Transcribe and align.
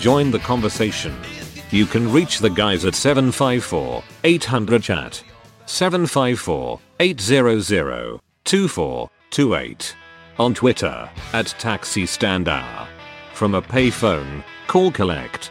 Join 0.00 0.30
the 0.30 0.38
conversation. 0.38 1.14
You 1.70 1.84
can 1.84 2.10
reach 2.10 2.38
the 2.38 2.48
guys 2.48 2.86
at 2.86 2.94
754 2.94 4.02
800 4.24 4.82
chat. 4.82 5.22
754 5.66 6.80
800 6.98 8.20
2428. 8.44 9.96
On 10.38 10.54
Twitter 10.54 11.10
at 11.34 11.54
Taxi 11.58 12.06
Stand 12.06 12.48
Hour. 12.48 12.88
From 13.34 13.54
a 13.54 13.60
payphone, 13.60 14.42
call 14.68 14.90
collect. 14.90 15.50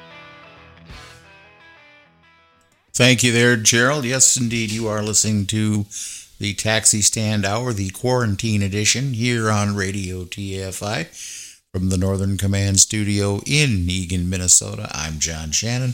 Thank 2.92 3.22
you 3.22 3.32
there, 3.32 3.56
Gerald. 3.56 4.04
Yes, 4.04 4.36
indeed, 4.36 4.72
you 4.72 4.88
are 4.88 5.04
listening 5.04 5.46
to 5.46 5.86
the 6.40 6.56
Taxi 6.56 7.04
Stand 7.04 7.46
Hour, 7.46 7.72
the 7.72 7.92
quarantine 7.92 8.64
edition, 8.64 9.14
here 9.14 9.52
on 9.52 9.76
Radio 9.76 10.24
TFI 10.26 11.39
from 11.72 11.90
the 11.90 11.98
Northern 11.98 12.36
Command 12.38 12.80
Studio 12.80 13.42
in 13.46 13.86
Eagan, 13.90 14.28
Minnesota. 14.28 14.90
I'm 14.92 15.20
John 15.20 15.52
Shannon. 15.52 15.94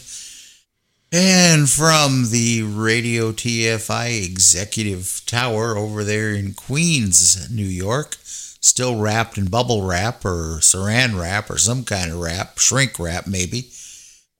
And 1.11 1.69
from 1.69 2.29
the 2.31 2.63
Radio 2.63 3.31
TFI 3.31 4.25
Executive 4.25 5.21
Tower 5.25 5.77
over 5.77 6.03
there 6.03 6.33
in 6.33 6.53
Queens, 6.53 7.49
New 7.51 7.65
York, 7.65 8.15
still 8.21 8.99
wrapped 8.99 9.37
in 9.37 9.45
bubble 9.47 9.83
wrap 9.83 10.23
or 10.23 10.59
saran 10.61 11.19
wrap 11.19 11.49
or 11.49 11.57
some 11.57 11.83
kind 11.83 12.11
of 12.11 12.19
wrap, 12.19 12.57
shrink 12.57 12.97
wrap 12.97 13.27
maybe. 13.27 13.69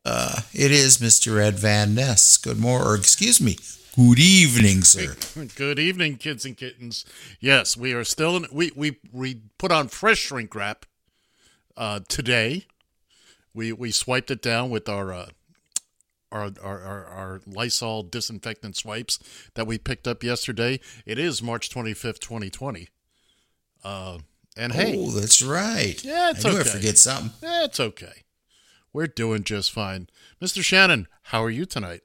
Uh, 0.05 0.41
it 0.53 0.71
is 0.71 0.99
Mr. 0.99 1.41
Ed 1.41 1.55
Van 1.55 1.95
Ness. 1.95 2.37
Good 2.37 2.59
morning, 2.59 2.87
or 2.87 2.95
excuse 2.95 3.41
me, 3.41 3.57
good 3.95 4.19
evening, 4.19 4.83
sir. 4.83 5.15
Good 5.55 5.79
evening, 5.79 6.17
kids 6.17 6.45
and 6.45 6.55
kittens. 6.55 7.05
Yes, 7.39 7.75
we 7.75 7.91
are 7.93 8.03
still 8.03 8.37
in. 8.37 8.45
We 8.51 8.71
we 8.75 8.99
we 9.11 9.41
put 9.57 9.71
on 9.71 9.87
fresh 9.87 10.19
shrink 10.19 10.53
wrap 10.53 10.85
uh, 11.77 12.01
today. 12.07 12.65
We 13.53 13.71
we 13.71 13.91
swiped 13.91 14.31
it 14.31 14.41
down 14.41 14.69
with 14.69 14.89
our. 14.89 15.13
Uh, 15.13 15.25
our, 16.31 16.51
our, 16.61 16.81
our, 16.81 17.05
our 17.05 17.41
Lysol 17.47 18.03
disinfectant 18.03 18.75
swipes 18.75 19.19
that 19.53 19.65
we 19.67 19.77
picked 19.77 20.05
up 20.05 20.21
yesterday. 20.21 20.81
It 21.05 21.17
is 21.17 21.41
March 21.41 21.69
25th, 21.69 22.19
2020. 22.19 22.89
Uh, 23.85 24.17
and 24.57 24.73
hey, 24.73 24.95
Oh, 24.97 25.11
that's 25.11 25.41
right. 25.41 26.03
Yeah, 26.03 26.31
it's 26.31 26.43
I 26.43 26.49
okay. 26.49 26.59
I 26.59 26.63
forget 26.63 26.97
something. 26.97 27.31
it's 27.41 27.79
okay. 27.79 28.23
We're 28.91 29.07
doing 29.07 29.43
just 29.43 29.71
fine. 29.71 30.09
Mr. 30.41 30.61
Shannon, 30.61 31.07
how 31.21 31.41
are 31.41 31.49
you 31.49 31.65
tonight? 31.65 32.01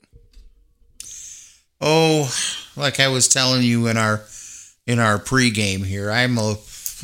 Oh, 1.80 2.32
like 2.76 3.00
I 3.00 3.08
was 3.08 3.26
telling 3.26 3.62
you 3.62 3.86
in 3.86 3.96
our 3.96 4.22
in 4.86 4.98
our 4.98 5.18
pregame 5.18 5.84
here, 5.84 6.10
I'm 6.10 6.36
a, 6.38 6.56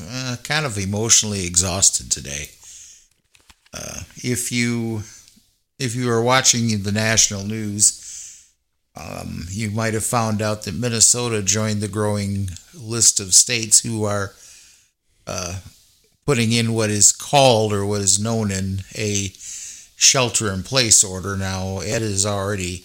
uh, 0.09 0.37
kind 0.45 0.67
of 0.67 0.77
emotionally 0.79 1.47
exhausted 1.47 2.11
today. 2.13 2.51
Uh, 3.77 4.01
if 4.17 4.51
you 4.51 5.03
if 5.79 5.95
you 5.95 6.11
are 6.11 6.23
watching 6.23 6.83
the 6.83 6.93
national 6.93 7.45
news, 7.45 8.51
um, 8.97 9.45
you 9.51 9.71
might 9.71 9.93
have 9.93 10.05
found 10.05 10.41
out 10.41 10.63
that 10.63 10.75
Minnesota 10.75 11.43
joined 11.43 11.83
the 11.83 11.89
growing 11.89 12.49
list 12.75 13.21
of 13.21 13.35
states 13.35 13.81
who 13.81 14.05
are 14.05 14.33
uh, 15.27 15.59
putting 16.25 16.53
in 16.53 16.73
what 16.73 16.89
is 16.89 17.13
called 17.13 17.73
or 17.73 17.85
what 17.85 18.01
is 18.01 18.19
known 18.19 18.51
in 18.51 18.81
a 18.95 19.33
shelter 19.97 20.51
in 20.53 20.63
place 20.63 21.05
order. 21.05 21.37
Now, 21.37 21.79
Ed 21.81 22.01
has 22.01 22.25
already 22.25 22.85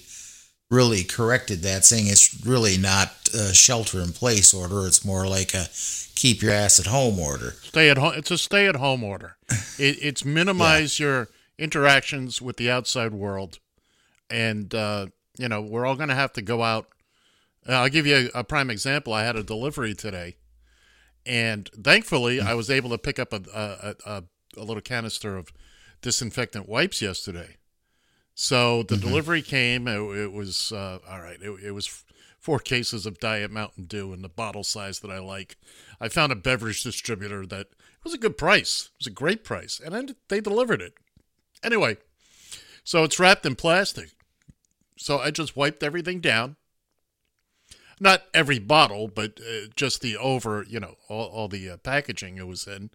really 0.69 1.03
corrected 1.03 1.62
that, 1.62 1.85
saying 1.85 2.08
it's 2.08 2.46
really 2.46 2.78
not 2.78 3.29
a 3.34 3.53
shelter 3.53 4.02
in 4.02 4.12
place 4.12 4.53
order. 4.53 4.85
It's 4.85 5.06
more 5.06 5.28
like 5.28 5.53
a 5.53 5.68
keep 6.21 6.43
your 6.43 6.51
ass 6.51 6.79
at 6.79 6.85
home 6.85 7.17
order. 7.17 7.55
Stay 7.63 7.89
at 7.89 7.97
home. 7.97 8.13
It's 8.15 8.29
a 8.29 8.37
stay 8.37 8.67
at 8.67 8.75
home 8.75 9.03
order. 9.03 9.37
It, 9.79 9.97
it's 9.99 10.23
minimize 10.23 10.99
your 10.99 11.29
interactions 11.57 12.39
with 12.39 12.57
the 12.57 12.69
outside 12.69 13.13
world, 13.13 13.57
and 14.29 14.73
uh, 14.75 15.07
you 15.39 15.49
know 15.49 15.59
we're 15.59 15.87
all 15.87 15.95
going 15.95 16.09
to 16.09 16.15
have 16.15 16.33
to 16.33 16.41
go 16.43 16.61
out. 16.61 16.87
Uh, 17.67 17.73
I'll 17.73 17.89
give 17.89 18.05
you 18.05 18.29
a, 18.35 18.39
a 18.39 18.43
prime 18.43 18.69
example. 18.69 19.11
I 19.11 19.23
had 19.23 19.35
a 19.35 19.43
delivery 19.43 19.95
today, 19.95 20.35
and 21.25 21.67
thankfully 21.73 22.39
I 22.39 22.53
was 22.53 22.69
able 22.69 22.91
to 22.91 22.99
pick 22.99 23.17
up 23.17 23.33
a 23.33 23.41
a, 23.53 23.95
a, 24.05 24.23
a 24.55 24.63
little 24.63 24.81
canister 24.81 25.35
of 25.35 25.51
disinfectant 26.01 26.69
wipes 26.69 27.01
yesterday. 27.01 27.57
So 28.35 28.83
the 28.83 28.97
delivery 28.97 29.41
came. 29.41 29.87
It, 29.87 29.99
it 29.99 30.31
was 30.31 30.71
uh, 30.71 30.99
all 31.09 31.21
right. 31.21 31.41
It, 31.41 31.51
it 31.63 31.71
was 31.71 32.03
four 32.41 32.59
cases 32.59 33.05
of 33.05 33.19
Diet 33.19 33.51
Mountain 33.51 33.85
Dew 33.85 34.13
in 34.13 34.21
the 34.21 34.29
bottle 34.29 34.63
size 34.63 34.99
that 34.99 35.11
I 35.11 35.19
like. 35.19 35.57
I 36.01 36.09
found 36.09 36.31
a 36.31 36.35
beverage 36.35 36.81
distributor 36.81 37.45
that 37.45 37.67
it 37.67 38.03
was 38.03 38.16
a 38.16 38.17
good 38.17 38.35
price. 38.38 38.89
It 38.95 39.01
was 39.01 39.07
a 39.07 39.12
great 39.12 39.44
price, 39.44 39.79
and 39.84 39.94
then 39.94 40.16
they 40.29 40.41
delivered 40.41 40.81
it. 40.81 40.95
Anyway, 41.63 41.97
so 42.84 43.03
it's 43.03 43.19
wrapped 43.19 43.45
in 43.45 43.56
plastic. 43.56 44.09
So 44.97 45.19
I 45.19 45.29
just 45.29 45.56
wiped 45.56 45.84
everything 45.84 46.19
down. 46.19 46.56
Not 48.00 48.23
every 48.34 48.57
bottle, 48.57 49.07
but 49.07 49.40
uh, 49.40 49.67
just 49.75 50.01
the 50.01 50.17
over, 50.17 50.66
you 50.67 50.79
know, 50.79 50.95
all, 51.07 51.28
all 51.28 51.47
the 51.47 51.69
uh, 51.69 51.78
packaging 51.78 52.38
it 52.38 52.47
was 52.47 52.66
in. 52.66 52.90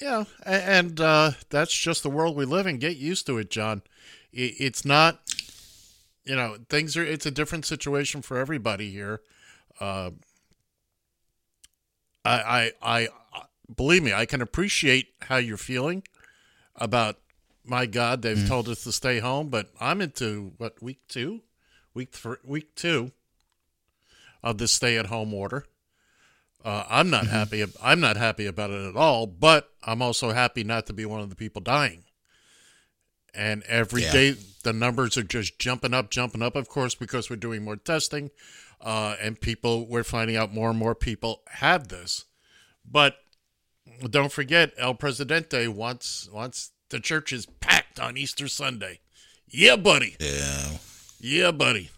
Yeah, 0.00 0.24
and 0.46 1.00
uh, 1.00 1.32
that's 1.50 1.76
just 1.76 2.04
the 2.04 2.10
world 2.10 2.36
we 2.36 2.44
live 2.44 2.68
in. 2.68 2.78
Get 2.78 2.96
used 2.96 3.26
to 3.26 3.38
it, 3.38 3.50
John. 3.50 3.82
It's 4.32 4.84
not, 4.84 5.20
you 6.24 6.36
know, 6.36 6.58
things 6.68 6.96
are. 6.96 7.04
It's 7.04 7.26
a 7.26 7.32
different 7.32 7.66
situation 7.66 8.22
for 8.22 8.38
everybody 8.38 8.92
here. 8.92 9.22
Uh, 9.80 10.10
I, 12.24 12.72
I, 12.82 13.08
I, 13.34 13.42
believe 13.74 14.02
me, 14.02 14.12
I 14.12 14.26
can 14.26 14.42
appreciate 14.42 15.08
how 15.22 15.36
you're 15.36 15.56
feeling 15.56 16.02
about. 16.76 17.16
My 17.64 17.84
God, 17.84 18.22
they've 18.22 18.48
told 18.48 18.66
us 18.70 18.84
to 18.84 18.92
stay 18.92 19.18
home, 19.18 19.50
but 19.50 19.70
I'm 19.78 20.00
into 20.00 20.52
what 20.56 20.82
week 20.82 21.00
two, 21.06 21.42
week 21.92 22.12
three, 22.12 22.38
week 22.42 22.74
two 22.74 23.12
of 24.42 24.56
this 24.56 24.72
stay-at-home 24.72 25.34
order. 25.34 25.66
Uh, 26.64 26.84
I'm 26.88 27.10
not 27.10 27.26
happy. 27.26 27.64
I'm 27.82 28.00
not 28.00 28.16
happy 28.16 28.46
about 28.46 28.70
it 28.70 28.88
at 28.88 28.96
all. 28.96 29.26
But 29.26 29.70
I'm 29.82 30.00
also 30.00 30.32
happy 30.32 30.64
not 30.64 30.86
to 30.86 30.92
be 30.92 31.04
one 31.04 31.20
of 31.20 31.28
the 31.28 31.36
people 31.36 31.60
dying. 31.60 32.04
And 33.34 33.62
every 33.64 34.02
Yeah. 34.02 34.12
day 34.12 34.30
the 34.62 34.72
numbers 34.72 35.16
are 35.16 35.22
just 35.22 35.58
jumping 35.58 35.92
up, 35.94 36.10
jumping 36.10 36.42
up. 36.42 36.56
Of 36.56 36.68
course, 36.68 36.94
because 36.94 37.28
we're 37.28 37.36
doing 37.36 37.64
more 37.64 37.76
testing, 37.76 38.30
uh, 38.80 39.16
and 39.20 39.40
people 39.40 39.86
we're 39.86 40.04
finding 40.04 40.36
out 40.36 40.52
more 40.52 40.70
and 40.70 40.78
more 40.78 40.94
people 40.94 41.42
have 41.48 41.88
this. 41.88 42.24
But 42.90 43.16
don't 44.10 44.32
forget, 44.32 44.72
El 44.78 44.94
Presidente 44.94 45.68
wants 45.68 46.28
wants 46.32 46.72
the 46.90 47.00
churches 47.00 47.46
packed 47.60 48.00
on 48.00 48.16
Easter 48.16 48.48
Sunday. 48.48 49.00
Yeah, 49.48 49.76
buddy. 49.76 50.16
Yeah. 50.20 50.78
Yeah, 51.20 51.50
buddy. 51.50 51.90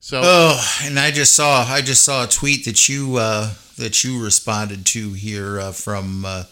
So 0.00 0.20
Oh, 0.24 0.78
and 0.82 0.98
I 0.98 1.10
just 1.10 1.34
saw 1.34 1.64
I 1.64 1.80
just 1.80 2.04
saw 2.04 2.24
a 2.24 2.28
tweet 2.28 2.64
that 2.64 2.88
you 2.88 3.16
uh, 3.16 3.52
that 3.78 4.02
you 4.02 4.22
responded 4.22 4.84
to 4.86 5.12
here 5.12 5.60
uh, 5.60 5.72
from 5.72 6.24
uh, 6.24 6.44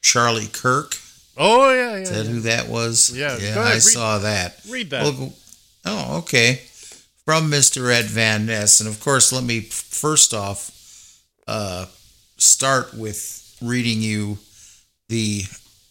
Charlie 0.00 0.46
Kirk. 0.46 0.96
oh 1.36 1.70
yeah, 1.72 1.96
yeah. 1.96 1.96
Is 1.96 2.10
that 2.10 2.24
yeah. 2.24 2.30
who 2.30 2.40
that 2.40 2.68
was? 2.68 3.10
Yeah, 3.14 3.36
yeah 3.38 3.60
I 3.60 3.72
read- 3.74 3.82
saw 3.82 4.18
that. 4.18 4.60
read 4.68 4.90
that. 4.90 5.02
Well, 5.02 5.34
oh, 5.84 6.18
okay. 6.18 6.62
From 7.26 7.50
Mr. 7.50 7.92
Ed 7.92 8.04
Van 8.04 8.46
Ness, 8.46 8.78
and 8.78 8.88
of 8.88 9.00
course, 9.00 9.32
let 9.32 9.42
me 9.42 9.58
first 9.60 10.32
off 10.32 10.70
uh, 11.48 11.86
start 12.36 12.94
with 12.94 13.56
reading 13.60 14.00
you 14.00 14.38
the 15.08 15.42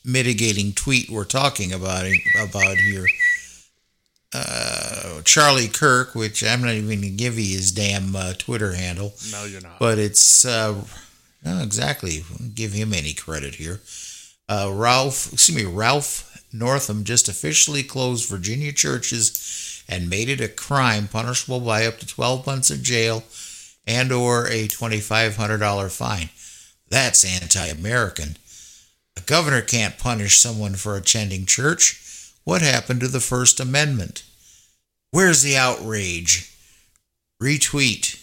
mitigating 0.06 0.72
tweet 0.72 1.10
we're 1.10 1.26
talking 1.26 1.74
about 1.74 2.06
about 2.42 2.78
here. 2.78 3.06
Uh, 4.34 5.22
Charlie 5.24 5.68
Kirk, 5.68 6.16
which 6.16 6.42
I'm 6.42 6.62
not 6.62 6.72
even 6.72 6.88
going 6.88 7.02
to 7.02 7.10
give 7.10 7.38
you 7.38 7.56
his 7.58 7.72
damn 7.74 8.16
uh, 8.16 8.34
Twitter 8.38 8.74
handle, 8.74 9.14
No, 9.32 9.44
you're 9.44 9.60
not. 9.62 9.78
but 9.78 9.98
it's 10.00 10.46
uh, 10.46 10.82
No, 11.44 11.60
exactly. 11.62 12.24
Give 12.54 12.72
him 12.72 12.94
any 12.94 13.14
credit 13.14 13.56
here. 13.56 13.82
Uh, 14.48 14.72
Ralph, 14.74 15.34
excuse 15.34 15.58
me, 15.58 15.66
Ralph 15.70 16.42
Northam 16.54 17.04
just 17.04 17.28
officially 17.28 17.84
closed 17.84 18.30
Virginia 18.30 18.72
churches 18.72 19.75
and 19.88 20.10
made 20.10 20.30
it 20.30 20.42
a 20.42 20.48
crime 20.48 21.08
punishable 21.08 21.60
by 21.60 21.86
up 21.86 22.00
to 22.00 22.08
12 22.08 22.46
months 22.46 22.70
of 22.72 22.82
jail 22.82 23.24
and 23.88 24.12
or 24.12 24.48
a 24.48 24.68
$2,500 24.68 25.92
fine. 25.92 26.30
That's 26.90 27.24
anti-American. 27.26 28.38
A 29.18 29.22
governor 29.22 29.62
can't 29.62 29.98
punish 29.98 30.38
someone 30.38 30.76
for 30.76 30.96
attending 30.96 31.46
church. 31.46 32.32
What 32.44 32.62
happened 32.62 33.00
to 33.02 33.08
the 33.08 33.20
First 33.20 33.60
Amendment? 33.60 34.24
Where's 35.12 35.42
the 35.42 35.58
outrage? 35.58 36.52
Retweet. 37.42 38.22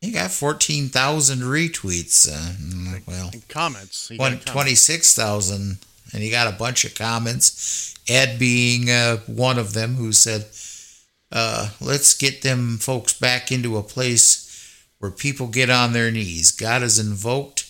He 0.00 0.10
got 0.10 0.30
14,000 0.30 1.38
retweets. 1.40 2.28
Uh, 2.28 2.52
mm, 2.52 3.06
well, 3.06 3.30
And 3.32 3.46
comments. 3.48 4.08
He 4.08 4.18
comments. 4.18 4.44
26,000, 4.44 5.78
and 6.12 6.22
he 6.22 6.30
got 6.30 6.52
a 6.52 6.56
bunch 6.56 6.84
of 6.84 6.94
comments. 6.94 7.94
Ed 8.08 8.38
being 8.38 8.90
uh, 8.90 9.18
one 9.26 9.58
of 9.58 9.72
them 9.72 9.94
who 9.94 10.12
said, 10.12 10.46
uh, 11.32 11.70
let's 11.80 12.14
get 12.14 12.42
them 12.42 12.78
folks 12.78 13.12
back 13.12 13.50
into 13.50 13.76
a 13.76 13.82
place 13.82 14.44
where 14.98 15.10
people 15.10 15.48
get 15.48 15.70
on 15.70 15.92
their 15.92 16.10
knees. 16.10 16.50
God 16.50 16.82
is 16.82 16.98
invoked 16.98 17.68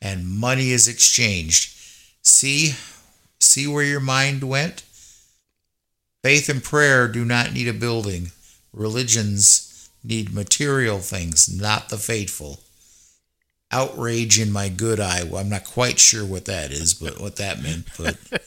and 0.00 0.28
money 0.28 0.70
is 0.70 0.88
exchanged. 0.88 1.74
See, 2.22 2.74
see 3.40 3.66
where 3.66 3.84
your 3.84 4.00
mind 4.00 4.44
went? 4.44 4.82
Faith 6.22 6.48
and 6.48 6.62
prayer 6.62 7.08
do 7.08 7.24
not 7.24 7.52
need 7.52 7.68
a 7.68 7.72
building. 7.72 8.32
Religions 8.72 9.90
need 10.04 10.34
material 10.34 10.98
things, 10.98 11.48
not 11.48 11.88
the 11.88 11.96
faithful. 11.96 12.60
Outrage 13.70 14.40
in 14.40 14.50
my 14.50 14.68
good 14.68 14.98
eye. 14.98 15.24
Well, 15.24 15.40
I'm 15.42 15.50
not 15.50 15.64
quite 15.64 15.98
sure 15.98 16.24
what 16.24 16.46
that 16.46 16.70
is, 16.70 16.94
but 16.94 17.20
what 17.20 17.36
that 17.36 17.62
meant. 17.62 17.86
But 17.98 18.16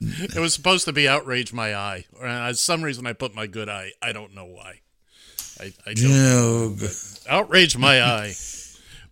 It 0.00 0.38
was 0.38 0.54
supposed 0.54 0.84
to 0.86 0.92
be 0.92 1.08
outrage 1.08 1.52
my 1.52 1.74
eye. 1.74 2.04
Or 2.18 2.26
uh, 2.26 2.52
some 2.54 2.82
reason 2.82 3.06
I 3.06 3.12
put 3.12 3.34
my 3.34 3.46
good 3.46 3.68
eye. 3.68 3.92
I 4.02 4.12
don't 4.12 4.34
know 4.34 4.44
why. 4.44 4.80
I, 5.60 5.72
I 5.86 5.94
don't. 5.94 6.10
no, 6.10 6.76
outrage 7.28 7.76
my 7.76 8.02
eye. 8.02 8.34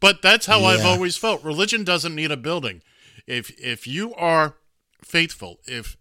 But 0.01 0.21
that's 0.21 0.47
how 0.47 0.65
I've 0.65 0.85
always 0.85 1.17
felt. 1.17 1.43
Religion 1.43 1.85
doesn't 1.85 2.15
need 2.15 2.31
a 2.31 2.37
building. 2.37 2.83
If 3.27 3.51
if 3.59 3.87
you 3.87 4.15
are 4.15 4.57
faithful, 5.03 5.61
if 5.67 5.97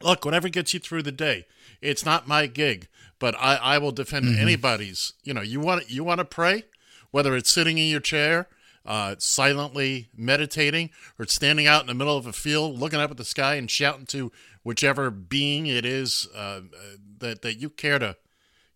look, 0.00 0.24
whatever 0.24 0.48
gets 0.48 0.72
you 0.72 0.80
through 0.80 1.02
the 1.02 1.12
day, 1.12 1.46
it's 1.82 2.06
not 2.06 2.26
my 2.26 2.46
gig, 2.46 2.88
but 3.18 3.34
I, 3.38 3.56
I 3.56 3.78
will 3.78 3.92
defend 3.92 4.38
anybody's. 4.38 5.12
You 5.24 5.34
know, 5.34 5.42
you 5.42 5.60
want 5.60 5.90
you 5.90 6.04
want 6.04 6.20
to 6.20 6.24
pray, 6.24 6.64
whether 7.12 7.36
it's 7.36 7.52
sitting 7.52 7.78
in 7.78 7.88
your 7.88 8.00
chair, 8.00 8.48
uh, 8.84 9.14
silently 9.18 10.08
meditating, 10.16 10.90
or 11.18 11.26
standing 11.26 11.68
out 11.68 11.82
in 11.82 11.86
the 11.86 11.94
middle 11.94 12.16
of 12.16 12.26
a 12.26 12.32
field, 12.32 12.80
looking 12.80 12.98
up 12.98 13.12
at 13.12 13.16
the 13.16 13.24
sky 13.24 13.54
and 13.54 13.70
shouting 13.70 14.06
to 14.06 14.32
whichever 14.64 15.10
being 15.10 15.66
it 15.66 15.84
is 15.84 16.26
uh, 16.34 16.38
uh, 16.38 16.96
that 17.18 17.42
that 17.42 17.60
you 17.60 17.70
care 17.70 18.00
to 18.00 18.16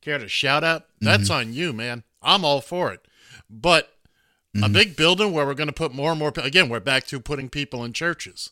care 0.01 0.19
to 0.19 0.29
shout 0.29 0.63
at, 0.63 0.87
that's 1.01 1.31
on 1.31 1.53
you, 1.53 1.73
man. 1.73 2.05
I'm 2.23 2.45
all 2.45 2.61
for 2.61 2.93
it. 2.93 3.07
But 3.51 3.93
a 4.63 4.69
big 4.69 4.97
building 4.97 5.33
where 5.33 5.45
we're 5.45 5.55
going 5.55 5.67
to 5.69 5.73
put 5.73 5.93
more 5.93 6.13
and 6.13 6.19
more 6.19 6.33
again, 6.37 6.69
we're 6.69 6.81
back 6.81 7.07
to 7.09 7.21
putting 7.21 7.49
people 7.49 7.85
in 7.85 7.93
churches. 7.93 8.51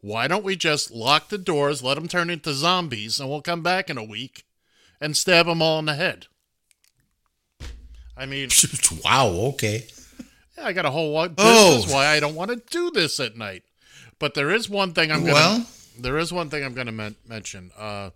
Why 0.00 0.28
don't 0.28 0.44
we 0.44 0.56
just 0.56 0.90
lock 0.90 1.28
the 1.28 1.38
doors, 1.38 1.82
let 1.82 1.94
them 1.94 2.08
turn 2.08 2.30
into 2.30 2.52
zombies, 2.52 3.18
and 3.18 3.28
we'll 3.28 3.42
come 3.42 3.62
back 3.62 3.88
in 3.88 3.98
a 3.98 4.04
week 4.04 4.44
and 5.00 5.16
stab 5.16 5.46
them 5.46 5.62
all 5.62 5.78
in 5.78 5.86
the 5.86 5.94
head? 5.94 6.26
I 8.16 8.26
mean, 8.26 8.48
wow. 9.04 9.28
Okay. 9.54 9.86
I 10.62 10.72
got 10.72 10.84
a 10.86 10.90
whole 10.90 11.10
lot. 11.12 11.36
This 11.36 11.44
Oh. 11.46 11.78
is 11.78 11.92
why 11.92 12.06
I 12.06 12.20
don't 12.20 12.34
want 12.36 12.50
to 12.50 12.62
do 12.70 12.90
this 12.90 13.18
at 13.20 13.36
night. 13.36 13.64
But 14.18 14.34
there 14.34 14.50
is 14.50 14.68
one 14.70 14.92
thing 14.94 15.10
I'm 15.10 15.22
going 15.22 15.34
Well-. 15.34 15.66
There 15.98 16.18
is 16.18 16.32
one 16.32 16.48
thing 16.50 16.64
I'm 16.64 16.74
going 16.74 16.86
to 16.86 16.92
men- 16.92 17.16
mention. 17.26 17.70
Uh, 17.76 18.10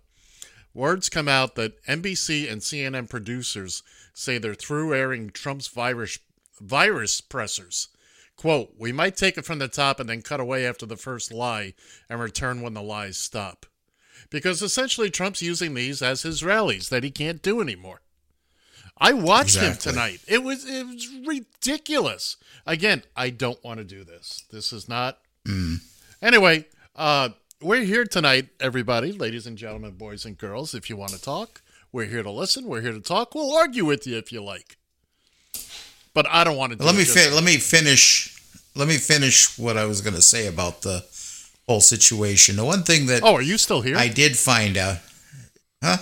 words 0.73 1.09
come 1.09 1.27
out 1.27 1.55
that 1.55 1.83
NBC 1.85 2.49
and 2.49 2.61
CNN 2.61 3.09
producers 3.09 3.83
say 4.13 4.37
they're 4.37 4.53
through 4.55 4.93
airing 4.93 5.29
Trump's 5.29 5.67
virus 5.67 6.17
virus 6.59 7.21
pressers. 7.21 7.87
"Quote: 8.35 8.73
We 8.77 8.91
might 8.91 9.15
take 9.17 9.37
it 9.37 9.45
from 9.45 9.59
the 9.59 9.67
top 9.67 9.99
and 9.99 10.09
then 10.09 10.21
cut 10.21 10.39
away 10.39 10.65
after 10.65 10.85
the 10.85 10.97
first 10.97 11.31
lie 11.31 11.73
and 12.09 12.19
return 12.19 12.61
when 12.61 12.73
the 12.73 12.81
lies 12.81 13.17
stop." 13.17 13.65
Because 14.29 14.61
essentially, 14.61 15.09
Trump's 15.09 15.41
using 15.41 15.73
these 15.73 16.01
as 16.01 16.21
his 16.23 16.43
rallies 16.43 16.89
that 16.89 17.03
he 17.03 17.11
can't 17.11 17.41
do 17.41 17.61
anymore. 17.61 18.01
I 18.99 19.13
watched 19.13 19.57
him 19.57 19.75
tonight. 19.75 20.19
It 20.27 20.43
was 20.43 20.65
it 20.67 20.85
was 20.85 21.07
ridiculous. 21.25 22.37
Again, 22.65 23.03
I 23.15 23.29
don't 23.29 23.61
want 23.63 23.77
to 23.79 23.83
do 23.83 24.03
this. 24.03 24.43
This 24.51 24.73
is 24.73 24.89
not. 24.89 25.19
Anyway, 26.21 26.65
uh, 26.95 27.29
we're 27.61 27.83
here 27.83 28.05
tonight, 28.05 28.49
everybody, 28.59 29.11
ladies 29.11 29.47
and 29.47 29.57
gentlemen, 29.57 29.91
boys 29.91 30.25
and 30.25 30.37
girls. 30.37 30.75
If 30.75 30.89
you 30.89 30.97
want 30.97 31.11
to 31.13 31.21
talk, 31.21 31.61
we're 31.91 32.05
here 32.05 32.23
to 32.23 32.29
listen. 32.31 32.65
We're 32.65 32.81
here 32.81 32.91
to 32.91 32.99
talk. 32.99 33.33
We'll 33.33 33.55
argue 33.55 33.85
with 33.85 34.05
you 34.05 34.17
if 34.17 34.31
you 34.31 34.43
like. 34.43 34.77
But 36.13 36.27
I 36.29 36.43
don't 36.43 36.57
want 36.57 36.73
to. 36.73 36.77
Do 36.77 36.83
Let 36.83 36.95
me 36.95 37.05
fi- 37.05 37.33
let 37.33 37.43
me 37.43 37.57
finish. 37.57 38.35
Let 38.75 38.87
me 38.87 38.97
finish 38.97 39.57
what 39.57 39.77
I 39.77 39.85
was 39.85 40.01
going 40.01 40.15
to 40.15 40.21
say 40.21 40.47
about 40.47 40.81
the 40.81 41.05
whole 41.67 41.81
situation. 41.81 42.55
The 42.55 42.65
one 42.65 42.83
thing 42.83 43.07
that 43.07 43.23
Oh, 43.23 43.33
are 43.35 43.41
you 43.41 43.57
still 43.57 43.81
here? 43.81 43.97
I 43.97 44.07
did 44.07 44.37
find 44.37 44.77
out. 44.77 44.97
Huh? 45.83 45.97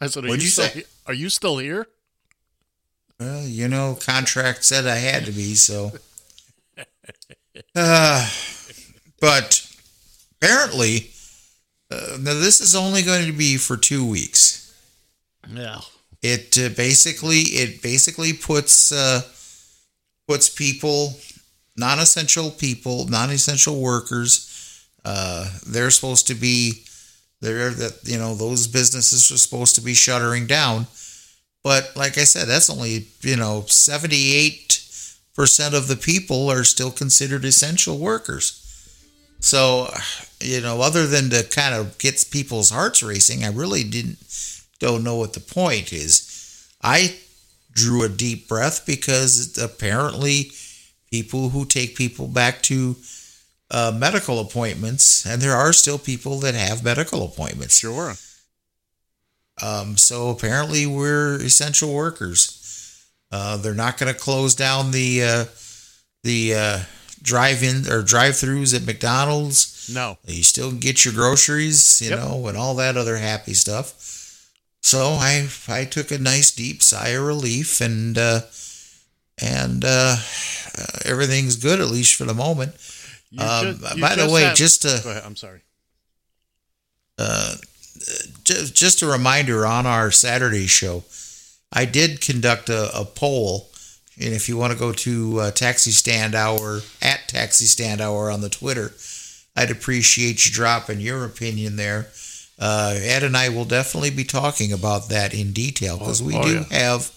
I 0.00 0.06
said, 0.06 0.24
are 0.24 0.28
What'd 0.28 0.42
you, 0.42 0.46
you 0.46 0.50
say? 0.50 0.84
Are 1.06 1.14
you 1.14 1.28
still 1.30 1.58
here? 1.58 1.86
Well, 3.18 3.46
you 3.46 3.68
know, 3.68 3.96
contract 3.98 4.64
said 4.64 4.86
I 4.86 4.96
had 4.96 5.24
to 5.26 5.32
be, 5.32 5.54
so. 5.54 5.92
Uh, 7.74 8.28
but 9.18 9.66
apparently, 10.36 11.10
uh, 11.90 12.18
now 12.20 12.34
this 12.34 12.60
is 12.60 12.74
only 12.74 13.02
going 13.02 13.26
to 13.26 13.32
be 13.32 13.56
for 13.56 13.76
two 13.76 14.06
weeks. 14.06 14.74
Yeah. 15.50 15.80
It 16.22 16.58
uh, 16.58 16.70
basically 16.76 17.40
it 17.40 17.82
basically 17.82 18.32
puts 18.32 18.92
uh, 18.92 19.22
puts 20.26 20.48
people, 20.48 21.14
non-essential 21.76 22.50
people, 22.50 23.06
non-essential 23.06 23.80
workers. 23.80 24.86
Uh, 25.04 25.48
they're 25.66 25.90
supposed 25.90 26.26
to 26.26 26.34
be 26.34 26.84
they're 27.40 27.70
that 27.70 28.00
you 28.04 28.18
know 28.18 28.34
those 28.34 28.66
businesses 28.66 29.30
are 29.30 29.38
supposed 29.38 29.74
to 29.76 29.80
be 29.80 29.94
shuttering 29.94 30.46
down. 30.46 30.86
But 31.66 31.96
like 31.96 32.16
I 32.16 32.22
said, 32.22 32.46
that's 32.46 32.70
only 32.70 33.08
you 33.22 33.36
know 33.36 33.64
seventy 33.66 34.32
eight 34.32 34.84
percent 35.34 35.74
of 35.74 35.88
the 35.88 35.96
people 35.96 36.48
are 36.48 36.62
still 36.62 36.92
considered 36.92 37.44
essential 37.44 37.98
workers. 37.98 38.62
So, 39.40 39.92
you 40.38 40.60
know, 40.60 40.80
other 40.80 41.08
than 41.08 41.28
to 41.30 41.42
kind 41.42 41.74
of 41.74 41.98
get 41.98 42.24
people's 42.30 42.70
hearts 42.70 43.02
racing, 43.02 43.42
I 43.42 43.48
really 43.48 43.82
didn't 43.82 44.18
don't 44.78 45.02
know 45.02 45.16
what 45.16 45.32
the 45.32 45.40
point 45.40 45.92
is. 45.92 46.68
I 46.84 47.16
drew 47.72 48.04
a 48.04 48.08
deep 48.08 48.46
breath 48.46 48.86
because 48.86 49.58
apparently 49.58 50.52
people 51.10 51.48
who 51.48 51.64
take 51.64 51.96
people 51.96 52.28
back 52.28 52.62
to 52.70 52.94
uh, 53.72 53.92
medical 53.92 54.38
appointments, 54.38 55.26
and 55.26 55.42
there 55.42 55.56
are 55.56 55.72
still 55.72 55.98
people 55.98 56.38
that 56.38 56.54
have 56.54 56.84
medical 56.84 57.24
appointments. 57.24 57.76
Sure. 57.76 58.14
Um, 59.62 59.96
so 59.96 60.28
apparently 60.30 60.86
we're 60.86 61.36
essential 61.40 61.92
workers. 61.94 63.06
Uh, 63.32 63.56
they're 63.56 63.74
not 63.74 63.98
going 63.98 64.12
to 64.12 64.18
close 64.18 64.54
down 64.54 64.90
the 64.92 65.22
uh, 65.24 65.44
the 66.22 66.54
uh, 66.54 66.78
drive-in 67.22 67.88
or 67.90 68.02
drive-throughs 68.02 68.74
at 68.74 68.84
McDonald's. 68.86 69.90
No. 69.92 70.18
You 70.26 70.42
still 70.42 70.72
get 70.72 71.04
your 71.04 71.14
groceries, 71.14 72.00
you 72.02 72.10
Yep. 72.10 72.18
know, 72.18 72.46
and 72.48 72.56
all 72.58 72.74
that 72.76 72.96
other 72.96 73.16
happy 73.16 73.54
stuff. 73.54 73.94
So 74.82 75.16
I 75.18 75.48
I 75.68 75.84
took 75.84 76.10
a 76.10 76.18
nice 76.18 76.50
deep 76.50 76.82
sigh 76.82 77.08
of 77.08 77.24
relief, 77.24 77.80
and 77.80 78.16
uh, 78.18 78.40
and 79.42 79.84
uh, 79.84 80.16
uh, 80.78 80.98
everything's 81.04 81.56
good 81.56 81.80
at 81.80 81.88
least 81.88 82.14
for 82.14 82.24
the 82.24 82.34
moment. 82.34 82.72
Um, 83.38 83.78
ju- 83.78 83.86
you 83.96 84.00
by 84.02 84.14
the 84.14 84.30
way, 84.30 84.42
have- 84.42 84.56
just 84.56 84.82
to 84.82 85.00
Go 85.02 85.10
ahead. 85.10 85.22
I'm 85.24 85.36
sorry. 85.36 85.62
Just, 88.44 88.74
just 88.74 89.02
a 89.02 89.06
reminder 89.06 89.66
on 89.66 89.86
our 89.86 90.10
Saturday 90.10 90.66
show, 90.66 91.04
I 91.72 91.84
did 91.84 92.20
conduct 92.20 92.68
a, 92.68 92.90
a 92.98 93.04
poll. 93.04 93.68
And 94.18 94.32
if 94.32 94.48
you 94.48 94.56
want 94.56 94.72
to 94.72 94.78
go 94.78 94.92
to 94.92 95.40
uh, 95.40 95.50
Taxi 95.50 95.90
Stand 95.90 96.34
Hour, 96.34 96.80
at 97.02 97.28
Taxi 97.28 97.66
Stand 97.66 98.00
Hour 98.00 98.30
on 98.30 98.40
the 98.40 98.48
Twitter, 98.48 98.92
I'd 99.54 99.70
appreciate 99.70 100.46
you 100.46 100.52
dropping 100.52 101.00
your 101.00 101.24
opinion 101.24 101.76
there. 101.76 102.08
Uh, 102.58 102.94
Ed 102.98 103.22
and 103.22 103.36
I 103.36 103.50
will 103.50 103.66
definitely 103.66 104.10
be 104.10 104.24
talking 104.24 104.72
about 104.72 105.10
that 105.10 105.34
in 105.34 105.52
detail 105.52 105.98
because 105.98 106.22
we 106.22 106.34
oh, 106.34 106.42
do 106.42 106.54
yeah. 106.54 106.78
have 106.78 107.10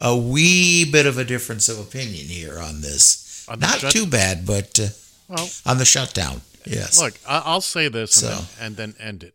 a 0.00 0.16
wee 0.16 0.90
bit 0.90 1.06
of 1.06 1.18
a 1.18 1.24
difference 1.24 1.68
of 1.68 1.78
opinion 1.78 2.26
here 2.26 2.58
on 2.58 2.80
this. 2.80 3.46
On 3.48 3.58
Not 3.58 3.80
shut- 3.80 3.92
too 3.92 4.06
bad, 4.06 4.46
but 4.46 4.78
uh, 4.80 4.88
Well, 5.28 5.50
on 5.66 5.78
the 5.78 5.84
shutdown. 5.84 6.40
Yes. 6.64 7.00
Look, 7.00 7.14
I- 7.26 7.42
I'll 7.44 7.60
say 7.60 7.88
this 7.88 8.22
and, 8.22 8.32
then, 8.32 8.46
and 8.60 8.76
then 8.76 8.94
end 8.98 9.22
it. 9.22 9.34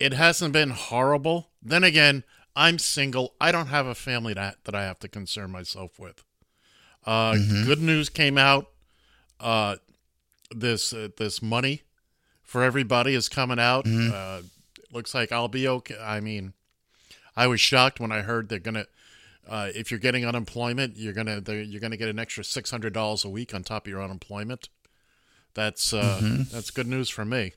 It 0.00 0.14
hasn't 0.14 0.52
been 0.52 0.70
horrible. 0.70 1.50
Then 1.62 1.84
again, 1.84 2.24
I'm 2.56 2.78
single. 2.78 3.34
I 3.40 3.52
don't 3.52 3.68
have 3.68 3.86
a 3.86 3.94
family 3.94 4.32
that 4.34 4.56
that 4.64 4.74
I 4.74 4.82
have 4.84 4.98
to 5.00 5.08
concern 5.08 5.50
myself 5.52 5.98
with. 6.00 6.24
Uh, 7.06 7.34
Good 7.64 7.80
news 7.80 8.08
came 8.08 8.36
out. 8.38 8.66
Uh, 9.38 9.76
this 10.50 10.92
uh, 10.92 11.08
this 11.16 11.40
money 11.40 11.82
for 12.42 12.62
everybody 12.64 13.14
is 13.14 13.28
coming 13.28 13.58
out. 13.60 13.86
Uh, 13.86 14.42
looks 14.92 15.14
like 15.14 15.30
I'll 15.32 15.48
be 15.48 15.68
okay. 15.68 15.96
I 16.02 16.20
mean, 16.20 16.54
I 17.36 17.46
was 17.46 17.60
shocked 17.60 18.00
when 18.00 18.10
I 18.10 18.22
heard 18.22 18.48
they're 18.48 18.58
gonna. 18.58 18.86
Uh, 19.48 19.70
if 19.74 19.90
you're 19.90 20.00
getting 20.00 20.24
unemployment, 20.26 20.96
you're 20.96 21.12
gonna 21.12 21.40
you're 21.46 21.80
gonna 21.80 21.96
get 21.96 22.08
an 22.08 22.18
extra 22.18 22.42
six 22.44 22.70
hundred 22.70 22.92
dollars 22.92 23.24
a 23.24 23.28
week 23.28 23.54
on 23.54 23.62
top 23.64 23.86
of 23.86 23.90
your 23.90 24.02
unemployment. 24.02 24.68
That's 25.54 25.92
uh, 25.92 26.20
that's 26.52 26.70
good 26.70 26.86
news 26.86 27.08
for 27.08 27.24
me. 27.24 27.52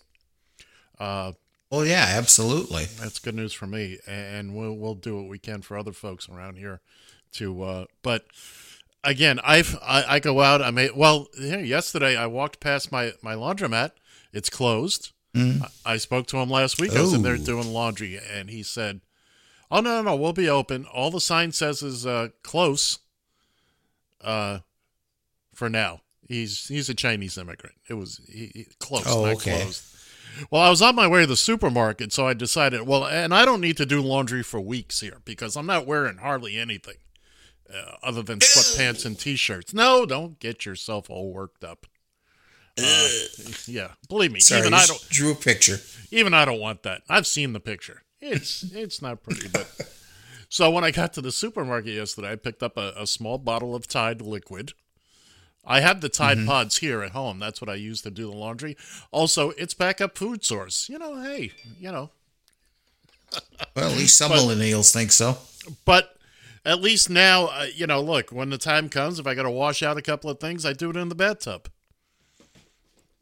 Uh, 1.00 1.34
Well, 1.74 1.88
yeah, 1.88 2.06
absolutely. 2.08 2.86
that's 2.86 3.18
good 3.18 3.34
news 3.34 3.52
for 3.52 3.66
me, 3.66 3.98
and 4.06 4.54
we'll 4.56 4.74
we'll 4.78 4.94
do 4.94 5.18
what 5.18 5.28
we 5.28 5.40
can 5.40 5.64
for 5.64 5.76
other 5.76 5.92
folks 5.92 6.30
around 6.30 6.58
here. 6.58 6.82
To 7.34 7.64
uh, 7.64 7.86
but 8.04 8.26
again, 9.04 9.40
I've 9.44 9.76
I, 9.82 10.04
I 10.08 10.20
go 10.20 10.42
out. 10.42 10.62
I 10.62 10.70
may 10.70 10.92
well 10.96 11.30
yesterday 11.40 12.16
I 12.16 12.28
walked 12.28 12.60
past 12.60 12.92
my 12.92 13.14
my 13.24 13.34
laundromat. 13.34 13.92
It's 14.32 14.52
closed. 14.52 15.14
I, 15.36 15.62
I 15.84 15.98
spoke 15.98 16.28
to 16.28 16.38
him 16.38 16.52
last 16.52 16.80
week. 16.80 16.96
I 16.96 17.02
was 17.02 17.12
in 17.14 17.24
there 17.24 17.34
Oh. 17.34 17.38
doing 17.38 17.74
laundry, 17.74 18.20
and 18.32 18.52
he 18.52 18.62
said, 18.62 19.02
"Oh 19.72 19.80
no, 19.82 19.96
no, 19.96 20.12
no, 20.12 20.16
we'll 20.16 20.32
be 20.32 20.48
open. 20.48 20.86
All 20.86 21.10
the 21.10 21.20
sign 21.20 21.52
says 21.54 21.82
is 21.82 22.06
uh, 22.06 22.28
close. 22.44 23.00
Uh, 24.22 24.60
for 25.56 25.70
now." 25.72 26.02
He's 26.30 26.68
he's 26.68 26.88
a 26.88 26.94
Chinese 26.94 27.36
immigrant. 27.38 27.76
It 27.90 27.96
was 27.96 28.22
he, 28.32 28.52
he- 28.54 28.68
close, 28.80 29.04
Oh, 29.08 29.26
not 29.26 29.36
okay. 29.38 29.62
closed. 29.62 29.84
Well, 30.50 30.62
I 30.62 30.70
was 30.70 30.82
on 30.82 30.96
my 30.96 31.08
way 31.08 31.22
to 31.22 31.28
the 31.28 31.36
supermarket, 31.36 32.12
so 32.14 32.28
I 32.28 32.34
decided, 32.34 32.88
well, 32.88 33.06
and 33.06 33.34
I 33.34 33.46
don't 33.46 33.62
need 33.62 33.78
to 33.78 33.86
do 33.86 34.02
laundry 34.02 34.44
for 34.44 34.60
weeks 34.60 35.00
here 35.00 35.20
because 35.26 35.56
I'm 35.56 35.66
not 35.66 35.86
wearing 35.86 36.18
hardly 36.18 36.58
anything 36.58 36.98
uh, 37.74 37.96
other 38.02 38.22
than 38.22 38.40
sweatpants 38.40 39.06
and 39.06 39.18
t-shirts. 39.20 39.74
No, 39.74 40.06
don't 40.06 40.40
get 40.40 40.66
yourself 40.66 41.10
all 41.10 41.32
worked 41.32 41.64
up. 41.64 41.86
Uh, 42.78 43.08
yeah, 43.68 43.92
believe 44.10 44.32
me, 44.32 44.40
Sorry, 44.40 44.62
even 44.62 44.74
I 44.74 44.86
don't 44.86 45.08
drew 45.10 45.32
a 45.32 45.36
picture. 45.36 45.78
even 46.10 46.34
I 46.34 46.44
don't 46.46 46.60
want 46.60 46.82
that. 46.84 47.04
I've 47.08 47.28
seen 47.28 47.54
the 47.54 47.60
picture. 47.60 48.02
It's 48.20 48.64
it's 48.74 49.00
not 49.02 49.22
pretty, 49.22 49.48
but 49.50 49.70
so 50.50 50.72
when 50.72 50.84
I 50.84 50.90
got 50.90 51.14
to 51.14 51.22
the 51.22 51.32
supermarket 51.32 51.94
yesterday, 51.94 52.32
I 52.32 52.36
picked 52.36 52.64
up 52.64 52.78
a, 52.78 52.94
a 52.98 53.06
small 53.06 53.38
bottle 53.38 53.76
of 53.76 53.86
Tide 53.88 54.22
liquid. 54.22 54.74
I 55.66 55.80
have 55.80 56.02
the 56.02 56.10
Tide 56.10 56.38
Mm-hmm. 56.38 56.48
Pods 56.48 56.78
here 56.78 57.02
at 57.04 57.12
home. 57.12 57.40
That's 57.40 57.62
what 57.62 57.70
I 57.70 57.76
use 57.76 58.02
to 58.02 58.12
do 58.12 58.30
the 58.30 58.36
laundry. 58.36 58.76
Also, 59.12 59.52
it's 59.52 59.74
backup 59.74 60.18
food 60.18 60.44
source. 60.44 60.90
You 60.90 61.00
know, 61.00 61.22
hey, 61.22 61.52
you 61.80 61.92
know, 61.92 62.10
Well, 63.76 63.90
at 63.92 63.98
least 63.98 64.18
some 64.18 64.32
But- 64.32 64.40
millennials 64.40 64.92
think 64.94 65.12
so. 65.12 65.38
but 65.86 66.18
at 66.66 66.82
least 66.82 67.10
now, 67.10 67.46
uh, 67.48 67.68
you 67.74 67.88
know, 67.88 68.02
look, 68.02 68.30
when 68.32 68.50
the 68.50 68.58
time 68.58 68.90
comes, 68.90 69.20
if 69.20 69.28
I 69.28 69.36
got 69.36 69.44
to 69.44 69.52
wash 69.52 69.82
out 69.84 69.98
a 69.98 70.02
couple 70.02 70.30
of 70.30 70.40
things, 70.40 70.66
I 70.66 70.74
do 70.74 70.90
it 70.90 70.96
in 70.98 71.10
the 71.10 71.16
bathtub. 71.16 71.70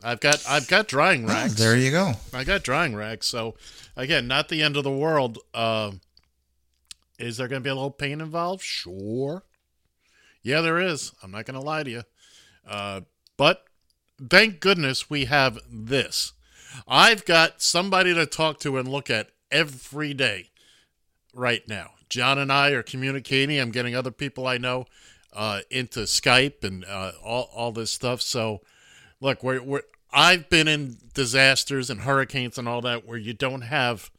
I've 0.03 0.19
got 0.19 0.43
I've 0.50 0.67
got 0.67 0.88
drying 0.88 1.25
Well, 1.27 1.36
racks. 1.36 1.53
there 1.55 1.77
you 1.77 1.91
go. 1.91 2.13
I 2.33 2.43
got 2.43 2.63
drying 2.63 2.95
racks, 2.95 3.27
so 3.27 3.55
again, 3.95 4.27
not 4.27 4.50
the 4.50 4.63
end 4.63 4.75
of 4.75 4.83
the 4.83 4.91
world. 4.91 5.38
Uh, 5.53 5.91
is 7.19 7.38
there 7.38 7.48
going 7.48 7.62
to 7.62 7.63
be 7.63 7.69
a 7.69 7.75
little 7.75 7.91
pain 7.91 8.19
involved? 8.19 8.63
Sure. 8.63 9.43
Yeah, 10.41 10.62
there 10.62 10.79
is. 10.79 11.12
I'm 11.21 11.29
not 11.29 11.45
going 11.45 11.60
to 11.60 11.63
lie 11.65 11.83
to 11.83 11.89
you. 11.89 12.01
Uh, 12.67 13.01
but 13.37 13.63
thank 14.29 14.59
goodness 14.59 15.09
we 15.09 15.25
have 15.25 15.59
this. 15.69 16.33
I've 16.87 17.25
got 17.25 17.61
somebody 17.61 18.13
to 18.13 18.25
talk 18.25 18.59
to 18.61 18.77
and 18.77 18.87
look 18.87 19.09
at 19.09 19.29
every 19.51 20.13
day 20.13 20.49
right 21.33 21.67
now. 21.67 21.91
John 22.09 22.37
and 22.37 22.51
I 22.51 22.71
are 22.71 22.83
communicating. 22.83 23.59
I'm 23.59 23.71
getting 23.71 23.95
other 23.95 24.11
people 24.11 24.47
I 24.47 24.57
know 24.57 24.85
uh, 25.33 25.61
into 25.69 26.01
Skype 26.01 26.63
and 26.63 26.85
uh, 26.85 27.13
all, 27.23 27.49
all 27.53 27.71
this 27.71 27.91
stuff. 27.91 28.21
So, 28.21 28.61
look, 29.19 29.43
we're, 29.43 29.61
we're 29.61 29.83
I've 30.13 30.49
been 30.49 30.67
in 30.67 30.97
disasters 31.13 31.89
and 31.89 32.01
hurricanes 32.01 32.57
and 32.57 32.67
all 32.67 32.81
that 32.81 33.07
where 33.07 33.17
you 33.17 33.33
don't 33.33 33.61
have 33.61 34.11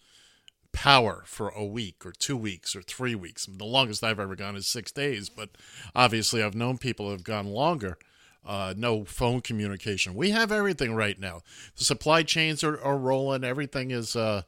power 0.73 1.23
for 1.27 1.51
a 1.51 1.65
week 1.65 2.07
or 2.07 2.13
two 2.13 2.37
weeks 2.37 2.75
or 2.75 2.81
three 2.81 3.15
weeks. 3.15 3.47
The 3.47 3.65
longest 3.65 4.03
I've 4.03 4.19
ever 4.19 4.35
gone 4.35 4.57
is 4.57 4.67
six 4.67 4.91
days, 4.91 5.29
but 5.29 5.51
obviously 5.95 6.43
I've 6.43 6.55
known 6.55 6.79
people 6.79 7.07
who 7.07 7.13
have 7.13 7.25
gone 7.25 7.47
longer. 7.47 7.99
Uh, 8.45 8.75
no 8.77 9.05
phone 9.05 9.41
communication. 9.41 10.15
We 10.15 10.31
have 10.31 10.51
everything 10.51 10.95
right 10.97 11.19
now. 11.19 11.43
The 11.77 11.85
supply 11.85 12.25
chains 12.25 12.65
are, 12.65 12.81
are 12.83 12.99
rolling. 12.99 13.45
Everything 13.45 13.93
is 13.93 14.17
uh, 14.17 14.43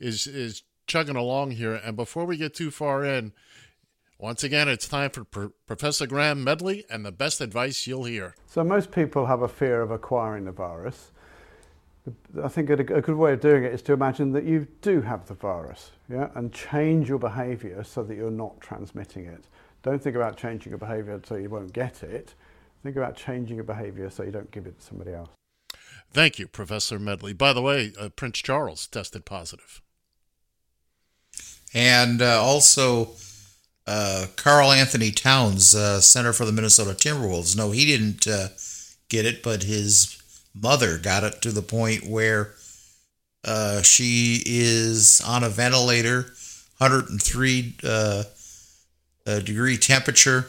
is 0.00 0.26
is 0.26 0.62
chugging 0.86 1.16
along 1.16 1.52
here. 1.52 1.74
And 1.74 1.96
before 1.96 2.24
we 2.24 2.36
get 2.38 2.54
too 2.54 2.70
far 2.70 3.04
in, 3.04 3.32
once 4.18 4.42
again, 4.42 4.68
it's 4.68 4.88
time 4.88 5.10
for 5.10 5.24
Pro- 5.24 5.52
Professor 5.66 6.06
Graham 6.06 6.42
Medley 6.42 6.84
and 6.88 7.04
the 7.04 7.12
best 7.12 7.40
advice 7.40 7.86
you'll 7.86 8.04
hear. 8.04 8.34
So 8.46 8.64
most 8.64 8.90
people 8.90 9.26
have 9.26 9.42
a 9.42 9.48
fear 9.48 9.82
of 9.82 9.90
acquiring 9.90 10.46
the 10.46 10.52
virus. 10.52 11.10
I 12.42 12.48
think 12.48 12.70
a, 12.70 12.76
good 12.76 13.16
way 13.16 13.32
of 13.32 13.40
doing 13.40 13.64
it 13.64 13.74
is 13.74 13.82
to 13.82 13.92
imagine 13.92 14.32
that 14.32 14.44
you 14.44 14.68
do 14.80 15.00
have 15.02 15.26
the 15.26 15.34
virus, 15.34 15.90
yeah, 16.08 16.28
and 16.36 16.52
change 16.52 17.08
your 17.08 17.18
behaviour 17.18 17.82
so 17.82 18.04
that 18.04 18.14
you're 18.14 18.30
not 18.30 18.60
transmitting 18.60 19.26
it. 19.26 19.48
Don't 19.82 20.00
think 20.00 20.14
about 20.14 20.36
changing 20.36 20.70
your 20.70 20.78
behaviour 20.78 21.20
so 21.26 21.34
you 21.34 21.50
won't 21.50 21.72
get 21.72 22.04
it. 22.04 22.34
Think 22.86 22.94
about 22.94 23.16
changing 23.16 23.56
your 23.56 23.64
behaviour 23.64 24.08
so 24.10 24.22
you 24.22 24.30
don't 24.30 24.52
give 24.52 24.64
it 24.64 24.78
to 24.78 24.86
somebody 24.86 25.12
else. 25.12 25.30
Thank 26.12 26.38
you, 26.38 26.46
Professor 26.46 27.00
Medley. 27.00 27.32
By 27.32 27.52
the 27.52 27.60
way, 27.60 27.92
uh, 27.98 28.10
Prince 28.10 28.38
Charles 28.38 28.86
tested 28.86 29.24
positive. 29.24 29.82
And 31.74 32.22
uh, 32.22 32.40
also, 32.40 33.10
uh, 33.88 34.26
Karl-Anthony 34.36 35.10
Towns, 35.10 35.74
uh, 35.74 36.00
center 36.00 36.32
for 36.32 36.44
the 36.44 36.52
Minnesota 36.52 36.90
Timberwolves. 36.90 37.56
No, 37.56 37.72
he 37.72 37.86
didn't 37.86 38.28
uh, 38.28 38.50
get 39.08 39.26
it, 39.26 39.42
but 39.42 39.64
his 39.64 40.22
mother 40.54 40.96
got 40.96 41.24
it 41.24 41.42
to 41.42 41.50
the 41.50 41.62
point 41.62 42.06
where 42.06 42.54
uh, 43.42 43.82
she 43.82 44.44
is 44.46 45.20
on 45.26 45.42
a 45.42 45.48
ventilator, 45.48 46.26
103 46.78 47.74
uh, 47.82 48.22
uh, 49.26 49.40
degree 49.40 49.76
temperature. 49.76 50.46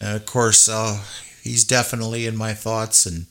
And 0.00 0.16
of 0.16 0.26
course, 0.26 0.68
uh, 0.68 1.02
he's 1.42 1.64
definitely 1.64 2.26
in 2.26 2.36
my 2.36 2.54
thoughts, 2.54 3.06
and 3.06 3.26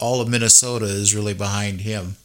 all 0.00 0.20
of 0.20 0.28
Minnesota 0.28 0.86
is 0.86 1.14
really 1.14 1.34
behind 1.34 1.80
him. 1.80 2.16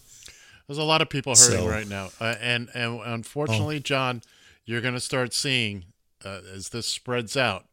There's 0.68 0.78
a 0.78 0.84
lot 0.84 1.02
of 1.02 1.10
people 1.10 1.34
hurting 1.36 1.60
So- 1.60 1.68
right 1.68 1.88
now, 1.88 2.12
uh, 2.20 2.36
and 2.40 2.70
and 2.74 3.02
unfortunately, 3.04 3.80
John, 3.80 4.22
you're 4.66 4.82
going 4.82 4.94
to 4.94 5.00
start 5.00 5.34
seeing 5.34 5.86
uh, 6.24 6.42
as 6.54 6.70
this 6.70 6.86
spreads 6.86 7.36
out, 7.38 7.66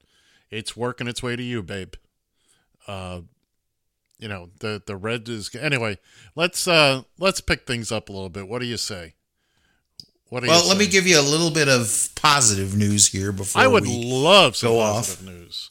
it's 0.51 0.77
working 0.77 1.09
its 1.09 1.23
way 1.23 1.37
to 1.37 1.43
you, 1.43 1.63
babe. 1.63 1.95
Uh, 2.87 3.23
you 4.19 4.29
know 4.29 4.49
the 4.61 4.83
the 4.87 4.97
red 4.97 5.29
is 5.29 5.55
anyway. 5.55 5.99
Let's 6.35 6.67
uh 6.67 7.03
let's 7.19 7.41
pick 7.41 7.67
things 7.67 7.93
up 7.93 8.09
a 8.09 8.13
little 8.13 8.31
bit. 8.31 8.49
What 8.49 8.61
do 8.61 8.67
you 8.67 8.77
say? 8.79 9.15
What 10.29 10.43
you 10.43 10.49
Well, 10.49 10.67
let 10.69 10.79
me 10.79 10.87
give 10.87 11.07
you 11.07 11.21
a 11.21 11.23
little 11.23 11.51
bit 11.51 11.69
of 11.69 12.09
positive 12.17 12.77
news 12.77 13.09
here 13.09 13.33
before 13.33 13.63
I 13.63 13.67
would 13.67 13.87
love 13.87 14.57
some 14.57 14.73
go 14.73 14.79
positive 14.81 15.27
news. 15.27 15.71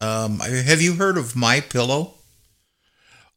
Um, 0.00 0.38
have 0.40 0.80
you 0.80 0.94
heard 0.94 1.18
of 1.18 1.34
My 1.34 1.60
Pillow? 1.60 2.14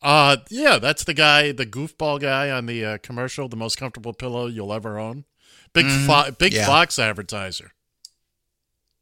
Uh, 0.01 0.38
yeah, 0.50 0.77
that's 0.77 1.03
the 1.03 1.13
guy, 1.13 1.51
the 1.51 1.65
goofball 1.65 2.20
guy 2.20 2.51
on 2.51 2.67
the 2.67 2.86
uh, 2.86 2.98
commercial, 3.00 3.48
the 3.50 3.56
most 3.56 3.77
comfortable 3.77 4.13
pillow 4.13 4.46
you'll 4.46 4.74
ever 4.74 5.00
own. 5.00 5.25
Big, 5.74 5.88
fo- 5.88 6.32
big 6.32 6.53
yeah. 6.53 6.65
Fox 6.65 7.00
advertiser. 7.00 7.72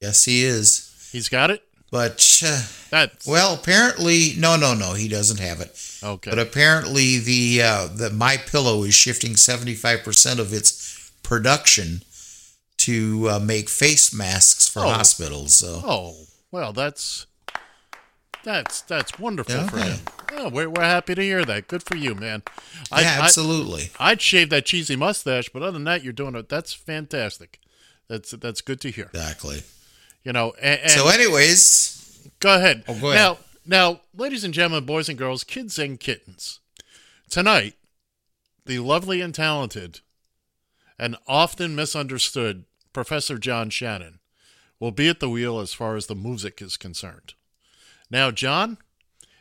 Yes, 0.02 0.26
he 0.26 0.44
is. 0.44 1.10
He's 1.12 1.30
got 1.30 1.52
it. 1.52 1.64
But 1.92 2.42
uh, 2.46 2.62
That's 2.90 3.28
well, 3.28 3.54
apparently, 3.54 4.34
no, 4.38 4.58
no, 4.58 4.74
no, 4.74 4.94
he 4.94 5.08
doesn't 5.08 5.40
have 5.40 5.62
it. 5.62 5.80
okay. 6.04 6.30
But 6.30 6.40
apparently, 6.40 7.20
the 7.20 7.62
uh, 7.62 7.88
the 7.88 8.10
My 8.10 8.38
Pillow 8.38 8.84
is 8.84 8.94
shifting 8.94 9.36
seventy 9.36 9.76
five 9.76 10.04
percent 10.04 10.40
of 10.40 10.52
its 10.52 10.95
production 11.26 12.02
to 12.78 13.30
uh, 13.30 13.40
make 13.40 13.70
face 13.70 14.14
masks 14.14 14.68
for 14.68 14.80
Oh. 14.80 14.90
hospitals. 14.90 15.56
So 15.56 15.82
oh, 15.84 16.16
well, 16.52 16.72
that's 16.74 17.26
that's 18.44 18.82
that's 18.82 19.18
wonderful 19.20 19.56
Yeah. 19.56 19.68
for 19.70 19.78
him. 19.80 20.00
Oh, 20.34 20.50
we're 20.50 20.70
we're 20.70 20.84
happy 20.84 21.16
to 21.16 21.22
hear 21.22 21.44
that. 21.46 21.68
Good 21.68 21.84
for 21.84 21.96
you, 21.96 22.14
man. 22.14 22.44
I, 22.92 23.02
yeah, 23.02 23.18
I, 23.22 23.26
absolutely. 23.26 23.90
I'd 24.00 24.22
shave 24.22 24.50
that 24.52 24.66
cheesy 24.66 24.96
mustache, 24.96 25.50
but 25.50 25.62
other 25.64 25.72
than 25.72 25.86
that, 25.86 26.04
you're 26.04 26.14
doing 26.14 26.36
it. 26.36 26.50
That's 26.50 26.74
fantastic. 26.74 27.60
That's 28.08 28.32
that's 28.32 28.62
good 28.62 28.82
to 28.82 28.92
hear. 28.92 29.10
exactly. 29.14 29.64
You 30.24 30.34
know, 30.34 30.54
and, 30.62 30.82
and 30.82 30.92
So, 30.92 31.08
anyways, 31.08 32.30
Go 32.40 32.56
ahead. 32.56 32.84
Oh, 32.88 33.00
go 33.00 33.12
ahead. 33.12 33.22
Now, 33.22 33.38
now, 33.66 34.02
ladies 34.16 34.44
and 34.44 34.54
gentlemen, 34.54 34.86
boys 34.86 35.08
and 35.10 35.18
girls, 35.18 35.44
kids 35.44 35.80
and 35.80 36.00
kittens, 36.00 36.60
tonight, 37.30 37.76
the 38.66 38.80
lovely 38.80 39.22
and 39.22 39.34
talented 39.34 40.02
and 40.98 41.16
often 41.28 41.76
misunderstood 41.76 42.66
Professor 42.94 43.38
John 43.38 43.70
Shannon 43.70 44.20
will 44.80 44.92
be 44.92 45.08
at 45.10 45.20
the 45.20 45.30
wheel 45.30 45.60
as 45.60 45.74
far 45.74 45.96
as 45.96 46.08
the 46.08 46.16
music 46.16 46.62
is 46.62 46.78
concerned. 46.78 47.34
Now, 48.10 48.32
John, 48.32 48.78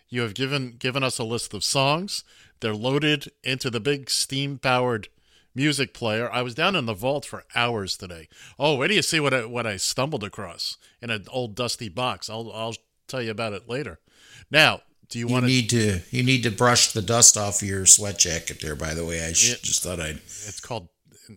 you 0.08 0.22
have 0.22 0.34
given 0.34 0.76
given 0.78 1.02
us 1.02 1.18
a 1.18 1.24
list 1.24 1.54
of 1.54 1.64
songs. 1.64 2.24
They're 2.60 2.74
loaded 2.74 3.30
into 3.42 3.68
the 3.70 3.80
big 3.80 4.08
steam-powered 4.10 5.08
music 5.54 5.92
player. 5.92 6.30
I 6.32 6.42
was 6.42 6.54
down 6.54 6.74
in 6.76 6.86
the 6.86 6.94
vault 6.94 7.24
for 7.24 7.44
hours 7.54 7.96
today. 7.96 8.28
Oh, 8.58 8.76
wait 8.76 8.88
do 8.88 8.94
you 8.94 9.02
see 9.02 9.20
what 9.20 9.34
I, 9.34 9.44
what 9.44 9.66
I 9.66 9.76
stumbled 9.76 10.24
across 10.24 10.76
in 11.02 11.10
an 11.10 11.26
old 11.30 11.54
dusty 11.54 11.88
box? 11.88 12.30
I'll 12.30 12.50
I'll 12.52 12.74
tell 13.08 13.22
you 13.22 13.30
about 13.30 13.52
it 13.52 13.68
later. 13.68 13.98
Now, 14.50 14.80
do 15.08 15.18
you, 15.18 15.26
You 15.28 15.32
want 15.32 15.44
to? 15.44 15.48
need 15.48 15.70
to 15.70 16.00
you 16.10 16.22
need 16.22 16.42
to 16.44 16.50
brush 16.50 16.92
the 16.92 17.02
dust 17.02 17.36
off 17.36 17.62
your 17.62 17.84
sweat 17.86 18.18
jacket 18.18 18.60
there. 18.60 18.74
By 18.76 18.94
the 18.94 19.04
way, 19.04 19.24
I 19.24 19.32
sh- 19.32 19.50
Yeah. 19.50 19.56
just 19.62 19.82
thought 19.82 20.00
I'd 20.00 20.16
It's 20.16 20.60
called 20.60 20.88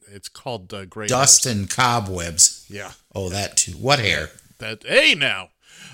it's 0.08 0.29
called 0.29 0.74
uh, 0.74 0.86
gray 0.86 1.08
dust 1.08 1.46
and 1.46 1.70
cobwebs. 1.70 2.65
Yeah. 2.70 2.91
Oh, 3.13 3.29
that 3.29 3.58
too. 3.58 3.74
What 3.74 4.00
hair? 4.00 4.29
That 4.60 4.84
hey 4.84 5.15
now. 5.15 5.50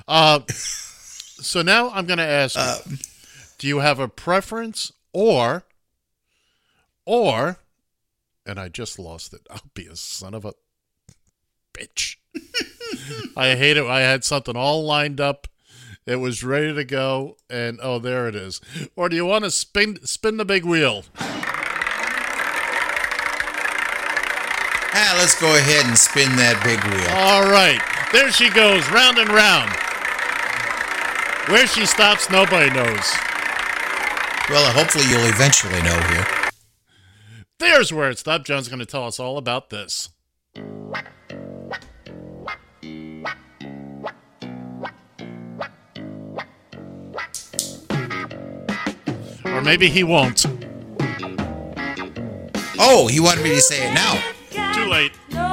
Uh, 0.08 0.42
so 0.48 1.62
now 1.62 1.90
I'm 1.90 2.06
going 2.06 2.18
to 2.18 2.24
ask 2.24 2.58
you: 2.88 2.98
Do 3.58 3.68
you 3.68 3.80
have 3.80 4.00
a 4.00 4.08
preference, 4.08 4.92
or, 5.12 5.64
or, 7.06 7.58
and 8.46 8.60
I 8.60 8.70
just 8.70 9.00
lost 9.00 9.34
it. 9.34 9.42
I'll 9.50 9.62
be 9.74 9.88
a 9.88 9.96
son 9.96 10.34
of 10.34 10.46
a 10.46 10.54
bitch. 11.74 12.18
I 13.38 13.56
hate 13.56 13.78
it. 13.78 13.86
I 13.86 14.02
had 14.02 14.24
something 14.24 14.56
all 14.56 14.86
lined 14.86 15.20
up. 15.20 15.48
It 16.06 16.18
was 16.18 16.44
ready 16.44 16.74
to 16.74 16.84
go, 16.84 17.38
and 17.50 17.80
oh, 17.82 17.98
there 17.98 18.28
it 18.28 18.36
is. 18.36 18.60
Or 18.96 19.08
do 19.08 19.16
you 19.16 19.26
want 19.26 19.46
to 19.46 19.52
spin 19.52 20.06
spin 20.06 20.38
the 20.38 20.46
big 20.46 20.66
wheel? 20.66 21.06
Ah, 24.96 25.16
let's 25.18 25.40
go 25.40 25.56
ahead 25.56 25.86
and 25.88 25.98
spin 25.98 26.36
that 26.36 26.62
big 26.64 26.80
wheel. 26.86 27.10
All 27.18 27.50
right, 27.50 27.82
there 28.12 28.32
she 28.32 28.50
goes, 28.50 28.88
round 28.92 29.18
and 29.18 29.30
round. 29.30 29.72
Where 31.50 31.68
she 31.68 31.86
stops, 31.86 32.30
nobody 32.30 32.70
knows. 32.70 33.12
Well, 34.50 34.72
hopefully 34.72 35.06
you'll 35.10 35.26
eventually 35.26 35.82
know 35.82 36.00
here. 36.14 36.26
There's 37.60 37.92
where 37.92 38.10
it 38.10 38.20
stopped. 38.20 38.46
John's 38.46 38.68
going 38.68 38.80
to 38.80 38.86
tell 38.86 39.06
us 39.06 39.20
all 39.20 39.38
about 39.38 39.70
this. 39.70 40.10
Or 49.46 49.62
maybe 49.62 49.90
he 49.90 50.04
won't. 50.04 50.46
Oh, 52.80 53.08
he 53.08 53.20
wanted 53.20 53.44
me 53.44 53.52
to 53.52 53.62
say 53.62 53.90
it 53.90 53.94
now. 53.94 54.33
Too 54.84 54.90
late. 54.90 55.14
No 55.32 55.53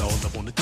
all 0.00 0.10
I 0.10 0.36
wanna. 0.36 0.59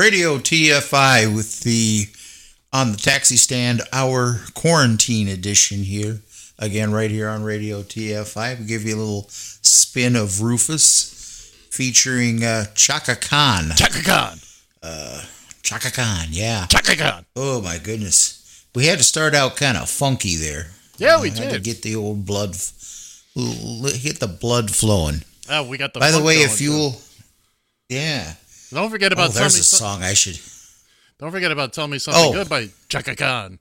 Radio 0.00 0.38
TFI 0.38 1.36
with 1.36 1.60
the 1.60 2.06
on 2.72 2.92
the 2.92 2.96
taxi 2.96 3.36
stand 3.36 3.82
hour 3.92 4.40
quarantine 4.54 5.28
edition 5.28 5.82
here. 5.82 6.22
Again, 6.58 6.90
right 6.90 7.10
here 7.10 7.28
on 7.28 7.42
Radio 7.42 7.82
TFI, 7.82 8.58
we 8.58 8.64
give 8.64 8.84
you 8.84 8.96
a 8.96 8.98
little 8.98 9.26
spin 9.28 10.16
of 10.16 10.40
Rufus 10.40 11.52
featuring 11.68 12.42
uh, 12.42 12.64
Chaka 12.74 13.14
Khan. 13.14 13.72
Chaka 13.76 14.02
Khan. 14.02 14.38
Uh, 14.82 15.22
Chaka 15.62 15.92
Khan, 15.92 16.28
yeah. 16.30 16.64
Chaka 16.64 16.96
Khan. 16.96 17.26
Oh 17.36 17.60
my 17.60 17.76
goodness, 17.76 18.64
we 18.74 18.86
had 18.86 18.96
to 18.96 19.04
start 19.04 19.34
out 19.34 19.56
kind 19.56 19.76
of 19.76 19.90
funky 19.90 20.36
there. 20.36 20.68
Yeah, 20.96 21.16
uh, 21.16 21.20
we 21.20 21.28
did. 21.28 21.50
to 21.50 21.60
get 21.60 21.82
the 21.82 21.96
old 21.96 22.24
blood, 22.24 22.52
get 23.34 24.18
the 24.18 24.34
blood 24.40 24.70
flowing. 24.70 25.24
Oh, 25.50 25.68
we 25.68 25.76
got 25.76 25.92
the. 25.92 26.00
By 26.00 26.10
the 26.10 26.22
way, 26.22 26.36
if 26.36 26.58
you'll, 26.62 26.98
yeah 27.90 28.36
don't 28.72 28.90
forget 28.90 29.12
about. 29.12 29.30
Oh, 29.30 29.32
there's 29.32 29.58
a 29.58 29.64
song 29.64 30.02
I 30.02 30.14
should. 30.14 30.38
Don't 31.18 31.30
forget 31.30 31.52
about 31.52 31.72
"Tell 31.72 31.88
Me 31.88 31.98
Something 31.98 32.24
oh. 32.24 32.32
Good" 32.32 32.48
by 32.48 32.68
Chaka 32.88 33.16
Khan. 33.16 33.58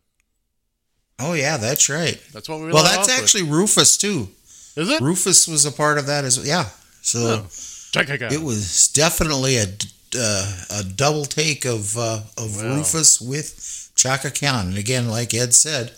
Oh 1.19 1.33
yeah, 1.33 1.57
that's 1.57 1.89
right. 1.89 2.19
That's 2.31 2.47
what 2.47 2.59
we. 2.59 2.71
Well, 2.71 2.83
that's 2.83 3.09
actually 3.09 3.43
with. 3.43 3.51
Rufus 3.51 3.97
too. 3.97 4.29
Is 4.75 4.89
it? 4.89 5.01
Rufus 5.01 5.47
was 5.47 5.65
a 5.65 5.71
part 5.71 5.97
of 5.97 6.05
that 6.05 6.23
as 6.23 6.37
well. 6.37 6.47
Yeah. 6.47 6.65
So 7.01 7.19
oh. 7.19 7.47
Chaka 7.91 8.17
Khan. 8.17 8.33
It 8.33 8.41
was 8.41 8.87
definitely 8.89 9.57
a 9.57 9.67
uh, 10.15 10.63
a 10.71 10.83
double 10.83 11.25
take 11.25 11.65
of 11.65 11.97
uh, 11.97 12.21
of 12.37 12.57
wow. 12.57 12.75
Rufus 12.75 13.19
with 13.19 13.91
Chaka 13.95 14.31
Khan, 14.31 14.67
and 14.67 14.77
again, 14.77 15.09
like 15.09 15.33
Ed 15.33 15.53
said, 15.53 15.91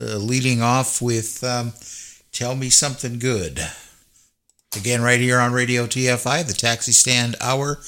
uh, 0.00 0.16
leading 0.16 0.62
off 0.62 1.00
with 1.00 1.44
um, 1.44 1.72
"Tell 2.32 2.54
Me 2.56 2.70
Something 2.70 3.18
Good." 3.18 3.60
Again, 4.76 5.02
right 5.02 5.20
here 5.20 5.38
on 5.38 5.52
Radio 5.52 5.86
TFI, 5.86 6.46
the 6.46 6.52
Taxi 6.52 6.92
Stand 6.92 7.36
Hour. 7.40 7.78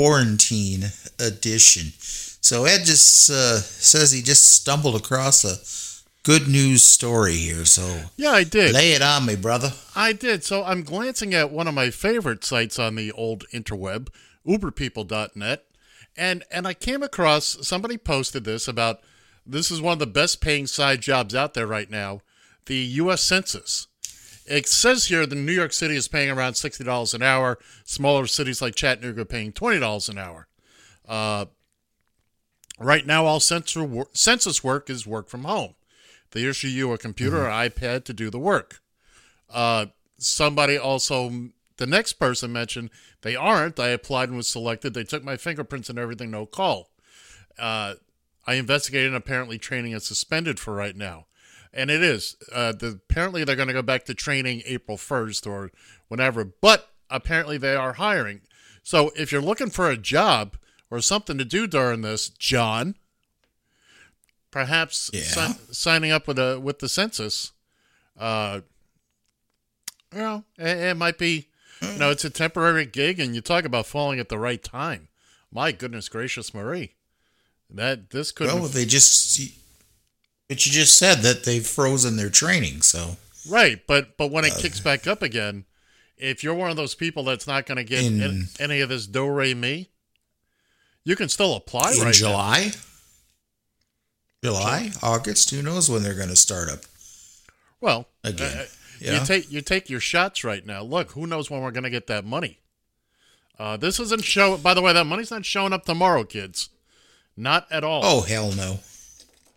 Quarantine 0.00 0.92
Edition. 1.18 1.92
So 1.98 2.64
Ed 2.64 2.84
just 2.86 3.28
uh, 3.28 3.58
says 3.58 4.10
he 4.12 4.22
just 4.22 4.50
stumbled 4.54 4.96
across 4.96 5.44
a 5.44 5.58
good 6.22 6.48
news 6.48 6.82
story 6.82 7.34
here. 7.34 7.66
So 7.66 8.04
Yeah, 8.16 8.30
I 8.30 8.44
did. 8.44 8.72
lay 8.72 8.92
it 8.92 9.02
on 9.02 9.26
me, 9.26 9.36
brother. 9.36 9.74
I 9.94 10.14
did. 10.14 10.42
So 10.42 10.64
I'm 10.64 10.84
glancing 10.84 11.34
at 11.34 11.50
one 11.50 11.68
of 11.68 11.74
my 11.74 11.90
favorite 11.90 12.44
sites 12.44 12.78
on 12.78 12.94
the 12.94 13.12
old 13.12 13.44
interweb, 13.52 14.08
uberpeople.net, 14.46 15.66
and 16.16 16.44
and 16.50 16.66
I 16.66 16.72
came 16.72 17.02
across 17.02 17.58
somebody 17.60 17.98
posted 17.98 18.44
this 18.44 18.66
about 18.66 19.00
this 19.44 19.70
is 19.70 19.82
one 19.82 19.92
of 19.92 19.98
the 19.98 20.06
best 20.06 20.40
paying 20.40 20.66
side 20.66 21.02
jobs 21.02 21.34
out 21.34 21.52
there 21.52 21.66
right 21.66 21.90
now, 21.90 22.22
the 22.64 22.76
US 22.76 23.22
Census. 23.22 23.86
It 24.46 24.66
says 24.66 25.06
here 25.06 25.26
the 25.26 25.36
New 25.36 25.52
York 25.52 25.72
City 25.72 25.96
is 25.96 26.08
paying 26.08 26.30
around 26.30 26.54
sixty 26.54 26.84
dollars 26.84 27.14
an 27.14 27.22
hour. 27.22 27.58
Smaller 27.84 28.26
cities 28.26 28.60
like 28.60 28.74
Chattanooga 28.74 29.22
are 29.22 29.24
paying 29.24 29.52
twenty 29.52 29.78
dollars 29.78 30.08
an 30.08 30.18
hour. 30.18 30.48
Uh, 31.08 31.46
right 32.78 33.06
now, 33.06 33.26
all 33.26 33.40
census 33.40 34.64
work 34.64 34.90
is 34.90 35.06
work 35.06 35.28
from 35.28 35.44
home. 35.44 35.74
They 36.32 36.44
issue 36.44 36.68
you 36.68 36.92
a 36.92 36.98
computer 36.98 37.46
or 37.46 37.50
iPad 37.50 38.04
to 38.04 38.12
do 38.12 38.30
the 38.30 38.38
work. 38.38 38.80
Uh, 39.52 39.86
somebody 40.18 40.78
also, 40.78 41.50
the 41.76 41.86
next 41.86 42.14
person 42.14 42.52
mentioned 42.52 42.90
they 43.22 43.34
aren't. 43.34 43.80
I 43.80 43.88
applied 43.88 44.28
and 44.28 44.36
was 44.36 44.48
selected. 44.48 44.94
They 44.94 45.04
took 45.04 45.24
my 45.24 45.36
fingerprints 45.36 45.90
and 45.90 45.98
everything, 45.98 46.30
no 46.30 46.46
call. 46.46 46.90
Uh, 47.58 47.94
I 48.46 48.54
investigated 48.54 49.08
and 49.08 49.16
apparently 49.16 49.58
training 49.58 49.92
is 49.92 50.06
suspended 50.06 50.60
for 50.60 50.74
right 50.74 50.96
now. 50.96 51.26
And 51.72 51.90
it 51.90 52.02
is. 52.02 52.36
Uh, 52.52 52.72
the, 52.72 52.88
apparently 53.08 53.44
they're 53.44 53.54
going 53.56 53.68
to 53.68 53.74
go 53.74 53.82
back 53.82 54.04
to 54.06 54.14
training 54.14 54.62
April 54.66 54.96
1st 54.96 55.46
or 55.46 55.70
whenever, 56.08 56.44
but 56.44 56.90
apparently 57.08 57.58
they 57.58 57.76
are 57.76 57.92
hiring. 57.94 58.40
So 58.82 59.12
if 59.16 59.30
you're 59.30 59.40
looking 59.40 59.70
for 59.70 59.88
a 59.88 59.96
job 59.96 60.56
or 60.90 61.00
something 61.00 61.38
to 61.38 61.44
do 61.44 61.66
during 61.68 62.00
this, 62.02 62.28
John, 62.28 62.96
perhaps 64.50 65.10
Yeah. 65.12 65.22
si- 65.22 65.60
signing 65.72 66.10
up 66.10 66.26
with 66.26 66.38
a 66.38 66.58
with 66.58 66.80
the 66.80 66.88
census, 66.88 67.52
uh, 68.18 68.60
you 70.12 70.18
know, 70.18 70.44
it, 70.58 70.76
it 70.78 70.96
might 70.96 71.18
be, 71.18 71.46
you 71.80 71.98
know, 71.98 72.10
it's 72.10 72.24
a 72.24 72.30
temporary 72.30 72.86
gig, 72.86 73.20
and 73.20 73.34
you 73.34 73.40
talk 73.40 73.64
about 73.64 73.86
falling 73.86 74.18
at 74.18 74.28
the 74.28 74.38
right 74.38 74.62
time. 74.62 75.08
My 75.52 75.70
goodness 75.72 76.08
gracious, 76.08 76.52
Marie, 76.52 76.94
that 77.68 78.10
this 78.10 78.32
could 78.32 78.48
Well, 78.48 78.64
they 78.66 78.84
just, 78.86 79.38
but 80.50 80.66
you 80.66 80.72
just 80.72 80.98
said 80.98 81.18
that 81.22 81.44
they've 81.44 81.66
frozen 81.66 82.16
their 82.16 82.28
training. 82.28 82.82
So 82.82 83.16
right, 83.48 83.80
but 83.86 84.16
but 84.18 84.30
when 84.30 84.44
it 84.44 84.52
Uh, 84.52 84.58
kicks 84.58 84.80
back 84.80 85.06
up 85.06 85.22
again, 85.22 85.64
if 86.18 86.42
you're 86.44 86.54
one 86.54 86.70
of 86.70 86.76
those 86.76 86.94
people 86.94 87.24
that's 87.24 87.46
not 87.46 87.64
going 87.64 87.76
to 87.76 87.84
get 87.84 88.04
In- 88.04 88.20
an- 88.20 88.48
any 88.58 88.80
of 88.80 88.88
this 88.90 89.06
do 89.06 89.26
re 89.26 89.54
mi, 89.54 89.88
you 91.04 91.16
can 91.16 91.28
still 91.30 91.54
apply 91.54 91.92
in 91.92 91.98
right 91.98 92.04
now. 92.06 92.12
July, 92.12 92.72
July, 94.42 94.90
August, 95.02 95.50
who 95.50 95.62
knows 95.62 95.88
when 95.90 96.02
they're 96.02 96.14
going 96.14 96.28
to 96.28 96.36
start 96.36 96.68
up? 96.70 96.80
Well, 97.80 98.08
Again, 98.24 98.58
uh, 98.58 98.64
yeah. 99.00 99.20
you 99.20 99.26
take 99.26 99.50
you 99.52 99.60
take 99.62 99.88
your 99.88 100.00
shots 100.00 100.44
right 100.44 100.64
now. 100.66 100.82
Look, 100.82 101.12
who 101.12 101.26
knows 101.26 101.50
when 101.50 101.60
we're 101.62 101.70
going 101.70 101.84
to 101.84 101.90
get 101.90 102.06
that 102.08 102.24
money? 102.24 102.58
Uh, 103.58 103.76
this 103.76 104.00
isn't 104.00 104.24
show. 104.24 104.56
By 104.56 104.72
the 104.74 104.82
way, 104.82 104.92
that 104.92 105.04
money's 105.04 105.30
not 105.30 105.44
showing 105.44 105.72
up 105.72 105.84
tomorrow, 105.84 106.24
kids. 106.24 106.70
Not 107.36 107.66
at 107.70 107.84
all. 107.84 108.00
Oh 108.04 108.20
hell 108.22 108.52
no, 108.52 108.80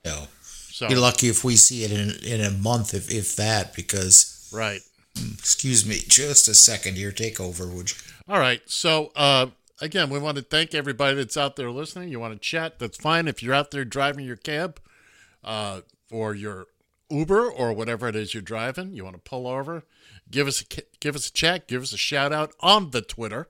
no. 0.06 0.28
So 0.74 0.88
Be 0.88 0.96
lucky 0.96 1.30
if 1.30 1.44
we 1.44 1.56
see 1.56 1.84
it 1.84 1.92
in 1.92 2.16
in 2.26 2.42
a 2.42 2.50
month, 2.50 2.96
if 2.96 3.12
if 3.12 3.36
that. 3.36 3.76
Because 3.76 4.50
right. 4.52 4.82
excuse 5.16 5.86
me, 5.86 6.00
just 6.08 6.48
a 6.48 6.56
second 6.56 6.96
here. 6.96 7.12
Take 7.12 7.40
over, 7.40 7.68
would 7.68 7.92
you? 7.92 7.98
All 8.28 8.40
right. 8.40 8.60
So 8.66 9.12
uh, 9.16 9.48
again, 9.82 10.10
we 10.10 10.18
want 10.18 10.38
to 10.38 10.42
thank 10.42 10.74
everybody 10.74 11.16
that's 11.16 11.38
out 11.38 11.58
there 11.58 11.70
listening. 11.70 12.10
You 12.10 12.20
want 12.20 12.34
to 12.34 12.40
chat? 12.40 12.80
That's 12.80 12.98
fine. 12.98 13.28
If 13.28 13.44
you're 13.44 13.54
out 13.54 13.70
there 13.70 13.86
driving 13.86 14.26
your 14.26 14.36
cab, 14.36 14.82
uh, 15.44 15.82
or 16.10 16.34
your 16.34 16.66
Uber 17.12 17.52
or 17.52 17.72
whatever 17.72 18.08
it 18.08 18.16
is 18.16 18.34
you're 18.34 18.42
driving, 18.42 18.94
you 18.94 19.04
want 19.04 19.16
to 19.16 19.22
pull 19.22 19.46
over, 19.46 19.84
give 20.32 20.48
us 20.48 20.64
a 20.64 20.82
give 21.00 21.16
us 21.16 21.28
a 21.28 21.32
chat, 21.32 21.68
give 21.68 21.84
us 21.84 21.94
a 21.94 21.98
shout 21.98 22.34
out 22.34 22.52
on 22.62 22.90
the 22.90 23.04
Twitter. 23.04 23.48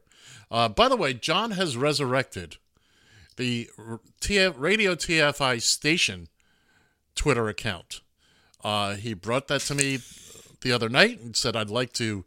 Uh, 0.52 0.68
by 0.68 0.90
the 0.90 0.98
way, 0.98 1.14
John 1.14 1.52
has 1.52 1.78
resurrected 1.78 2.58
the 3.38 3.70
Radio 3.78 4.94
TFI 4.94 5.62
station 5.62 6.28
Twitter 7.16 7.48
account. 7.48 8.02
Uh, 8.64 8.96
he 8.96 9.14
brought 9.14 9.48
that 9.50 9.62
to 9.62 9.76
me 9.76 10.00
the 10.62 10.72
other 10.72 10.90
night 10.90 11.20
and 11.22 11.36
said, 11.36 11.56
I'd 11.56 11.70
like 11.70 11.94
to 11.94 12.24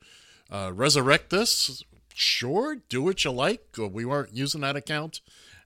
uh, 0.51 0.71
resurrect 0.75 1.31
this. 1.31 1.83
Sure, 2.15 2.77
do 2.89 3.03
what 3.03 3.25
you 3.25 3.31
like. 3.31 3.63
Uh, 3.79 3.89
We 3.89 4.05
weren't 4.05 4.35
using 4.35 4.61
that 4.63 4.77
account 4.77 5.21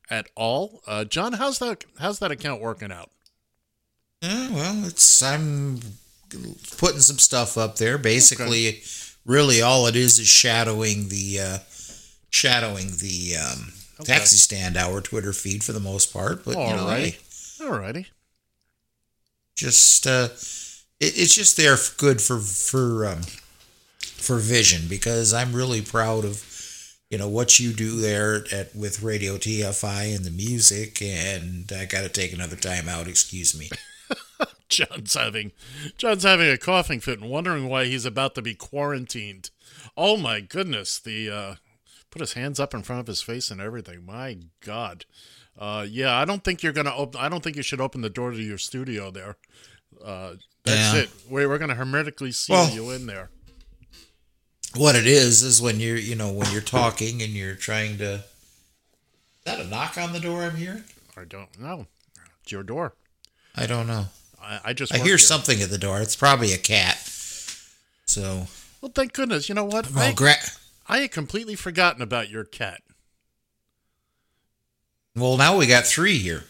at 0.09 0.29
all. 0.35 0.83
Uh, 0.87 1.05
John, 1.05 1.35
how's 1.35 1.59
that? 1.59 1.85
How's 1.99 2.19
that 2.21 2.31
account 2.31 2.61
working 2.61 2.91
out? 2.93 3.11
Yeah, 4.23 4.51
well, 4.51 4.85
it's 4.87 5.23
I'm 5.23 5.81
putting 6.79 7.01
some 7.01 7.19
stuff 7.19 7.57
up 7.57 7.77
there. 7.77 7.99
Basically, 7.99 8.83
really 9.25 9.63
all 9.63 9.87
it 9.87 9.97
is 9.97 10.19
is 10.19 10.29
shadowing 10.29 11.09
the 11.09 11.41
uh, 11.41 11.59
shadowing 12.31 12.89
the 12.99 13.37
um, 13.37 13.73
Okay. 14.01 14.15
taxi 14.15 14.37
stand 14.37 14.77
hour 14.79 15.01
Twitter 15.03 15.33
feed 15.35 15.63
for 15.63 15.73
the 15.73 15.81
most 15.81 16.13
part. 16.13 16.45
But 16.45 16.53
you 16.53 16.75
know, 16.77 16.89
hey, 16.89 17.19
Alrighty. 17.59 18.07
Just 19.61 20.07
uh, 20.07 20.29
it, 20.99 21.19
it's 21.19 21.35
just 21.35 21.57
there 21.57 21.77
good 21.99 22.21
for 22.21 22.39
for 22.41 23.07
um, 23.07 23.23
for 24.01 24.39
vision 24.39 24.89
because 24.89 25.35
I'm 25.35 25.53
really 25.53 25.83
proud 25.83 26.25
of 26.25 26.45
you 27.11 27.19
know 27.19 27.29
what 27.29 27.61
you 27.61 27.73
do 27.73 27.97
there 27.97 28.45
at 28.53 28.75
with 28.75 29.03
Radio 29.03 29.37
TFI 29.37 30.17
and 30.17 30.25
the 30.25 30.31
music. 30.31 31.03
And 31.03 31.71
I 31.77 31.85
got 31.85 32.03
to 32.03 32.09
take 32.09 32.33
another 32.33 32.57
time 32.57 32.89
out. 32.89 33.07
Excuse 33.07 33.57
me. 33.57 33.69
John's 34.69 35.15
having 35.15 35.53
John's 35.99 36.23
having 36.23 36.49
a 36.49 36.57
coughing 36.57 37.01
fit 37.01 37.21
and 37.21 37.31
wondering 37.31 37.69
why 37.69 37.85
he's 37.85 38.07
about 38.07 38.35
to 38.37 38.43
be 38.43 38.55
quarantined. 38.55 39.51
Oh 39.97 40.17
my 40.17 40.41
goodness! 40.41 40.99
The 40.99 41.31
uh, 41.31 41.55
put 42.11 42.21
his 42.21 42.33
hands 42.33 42.59
up 42.59 42.73
in 42.73 42.83
front 42.83 43.01
of 43.01 43.07
his 43.09 43.21
face 43.21 43.51
and 43.51 43.61
everything. 43.61 44.07
My 44.07 44.39
God. 44.65 45.05
Uh, 45.59 45.87
yeah, 45.89 46.15
I 46.17 46.25
don't 46.25 46.43
think 46.43 46.63
you're 46.63 46.73
gonna. 46.73 46.91
Op- 46.91 47.17
I 47.21 47.29
don't 47.29 47.43
think 47.43 47.57
you 47.57 47.63
should 47.63 47.81
open 47.81 48.01
the 48.01 48.09
door 48.11 48.31
to 48.31 48.41
your 48.43 48.59
studio 48.59 49.11
there. 49.11 49.37
Uh, 50.05 50.35
that's 50.65 50.95
Yeah. 50.95 51.03
it. 51.03 51.11
We're, 51.29 51.49
we're 51.49 51.59
gonna 51.59 51.75
hermetically 51.75 52.33
seal 52.33 52.57
Well- 52.57 52.71
you 52.71 52.91
in 52.91 53.07
there. 53.07 53.31
what 54.77 54.95
it 54.95 55.07
is 55.07 55.43
is 55.43 55.61
when 55.61 55.81
you're 55.81 55.97
you 55.97 56.15
know 56.15 56.31
when 56.33 56.51
you're 56.53 56.61
talking 56.61 57.21
and 57.23 57.33
you're 57.33 57.57
trying 57.57 57.99
to 57.99 58.15
is 58.15 58.23
that 59.45 59.59
a 59.59 59.65
knock 59.65 59.99
on 59.99 60.13
the 60.13 60.21
door 60.21 60.45
i'm 60.45 60.55
hearing 60.55 60.85
I 61.17 61.25
don't 61.25 61.59
know. 61.59 61.87
It's 62.43 62.53
your 62.53 62.63
door. 62.63 62.95
i 63.57 63.67
don't 63.67 63.89
know 63.89 64.05
I, 64.41 64.61
I 64.67 64.73
just. 64.73 64.95
i 64.95 64.99
hear 64.99 65.07
here. 65.07 65.19
something 65.19 65.61
at 65.61 65.71
the 65.71 65.77
door 65.79 66.01
it's 66.01 66.15
probably 66.15 66.53
a 66.53 66.59
cat 66.59 66.99
so 68.07 68.47
Well, 68.81 68.93
thank 68.95 69.13
goodness. 69.13 69.49
You 69.49 69.57
know 69.57 69.65
what? 69.65 69.91
well 69.91 70.09
I, 70.09 70.13
gra- 70.13 70.35
I 70.87 70.99
had 70.99 71.11
completely 71.11 71.57
forgotten 71.57 72.01
about 72.01 72.31
your 72.31 72.45
cat, 72.45 72.81
well 75.17 75.37
now 75.37 75.57
we 75.57 75.67
got 75.67 75.85
three 75.87 76.19
here 76.19 76.45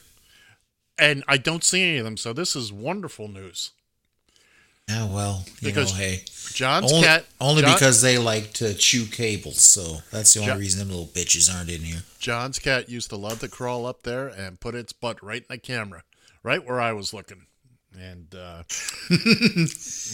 and 0.99 1.25
I 1.27 1.39
don't 1.39 1.65
see 1.65 1.83
any 1.83 1.97
of 1.99 2.05
them. 2.05 2.19
So 2.19 2.33
this 2.35 2.55
is 2.55 2.73
wonderful 2.73 3.27
news. 3.29 3.71
yeah 4.89 5.07
well 5.07 5.45
you 5.61 5.69
Because 5.69 5.93
know 5.93 5.99
hey 5.99 6.25
John's 6.53 6.93
only, 6.93 7.07
cat. 7.07 7.25
only 7.41 7.63
John- 7.63 7.75
because 7.75 8.03
they 8.03 8.19
like 8.19 8.53
to 8.55 8.75
chew 8.75 9.07
cables 9.07 9.61
so 9.61 9.99
that's 10.11 10.35
the 10.35 10.41
only 10.41 10.53
Jo- 10.53 10.59
reason 10.59 10.81
them 10.81 10.89
little 10.89 11.07
bitches 11.07 11.53
aren't 11.55 11.71
in 11.71 11.81
here 11.83 12.03
John's 12.19 12.59
cat 12.59 12.89
used 12.89 13.09
to 13.11 13.17
love 13.17 13.39
to 13.41 13.49
crawl 13.49 13.87
up 13.87 14.03
there 14.03 14.29
and 14.29 14.61
put 14.61 14.75
its 14.75 14.93
butt 14.93 15.23
right 15.23 15.41
in 15.43 15.47
the 15.49 15.59
camera, 15.59 16.03
right 16.43 16.63
where 16.67 16.79
I 16.81 16.93
was 16.93 17.15
looking. 17.15 17.47
And 17.99 18.35
uh, 18.35 18.65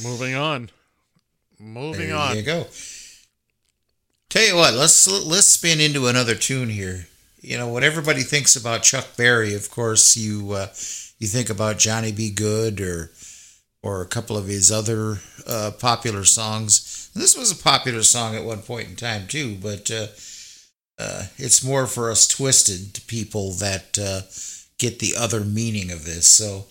moving 0.04 0.34
on, 0.36 0.70
moving 1.58 2.08
there 2.08 2.16
on. 2.16 2.28
There 2.28 2.36
you 2.36 2.42
go 2.44 2.66
tell 4.28 4.46
you 4.46 4.54
what 4.56 4.74
let's 4.74 5.06
let's 5.26 5.46
spin 5.46 5.80
into 5.80 6.06
another 6.06 6.34
tune 6.36 6.68
here 6.68 7.06
you 7.46 7.56
know 7.56 7.68
what 7.68 7.84
everybody 7.84 8.22
thinks 8.22 8.56
about 8.56 8.82
chuck 8.82 9.06
berry 9.16 9.54
of 9.54 9.70
course 9.70 10.16
you 10.16 10.50
uh, 10.50 10.66
you 11.18 11.28
think 11.28 11.48
about 11.48 11.78
johnny 11.78 12.10
b. 12.10 12.30
Good 12.30 12.80
or 12.80 13.12
or 13.84 14.02
a 14.02 14.06
couple 14.06 14.36
of 14.36 14.48
his 14.48 14.72
other 14.72 15.18
uh, 15.46 15.70
popular 15.78 16.24
songs. 16.24 17.08
And 17.14 17.22
this 17.22 17.36
was 17.36 17.52
a 17.52 17.62
popular 17.62 18.02
song 18.02 18.34
at 18.34 18.44
one 18.44 18.62
point 18.62 18.88
in 18.88 18.96
time 18.96 19.28
too 19.28 19.54
but 19.54 19.88
uh, 19.90 20.08
uh, 20.98 21.26
it's 21.38 21.62
more 21.62 21.86
for 21.86 22.10
us 22.10 22.26
twisted 22.26 23.00
people 23.06 23.52
that 23.52 23.96
uh, 23.96 24.22
get 24.78 24.98
the 24.98 25.14
other 25.16 25.40
meaning 25.40 25.92
of 25.92 26.04
this. 26.04 26.26
So 26.26 26.66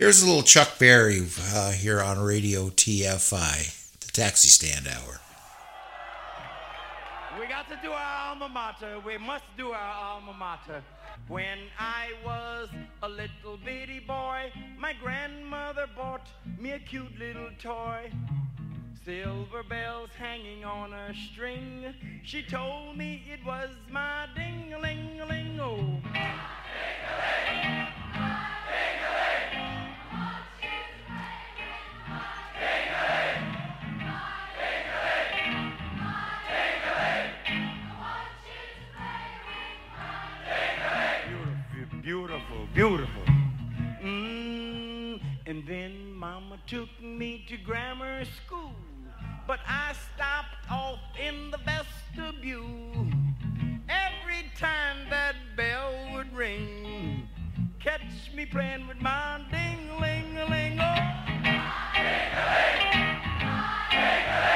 here's 0.00 0.20
a 0.20 0.26
little 0.26 0.42
chuck 0.42 0.80
berry 0.80 1.22
uh, 1.54 1.70
here 1.70 2.02
on 2.02 2.18
radio 2.18 2.70
tfi 2.70 4.00
the 4.00 4.12
taxi 4.12 4.48
stand 4.48 4.88
hour 4.88 5.21
We 7.40 7.46
got 7.46 7.68
to 7.70 7.78
do 7.82 7.92
our 7.92 8.28
alma 8.28 8.48
mater. 8.48 9.00
We 9.00 9.16
must 9.16 9.44
do 9.56 9.70
our 9.70 9.94
alma 9.94 10.34
mater. 10.34 10.82
When 11.28 11.58
I 11.78 12.12
was 12.24 12.68
a 13.02 13.08
little 13.08 13.56
bitty 13.64 14.00
boy, 14.00 14.52
my 14.78 14.92
grandmother 14.92 15.86
bought 15.96 16.28
me 16.58 16.72
a 16.72 16.78
cute 16.78 17.18
little 17.18 17.50
toy. 17.58 18.10
Silver 19.04 19.62
bells 19.62 20.10
hanging 20.18 20.64
on 20.64 20.92
a 20.92 21.14
string. 21.32 21.94
She 22.22 22.42
told 22.42 22.98
me 22.98 23.22
it 23.32 23.44
was 23.46 23.70
my 23.90 24.26
ding-a-ling-a-ling. 24.36 25.58
Oh. 25.60 26.02
Beautiful. 42.74 43.22
Mm, 44.02 45.20
and 45.46 45.66
then 45.66 46.12
Mama 46.14 46.58
took 46.66 46.88
me 47.02 47.44
to 47.48 47.56
grammar 47.58 48.24
school, 48.24 48.72
but 49.46 49.60
I 49.66 49.92
stopped 50.14 50.70
off 50.70 50.98
in 51.20 51.50
the 51.50 51.58
vestibule. 51.58 53.06
Every 53.88 54.50
time 54.56 55.08
that 55.10 55.34
bell 55.56 55.92
would 56.14 56.34
ring, 56.34 57.28
catch 57.78 58.32
me 58.34 58.46
playing 58.46 58.86
with 58.86 59.00
my 59.00 59.40
ding-a-ling-a-ling. 59.50 60.78
Oh. 60.80 61.12
Oh, 64.34 64.51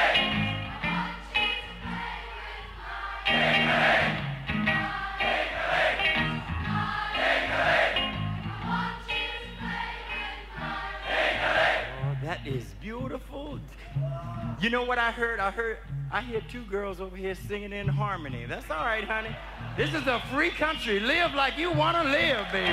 You 14.59 14.71
know 14.71 14.83
what 14.83 14.97
I 14.97 15.11
heard? 15.11 15.39
I 15.39 15.51
heard 15.51 15.77
I 16.11 16.21
hear 16.21 16.41
two 16.49 16.63
girls 16.63 16.99
over 16.99 17.15
here 17.15 17.35
singing 17.35 17.73
in 17.73 17.87
harmony. 17.87 18.45
That's 18.47 18.69
all 18.71 18.83
right, 18.83 19.03
honey. 19.03 19.35
This 19.75 19.93
is 19.93 20.07
a 20.07 20.19
free 20.33 20.49
country. 20.49 20.99
Live 20.99 21.35
like 21.35 21.59
you 21.59 21.71
want 21.71 21.95
to 21.97 22.03
live, 22.03 22.51
baby. 22.51 22.71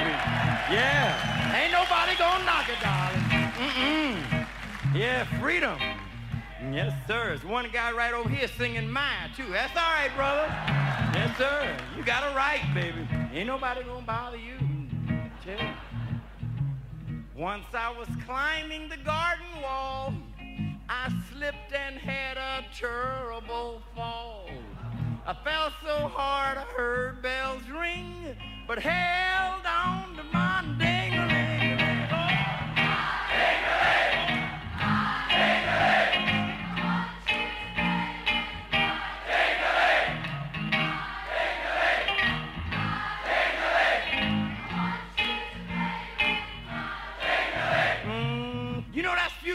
Yeah. 0.73 1.55
Ain't 1.55 1.73
nobody 1.73 2.17
gonna 2.17 2.45
knock 2.45 2.69
it, 2.71 2.81
darling. 2.81 3.21
Mm-mm. 3.55 4.47
Yeah, 4.95 5.25
freedom. 5.39 5.79
Yes, 6.73 6.95
sir. 7.07 7.27
There's 7.27 7.45
one 7.45 7.69
guy 7.71 7.93
right 7.93 8.15
over 8.15 8.31
here 8.31 8.49
singing 8.49 8.91
mine, 8.91 9.31
too. 9.37 9.51
That's 9.51 9.77
all 9.77 9.83
right, 9.83 10.11
brother. 10.17 10.47
Yes, 11.13 11.37
sir. 11.37 11.77
You 11.99 12.03
got 12.03 12.23
it 12.31 12.35
right, 12.35 12.63
baby. 12.73 13.07
Ain't 13.35 13.47
nobody 13.47 13.83
gonna 13.83 14.07
bother 14.07 14.39
you. 14.39 14.57
Tell. 15.45 15.75
Once 17.37 17.67
I 17.75 17.91
was 17.91 18.09
climbing 18.25 18.89
the 18.89 18.97
garden 18.97 19.45
wall, 19.63 20.15
I 20.89 21.11
slipped 21.33 21.73
and 21.73 21.99
had 21.99 22.37
a 22.37 22.65
terrible 22.79 23.83
fall. 23.95 24.49
I 25.27 25.33
fell 25.43 25.73
so 25.83 26.09
hard 26.09 26.59
I 26.59 26.65
heard 26.77 27.23
bells 27.23 27.63
ring, 27.71 28.37
but 28.69 28.79
held 28.79 29.65
on 29.65 30.17
to 30.17 30.23
my 30.25 30.63
ding-a-ling. 30.79 31.14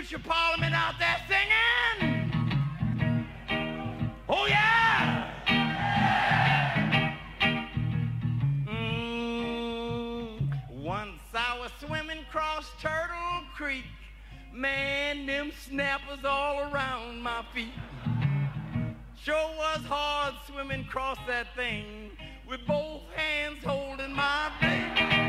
Future 0.02 0.24
Parliament 0.26 0.74
out 0.74 0.94
there 0.98 1.18
singing. 1.28 2.32
Oh 4.30 4.46
yeah. 4.48 5.30
Mm, 8.66 10.40
once 10.72 11.20
I 11.34 11.60
was 11.60 11.72
swimming 11.86 12.20
across 12.20 12.72
Turtle 12.82 13.44
Creek. 13.54 13.84
Man, 14.54 15.26
them 15.26 15.52
snappers 15.68 16.24
all 16.24 16.72
around 16.72 17.22
my 17.22 17.44
feet. 17.54 17.74
Sure 19.22 19.50
was 19.58 19.84
hard 19.84 20.34
swimming 20.48 20.86
across 20.88 21.18
that 21.28 21.54
thing 21.58 22.12
with 22.48 22.62
both 22.66 23.02
hands 23.18 23.62
holding 23.66 24.14
my 24.14 24.50
baby. 24.62 25.29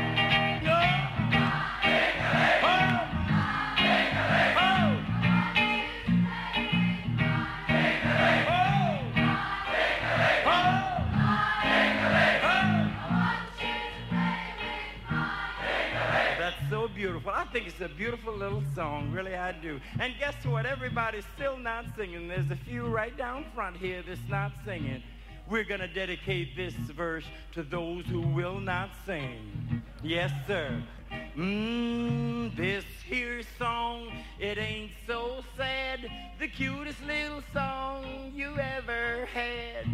Think 17.51 17.67
it's 17.67 17.81
a 17.81 17.89
beautiful 17.89 18.33
little 18.33 18.63
song, 18.73 19.11
really 19.11 19.35
I 19.35 19.51
do. 19.51 19.81
And 19.99 20.13
guess 20.17 20.35
what? 20.45 20.65
Everybody's 20.65 21.25
still 21.35 21.57
not 21.57 21.83
singing. 21.97 22.29
There's 22.29 22.49
a 22.49 22.55
few 22.55 22.85
right 22.85 23.15
down 23.17 23.45
front 23.53 23.75
here 23.75 24.01
that's 24.07 24.21
not 24.29 24.53
singing. 24.63 25.03
We're 25.49 25.65
going 25.65 25.81
to 25.81 25.87
dedicate 25.87 26.55
this 26.55 26.73
verse 26.73 27.25
to 27.51 27.63
those 27.63 28.05
who 28.05 28.21
will 28.21 28.61
not 28.61 28.91
sing. 29.05 29.83
Yes, 30.01 30.31
sir. 30.47 30.81
Mmm, 31.35 32.55
this 32.55 32.85
here 33.05 33.41
song, 33.59 34.13
it 34.39 34.57
ain't 34.57 34.91
so 35.05 35.43
sad. 35.57 36.09
The 36.39 36.47
cutest 36.47 37.03
little 37.05 37.43
song 37.53 38.31
you 38.33 38.57
ever 38.57 39.25
had. 39.33 39.87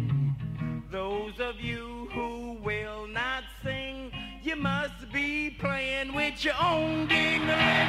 Those 0.92 1.40
of 1.40 1.60
you 1.60 2.08
who 2.12 2.58
will 2.62 3.08
not 3.08 3.42
sing, 3.64 4.12
you 4.48 4.56
must 4.56 5.12
be 5.12 5.50
playing 5.50 6.14
with 6.14 6.42
your 6.42 6.54
own 6.58 7.06
ding-a-ling. 7.06 7.88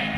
Oh, 0.00 0.17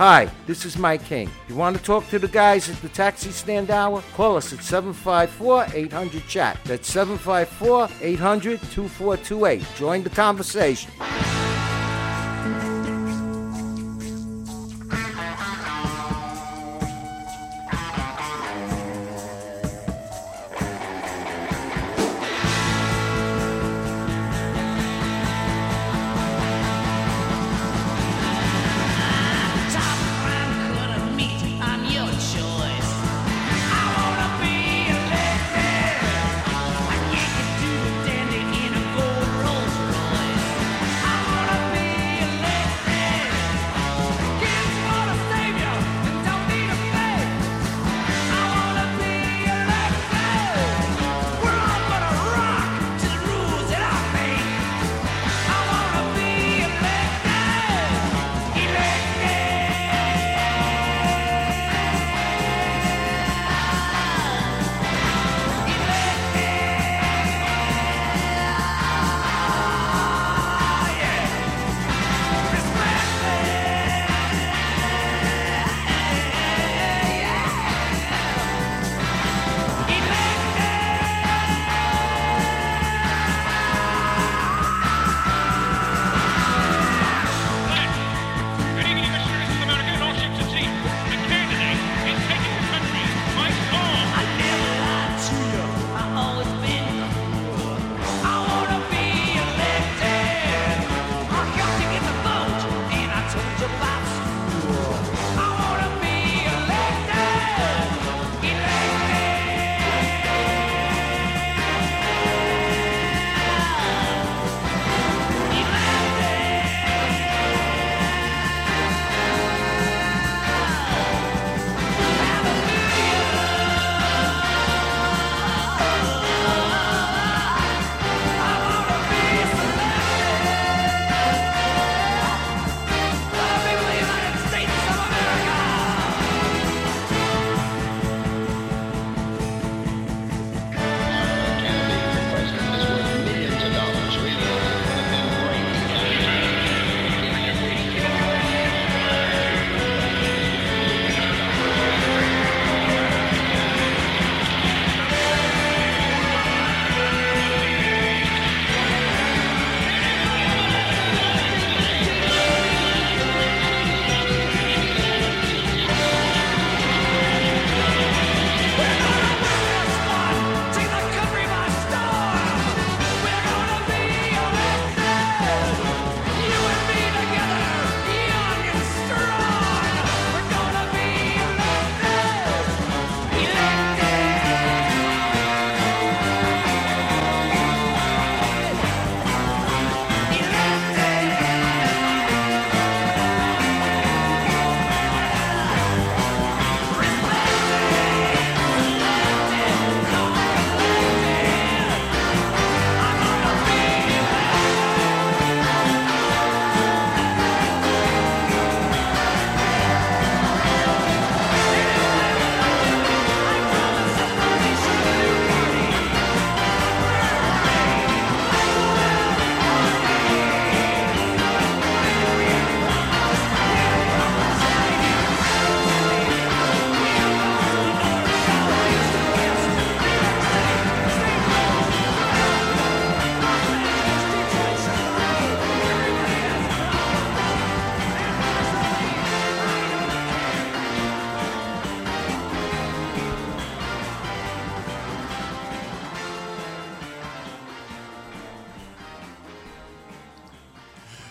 Hi, 0.00 0.30
this 0.46 0.64
is 0.64 0.78
Mike 0.78 1.04
King. 1.04 1.28
You 1.46 1.56
want 1.56 1.76
to 1.76 1.82
talk 1.82 2.08
to 2.08 2.18
the 2.18 2.26
guys 2.26 2.70
at 2.70 2.80
the 2.80 2.88
taxi 2.88 3.30
stand 3.32 3.70
hour? 3.70 4.02
Call 4.14 4.38
us 4.38 4.50
at 4.50 4.64
754 4.64 5.66
800 5.74 6.26
chat. 6.26 6.58
That's 6.64 6.90
754 6.90 7.90
800 8.00 8.60
2428. 8.72 9.62
Join 9.76 10.02
the 10.02 10.08
conversation. 10.08 10.90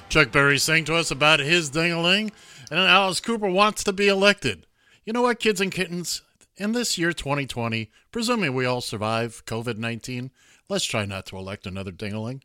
Chuck 0.09 0.31
Berry 0.31 0.57
sang 0.57 0.85
to 0.85 0.95
us 0.95 1.11
about 1.11 1.39
his 1.39 1.69
ding-a-ling, 1.69 2.31
and 2.71 2.79
Alice 2.79 3.19
Cooper 3.19 3.47
wants 3.47 3.83
to 3.83 3.93
be 3.93 4.07
elected. 4.07 4.65
You 5.05 5.13
know 5.13 5.21
what, 5.21 5.39
kids 5.39 5.61
and 5.61 5.71
kittens? 5.71 6.23
In 6.57 6.71
this 6.71 6.97
year 6.97 7.13
2020, 7.13 7.91
presuming 8.11 8.55
we 8.55 8.65
all 8.65 8.81
survive 8.81 9.45
COVID-19, 9.45 10.31
let's 10.67 10.85
try 10.85 11.05
not 11.05 11.27
to 11.27 11.37
elect 11.37 11.67
another 11.67 11.91
ding-a-ling. 11.91 12.43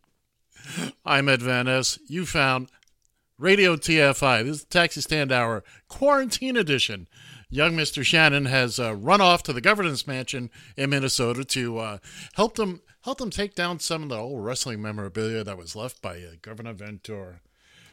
I'm 1.07 1.27
Ed 1.27 1.41
Van. 1.41 1.83
You 2.07 2.27
found 2.27 2.69
Radio 3.39 3.77
TFI. 3.77 4.45
This 4.45 4.57
is 4.57 4.65
the 4.65 4.71
Taxi 4.71 5.01
Stand 5.01 5.33
Hour 5.33 5.65
Quarantine 5.89 6.59
Edition. 6.59 7.09
Young 7.49 7.73
Mr. 7.73 8.05
Shannon 8.05 8.45
has 8.45 8.79
uh, 8.79 8.95
run 8.95 9.23
off 9.23 9.43
to 9.45 9.55
the 9.55 9.63
governor's 9.63 10.07
mansion 10.07 10.51
in 10.77 10.91
Minnesota 10.91 11.45
to 11.47 11.79
uh, 11.79 11.99
help 12.35 12.57
them 12.57 12.83
help 13.05 13.19
them 13.19 13.31
take 13.31 13.55
down 13.55 13.79
some 13.79 14.03
of 14.03 14.09
the 14.11 14.17
old 14.17 14.45
wrestling 14.45 14.83
memorabilia 14.83 15.45
that 15.45 15.57
was 15.57 15.75
left 15.75 16.03
by 16.03 16.17
uh, 16.19 16.33
Governor 16.43 16.75
Ventura. 16.75 17.41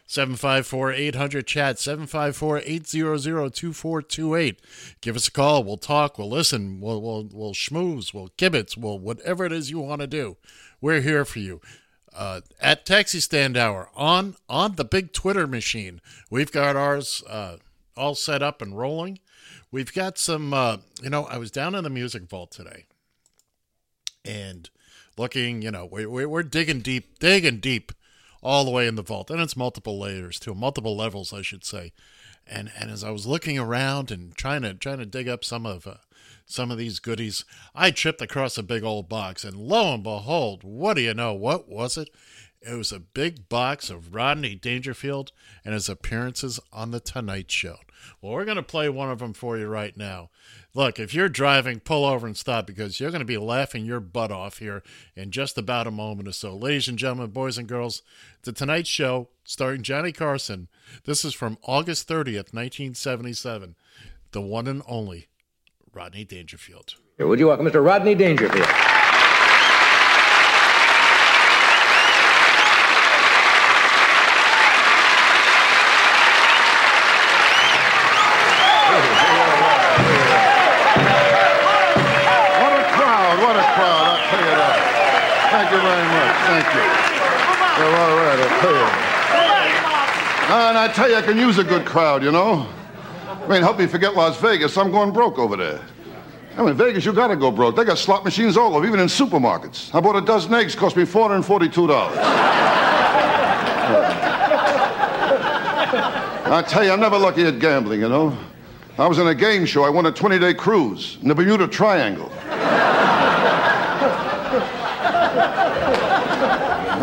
754-800 0.08 1.45
chat 1.45 1.76
754-800-2428 1.78 4.58
give 5.02 5.16
us 5.16 5.28
a 5.28 5.32
call. 5.32 5.64
We'll 5.64 5.78
talk. 5.78 6.18
We'll 6.18 6.30
listen. 6.30 6.82
We'll 6.82 7.02
we'll, 7.02 7.30
we'll 7.32 7.54
schmooze. 7.54 8.14
We'll 8.14 8.30
kibitz. 8.38 8.78
We'll 8.78 8.99
whatever 8.99 9.45
it 9.45 9.52
is 9.52 9.72
you 9.72 9.80
want 9.80 10.02
to 10.02 10.08
do. 10.08 10.38
We're 10.82 11.02
here 11.02 11.26
for 11.26 11.39
you. 11.39 11.62
Uh, 12.14 12.41
at 12.60 12.86
taxi 12.86 13.22
stand 13.22 13.56
hour 13.56 13.89
on 13.95 14.36
on 14.49 14.76
the 14.76 14.84
big 14.84 15.14
twitter 15.14 15.47
machine. 15.47 16.02
We've 16.30 16.52
got 16.52 16.76
ours 16.76 17.24
uh, 17.30 17.56
all 17.95 18.16
set 18.16 18.43
up 18.43 18.62
and 18.62 18.78
rolling. 18.78 19.20
We've 19.72 19.93
got 19.93 20.18
some 20.18 20.54
uh, 20.54 20.78
you 21.02 21.10
know 21.10 21.24
i 21.26 21.38
was 21.38 21.52
down 21.52 21.76
in 21.76 21.84
the 21.84 21.89
music 21.89 22.24
vault 22.24 22.52
today 22.52 22.86
and 24.26 24.70
looking 25.18 25.62
you 25.62 25.72
know 25.72 25.86
we, 25.86 26.06
we, 26.06 26.26
we're 26.26 26.43
digging 26.43 26.82
deep 26.82 27.20
digging 27.20 27.60
deep 27.60 27.91
all 28.42 28.66
the 28.66 28.72
way 28.72 28.88
in 28.88 28.96
the 28.96 29.02
vault. 29.02 29.30
And 29.30 29.42
it's 29.42 29.58
multiple 29.58 30.00
layers 30.00 30.39
too. 30.39 30.56
Multiple 30.56 30.96
levels 30.96 31.34
i 31.34 31.42
should 31.42 31.64
say. 31.64 31.94
And 32.48 32.72
and 32.78 32.89
as 32.89 33.04
i 33.04 33.12
was 33.12 33.26
looking 33.26 33.58
around 33.58 34.12
and 34.12 34.36
trying 34.36 34.64
to 34.64 34.74
trying 34.74 35.00
to 35.00 35.06
dig 35.06 35.28
up 35.28 35.44
some 35.44 35.66
of 35.66 35.86
uh, 35.88 35.96
some 36.46 36.72
of 36.72 36.78
these 36.78 37.00
goodies 37.00 37.46
i 37.74 37.92
tripped 37.92 38.22
across 38.22 38.58
a 38.58 38.64
big 38.64 38.84
old 38.84 39.08
box. 39.08 39.44
And 39.44 39.56
lo 39.58 39.94
and 39.94 40.04
behold 40.04 40.64
what 40.64 40.96
do 40.96 41.02
you 41.02 41.14
know? 41.14 41.34
What 41.34 41.70
was 41.70 41.98
it? 41.98 42.10
It 42.62 42.76
was 42.76 42.92
a 42.92 43.00
big 43.00 43.50
box 43.50 43.89
of 43.89 44.14
Rodney 44.14 44.54
Dangerfield 44.54 45.32
and 45.66 45.74
his 45.74 45.89
appearances 45.89 46.60
on 46.72 46.92
The 46.92 47.00
Tonight 47.00 47.50
Show. 47.50 47.78
Well, 48.22 48.34
we're 48.34 48.45
going 48.45 48.58
to 48.58 48.64
play 48.64 48.89
one 48.89 49.10
of 49.10 49.20
them 49.20 49.34
for 49.34 49.58
you 49.58 49.68
right 49.68 49.95
now. 49.95 50.30
Look, 50.74 50.99
if 50.99 51.14
you're 51.14 51.30
driving, 51.30 51.80
pull 51.80 52.06
over 52.06 52.26
and 52.26 52.38
stop 52.38 52.66
because 52.66 52.99
you're 52.99 53.12
going 53.12 53.20
to 53.20 53.26
be 53.26 53.38
laughing 53.38 53.86
your 53.86 53.99
butt 53.99 54.32
off 54.32 54.60
here 54.60 54.84
in 55.16 55.32
just 55.32 55.58
about 55.58 55.88
a 55.88 55.91
moment 55.91 56.28
or 56.28 56.32
so. 56.34 56.56
Ladies 56.56 56.88
and 56.88 56.97
gentlemen, 56.97 57.32
boys 57.32 57.58
and 57.58 57.68
girls, 57.68 58.02
The 58.43 58.54
Tonight 58.54 58.88
Show 58.88 59.30
starring 59.43 59.82
Johnny 59.82 60.12
Carson. 60.12 60.68
This 61.06 61.26
is 61.26 61.34
from 61.34 61.58
August 61.64 62.08
30th, 62.08 62.54
1977. 62.54 63.76
The 64.32 64.41
one 64.41 64.68
and 64.68 64.82
only 64.88 65.28
Rodney 65.93 66.24
Dangerfield. 66.24 66.95
Would 67.20 67.39
you 67.39 67.47
welcome 67.47 67.66
Mr. 67.66 67.86
Rodney 67.86 68.16
Dangerfield? 68.16 68.68
What 82.62 82.74
a 82.74 82.84
crowd, 82.95 83.36
what 83.41 83.56
a 83.56 83.66
crowd, 83.76 84.04
I'll 84.08 84.30
tell 84.30 84.39
you 84.39 84.56
that. 84.56 84.78
Thank 85.52 85.68
you 85.72 85.80
very 85.82 86.08
much, 86.08 86.36
thank 86.47 86.68
you. 86.74 86.86
Well, 87.82 88.41
you. 88.64 88.76
And 90.52 90.78
I 90.78 90.91
tell 90.93 91.10
you, 91.10 91.16
I 91.16 91.22
can 91.22 91.38
use 91.38 91.58
a 91.58 91.64
good 91.64 91.86
crowd, 91.86 92.24
you 92.24 92.32
know. 92.32 92.68
I 93.28 93.47
mean, 93.47 93.62
help 93.62 93.80
me 93.80 93.88
forget 93.88 94.16
Las 94.16 94.39
Vegas. 94.39 94.78
I'm 94.78 94.91
going 94.91 95.12
broke 95.12 95.39
over 95.39 95.56
there. 95.56 95.82
I 96.58 96.64
mean, 96.64 96.76
Vegas, 96.76 97.06
you 97.06 97.14
gotta 97.14 97.36
go 97.36 97.52
broke. 97.52 97.76
They 97.76 97.86
got 97.86 97.97
slot 97.97 98.26
machines 98.26 98.58
all 98.58 98.76
over, 98.76 98.86
even 98.86 98.99
in 98.99 99.08
supermarkets. 99.08 99.93
I 99.95 100.02
bought 100.02 100.18
a 100.18 100.22
dozen 100.22 100.54
eggs, 100.54 100.76
cost 100.76 100.97
me 100.97 101.04
$442. 101.04 101.89
I 106.52 106.62
tell 106.68 106.84
you, 106.84 106.91
I'm 106.91 106.99
never 106.99 107.18
lucky 107.18 107.45
at 107.45 107.60
gambling, 107.60 108.02
you 108.02 108.10
know. 108.10 108.38
I 108.97 109.08
was 109.08 109.20
in 109.20 109.28
a 109.28 109.36
game 109.36 109.66
show. 109.66 109.84
I 109.84 109.89
won 109.89 110.06
a 110.06 110.12
20 110.12 110.38
day 110.38 110.54
cruise 110.54 111.18
in 111.22 111.30
the 111.30 111.36
Bermuda 111.36 111.68
Triangle. 111.68 112.30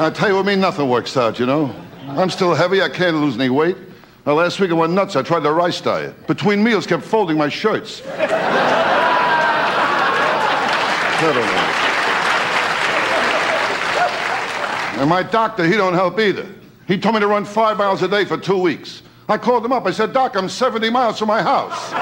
I 0.01 0.11
tell 0.11 0.29
you 0.29 0.37
what, 0.37 0.47
me, 0.47 0.55
nothing 0.55 0.89
works 0.89 1.17
out, 1.17 1.41
you 1.41 1.47
know. 1.47 1.75
I'm 2.07 2.31
still 2.31 2.55
heavy. 2.55 2.81
I 2.81 2.89
can't 2.89 3.17
lose 3.17 3.35
any 3.35 3.51
weight. 3.51 3.77
Now, 4.25 4.35
last 4.35 4.61
week 4.61 4.71
I 4.71 4.75
went 4.75 4.93
nuts. 4.93 5.17
I 5.17 5.23
tried 5.23 5.41
the 5.41 5.51
rice 5.51 5.81
diet. 5.81 6.27
Between 6.29 6.63
meals, 6.63 6.87
kept 6.87 7.03
folding 7.03 7.37
my 7.37 7.49
shirts. 7.49 8.01
And 14.99 15.11
my 15.11 15.25
doctor, 15.25 15.67
he 15.67 15.73
don't 15.73 15.95
help 15.95 16.21
either. 16.21 16.47
He 16.87 16.97
told 16.97 17.17
me 17.17 17.21
to 17.21 17.27
run 17.27 17.45
five 17.45 17.77
miles 17.77 18.01
a 18.03 18.09
day 18.09 18.25
for 18.25 18.39
two 18.39 18.59
weeks. 18.59 19.03
I 19.29 19.37
called 19.37 19.65
him 19.65 19.73
up. 19.73 19.85
I 19.85 19.91
said, 19.91 20.13
Doc, 20.13 20.37
I'm 20.37 20.49
70 20.49 20.91
miles 20.91 21.19
from 21.19 21.27
my 21.27 21.43
house. 21.43 21.93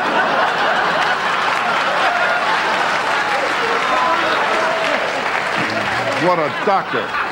what 6.23 6.39
a 6.39 6.49
doctor. 6.67 7.26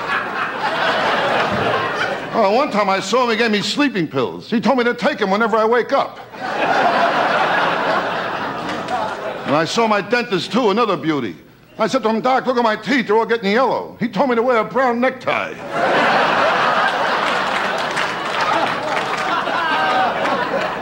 Oh, 2.37 2.51
one 2.51 2.72
time 2.72 2.89
I 2.89 2.99
saw 2.99 3.22
him, 3.24 3.30
he 3.30 3.37
gave 3.37 3.53
me 3.53 3.62
sleeping 3.62 4.09
pills. 4.09 4.51
He 4.51 4.61
told 4.61 4.78
me 4.78 4.85
to 4.85 4.95
take 4.95 5.18
them 5.18 5.30
whenever 5.30 5.57
I 5.57 5.64
wake 5.64 5.93
up. 5.93 6.18
And 9.47 9.55
I 9.55 9.64
saw 9.64 9.87
my 9.87 10.01
dentist, 10.01 10.51
too, 10.51 10.70
another 10.70 10.97
beauty. 10.97 11.37
I 11.78 11.87
said 11.87 12.03
to 12.03 12.09
him, 12.09 12.20
Doc, 12.20 12.47
look 12.47 12.57
at 12.57 12.64
my 12.64 12.74
teeth, 12.74 13.07
they're 13.07 13.16
all 13.16 13.24
getting 13.24 13.53
yellow. 13.53 13.97
He 14.01 14.09
told 14.09 14.30
me 14.30 14.37
to 14.37 14.43
wear 14.43 14.59
a 14.59 14.64
brown 14.64 15.01
necktie. 15.01 15.55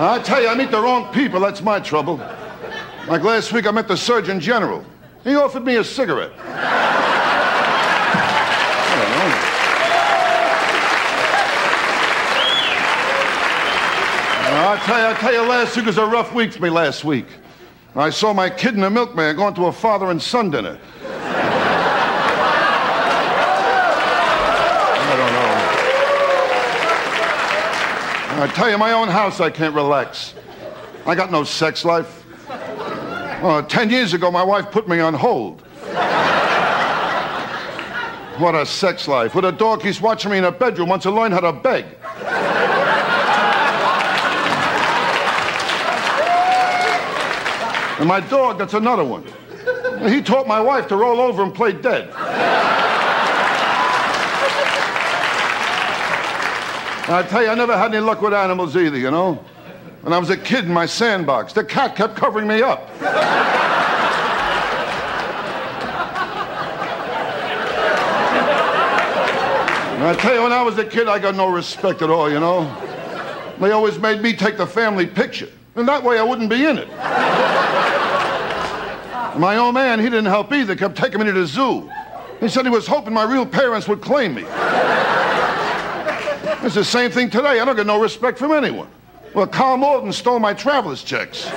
I 0.05 0.19
tell 0.25 0.41
you, 0.43 0.49
I 0.49 0.55
meet 0.55 0.71
the 0.71 0.81
wrong 0.81 1.13
people. 1.13 1.39
That's 1.39 1.61
my 1.61 1.81
trouble. 1.81 2.17
Like 3.09 3.23
last 3.23 3.53
week, 3.53 3.67
I 3.67 3.71
met 3.73 3.89
the 3.89 3.97
Surgeon 3.97 4.41
General. 4.41 4.83
He 5.23 5.35
offered 5.35 5.65
me 5.65 5.77
a 5.77 5.85
cigarette. 5.85 6.33
I 6.39 6.59
don't 8.97 9.31
know. 9.31 9.53
I 14.65 14.77
tell 14.77 14.99
you, 15.01 15.07
I 15.07 15.15
tell 15.15 15.33
you, 15.33 15.43
last 15.43 15.77
week 15.77 15.87
was 15.87 15.99
a 15.99 16.07
rough 16.07 16.33
week 16.33 16.53
for 16.53 16.63
me 16.63 16.71
last 16.71 17.05
week. 17.05 17.27
I 17.97 18.11
saw 18.11 18.33
my 18.33 18.49
kid 18.49 18.75
and 18.75 18.83
the 18.85 18.91
milkman 18.91 19.35
going 19.35 19.55
to 19.55 19.67
a 19.67 19.73
father 19.73 20.13
and 20.13 20.23
son 20.23 20.53
dinner. 20.53 20.79
I 21.05 21.17
don't 25.19 25.33
know. 28.39 28.45
I 28.45 28.47
tell 28.55 28.71
you, 28.71 28.79
my 28.79 28.93
own 28.93 29.09
house, 29.09 29.41
I 29.41 29.51
can't 29.51 29.75
relax. 29.75 30.35
I 31.07 31.17
got 31.17 31.33
no 31.33 31.43
sex 31.43 31.85
life. 31.85 32.25
Uh, 32.49 33.63
ten 33.63 33.91
years 33.91 34.15
ago, 34.15 34.31
my 34.31 34.45
wife 34.45 34.71
put 34.71 34.89
me 34.89 35.01
on 35.01 35.13
hold. 35.13 35.63
What 38.39 38.55
a 38.55 38.65
sex 38.65 39.09
life. 39.09 39.35
With 39.35 39.45
a 39.45 39.51
dog, 39.53 39.83
he's 39.83 40.01
watching 40.01 40.31
me 40.31 40.39
in 40.39 40.45
a 40.45 40.53
bedroom, 40.53 40.89
wants 40.89 41.03
to 41.03 41.11
learn 41.11 41.33
how 41.33 41.41
to 41.41 41.53
beg. 41.53 41.85
And 48.03 48.09
my 48.09 48.19
dog, 48.19 48.59
that's 48.59 48.75
another 48.75 49.05
one. 49.05 49.23
He 50.11 50.21
taught 50.21 50.49
my 50.49 50.61
wife 50.61 50.89
to 50.89 50.97
roll 50.97 51.21
over 51.21 51.45
and 51.45 51.55
play 51.55 51.71
dead. 51.71 52.11
I 57.07 57.25
tell 57.31 57.45
you, 57.45 57.49
I 57.49 57.55
never 57.55 57.79
had 57.79 57.95
any 57.95 58.05
luck 58.05 58.21
with 58.21 58.35
animals 58.35 58.77
either, 58.77 58.99
you 58.99 59.13
know. 59.13 59.35
When 60.01 60.13
I 60.13 60.19
was 60.19 60.31
a 60.31 60.37
kid 60.37 60.65
in 60.65 60.73
my 60.73 60.85
sandbox, 60.85 61.53
the 61.53 61.63
cat 61.63 61.95
kept 61.95 62.17
covering 62.17 62.49
me 62.49 62.61
up. 62.61 62.91
And 69.95 70.03
I 70.03 70.17
tell 70.19 70.35
you, 70.35 70.43
when 70.43 70.51
I 70.53 70.63
was 70.63 70.77
a 70.77 70.85
kid, 70.85 71.07
I 71.07 71.21
got 71.21 71.37
no 71.37 71.49
respect 71.51 72.03
at 72.03 72.11
all, 72.11 72.29
you 72.29 72.41
know. 72.41 72.65
They 73.61 73.71
always 73.71 73.97
made 74.01 74.21
me 74.21 74.33
take 74.33 74.57
the 74.57 74.67
family 74.67 75.07
picture. 75.07 75.51
And 75.77 75.87
that 75.87 76.03
way 76.03 76.19
I 76.19 76.25
wouldn't 76.25 76.51
be 76.51 76.67
in 76.67 76.79
it. 76.79 76.89
My 79.37 79.57
old 79.57 79.75
man, 79.75 79.99
he 79.99 80.07
didn't 80.07 80.27
help 80.27 80.53
either, 80.53 80.77
kept 80.77 80.97
taking 80.97 81.21
me 81.21 81.27
to 81.27 81.33
the 81.33 81.47
zoo. 81.47 81.91
He 82.41 82.49
said 82.49 82.65
he 82.65 82.71
was 82.71 82.87
hoping 82.87 83.15
my 83.15 83.25
real 83.25 83.47
parents 83.47 83.89
would 83.89 84.01
claim 84.01 84.35
me. 84.35 84.45
It's 86.65 86.75
the 86.75 86.85
same 86.85 87.11
thing 87.11 87.31
today. 87.31 87.61
I 87.61 87.65
don't 87.65 87.77
get 87.77 87.87
no 87.87 88.01
respect 88.01 88.39
from 88.39 88.53
anyone. 88.53 88.89
Well, 89.35 89.47
Karl 89.47 89.77
Malden 89.79 90.13
stole 90.13 90.39
my 90.39 90.53
traveler's 90.53 91.03
checks. 91.03 91.49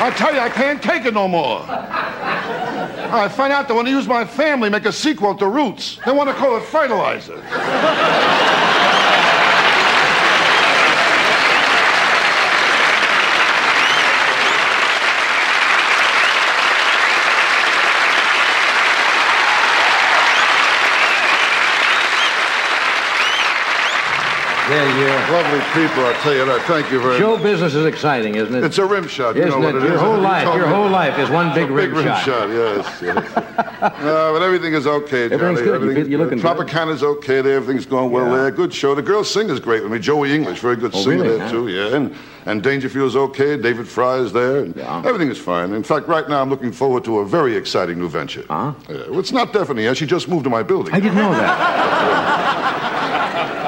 I 0.00 0.10
tell 0.16 0.32
you, 0.34 0.40
I 0.40 0.48
can't 0.48 0.82
take 0.82 1.06
it 1.06 1.14
no 1.14 1.26
more. 1.26 1.64
I 1.68 3.28
find 3.28 3.52
out 3.52 3.68
they 3.68 3.74
want 3.74 3.88
to 3.88 3.92
use 3.92 4.06
my 4.06 4.24
family, 4.24 4.68
make 4.68 4.84
a 4.84 4.92
sequel 4.92 5.34
to 5.36 5.48
Roots. 5.48 5.98
They 6.04 6.12
want 6.12 6.28
to 6.28 6.34
call 6.34 6.56
it 6.56 6.62
Fertilizer. 6.64 7.42
Yeah, 24.68 24.84
yeah. 25.00 25.32
Lovely 25.32 25.60
people, 25.72 26.04
I 26.04 26.12
tell 26.22 26.34
you 26.34 26.44
that. 26.44 26.60
Thank 26.66 26.90
you 26.92 26.98
very 27.00 27.12
much. 27.12 27.20
Show 27.20 27.34
much. 27.36 27.42
business 27.42 27.74
is 27.74 27.86
exciting, 27.86 28.34
isn't 28.34 28.54
it? 28.54 28.64
It's 28.64 28.76
a 28.76 28.84
rim 28.84 29.08
shot. 29.08 29.34
You 29.34 29.44
Isn't 29.46 29.58
know 29.60 29.66
what 29.66 29.76
it? 29.76 29.82
it 29.82 29.86
Your 29.86 29.94
is. 29.94 30.00
whole 30.00 30.16
You 30.16 30.22
life, 30.22 30.44
told 30.44 30.56
your 30.56 30.66
me. 30.66 30.72
whole 30.74 30.88
life 30.90 31.18
is 31.18 31.30
one 31.30 31.54
big 31.54 31.68
big 31.74 31.90
rim 31.92 32.04
shot. 32.04 32.50
Yes, 32.50 32.98
yes. 33.02 33.34
no, 34.02 34.32
but 34.34 34.42
everything 34.42 34.74
is 34.74 34.86
okay, 34.86 35.28
Johnny. 35.30 35.34
Everything's 35.42 35.60
good. 35.60 35.66
You- 35.66 35.74
Everything's 35.88 36.08
you're 36.08 36.18
looking 36.18 36.38
good. 36.38 36.46
Tropicana's 36.56 37.02
okay 37.02 37.40
there. 37.40 37.56
Everything's 37.56 37.86
going 37.86 38.10
well 38.10 38.30
there. 38.30 38.50
Good 38.50 38.74
show. 38.74 38.94
The 38.94 39.00
girl 39.02 39.24
singer's 39.24 39.58
great 39.60 39.82
with 39.82 39.90
me. 39.92 39.98
Joey 39.98 40.34
English, 40.34 40.58
very 40.60 40.76
good 40.76 40.92
Oh, 40.94 41.02
singer 41.02 41.22
really, 41.22 41.36
there 41.38 41.46
huh? 41.46 41.50
too. 41.50 41.68
Yeah, 41.68 41.96
and 41.96 42.14
and 42.44 42.62
Dangerfield's 42.62 43.16
okay. 43.16 43.56
David 43.56 43.88
Frye 43.88 44.16
is 44.18 44.32
there. 44.34 44.58
And 44.64 44.76
Yeah. 44.76 44.98
Everything 45.06 45.30
is 45.30 45.38
fine. 45.38 45.72
In 45.72 45.82
fact, 45.82 46.08
right 46.08 46.28
now 46.28 46.42
I'm 46.42 46.50
looking 46.50 46.72
forward 46.72 47.04
to 47.04 47.20
a 47.20 47.24
very 47.24 47.56
exciting 47.56 47.98
new 47.98 48.08
venture. 48.08 48.44
Huh? 48.50 48.74
Yeah, 48.88 48.96
well, 49.08 49.20
it's 49.20 49.32
not 49.32 49.52
definite 49.54 49.82
yet. 49.82 49.96
She 49.96 50.04
just 50.06 50.28
moved 50.28 50.44
to 50.44 50.50
my 50.50 50.62
building. 50.62 50.92
I 50.94 51.00
didn't 51.00 51.16
know 51.16 51.32
that. 51.32 51.56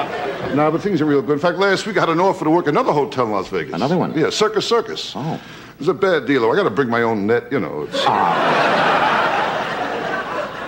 No, 0.55 0.69
but 0.71 0.81
things 0.81 1.01
are 1.01 1.05
real 1.05 1.21
good. 1.21 1.33
In 1.33 1.39
fact, 1.39 1.57
last 1.57 1.85
week 1.85 1.97
I 1.97 2.01
had 2.01 2.09
an 2.09 2.19
offer 2.19 2.45
to 2.45 2.51
work 2.51 2.67
another 2.67 2.91
hotel 2.91 3.25
in 3.25 3.31
Las 3.31 3.47
Vegas. 3.49 3.73
Another 3.73 3.97
one? 3.97 4.17
Yeah, 4.17 4.29
Circus 4.29 4.67
Circus. 4.67 5.13
Oh. 5.15 5.33
It 5.35 5.79
was 5.79 5.87
a 5.87 5.93
bad 5.93 6.25
deal, 6.25 6.41
though. 6.41 6.51
I 6.51 6.55
got 6.55 6.63
to 6.63 6.69
bring 6.69 6.89
my 6.89 7.01
own 7.01 7.25
net, 7.25 7.51
you 7.51 7.59
know. 7.59 7.83
It's... 7.83 8.03
Ah. 8.05 8.69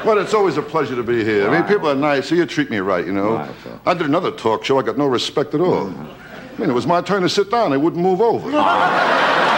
But 0.03 0.17
it's 0.17 0.33
always 0.33 0.57
a 0.57 0.61
pleasure 0.61 0.95
to 0.95 1.03
be 1.03 1.23
here. 1.23 1.47
I 1.47 1.51
mean, 1.51 1.63
people 1.67 1.87
are 1.89 1.95
nice. 1.95 2.27
So 2.27 2.35
you 2.35 2.45
treat 2.45 2.69
me 2.69 2.79
right, 2.79 3.05
you 3.05 3.13
know. 3.13 3.47
I 3.85 3.93
did 3.93 4.05
another 4.07 4.31
talk 4.31 4.65
show. 4.65 4.77
I 4.79 4.81
got 4.81 4.97
no 4.97 5.07
respect 5.07 5.53
at 5.53 5.61
all. 5.61 5.85
Mm. 5.87 6.07
I 6.55 6.59
mean, 6.59 6.69
it 6.69 6.73
was 6.73 6.85
my 6.85 7.01
turn 7.01 7.21
to 7.21 7.29
sit 7.29 7.49
down. 7.49 7.71
They 7.71 7.77
wouldn't 7.77 8.01
move 8.01 8.19
over. 8.19 8.51
Ah. 8.53 9.52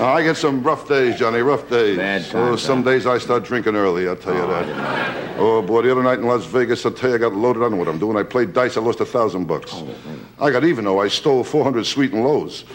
I 0.00 0.22
get 0.22 0.36
some 0.36 0.62
rough 0.62 0.86
days, 0.88 1.18
Johnny, 1.18 1.40
rough 1.40 1.68
days. 1.68 1.96
Bad 1.96 2.24
oh, 2.34 2.56
some 2.56 2.82
huh? 2.84 2.90
days 2.90 3.06
I 3.06 3.18
start 3.18 3.44
drinking 3.44 3.74
early, 3.74 4.08
I'll 4.08 4.16
tell 4.16 4.34
you 4.34 4.46
that. 4.46 5.38
Oh, 5.38 5.60
boy, 5.62 5.82
the 5.82 5.90
other 5.90 6.02
night 6.02 6.18
in 6.20 6.26
Las 6.26 6.44
Vegas, 6.46 6.84
I'll 6.86 6.92
tell 6.92 7.10
you, 7.10 7.16
I 7.16 7.18
got 7.18 7.34
loaded. 7.34 7.62
on 7.62 7.76
what 7.78 7.88
I'm 7.88 7.98
doing. 7.98 8.16
I 8.16 8.22
played 8.22 8.52
dice, 8.52 8.76
I 8.76 8.80
lost 8.80 9.00
a 9.00 9.04
thousand 9.04 9.46
bucks. 9.46 9.72
Oh, 9.74 9.88
I 10.40 10.50
got 10.50 10.64
even, 10.64 10.84
though. 10.84 11.00
I 11.00 11.08
stole 11.08 11.42
400 11.42 11.84
sweet 11.84 12.12
and 12.12 12.22
lows. 12.24 12.64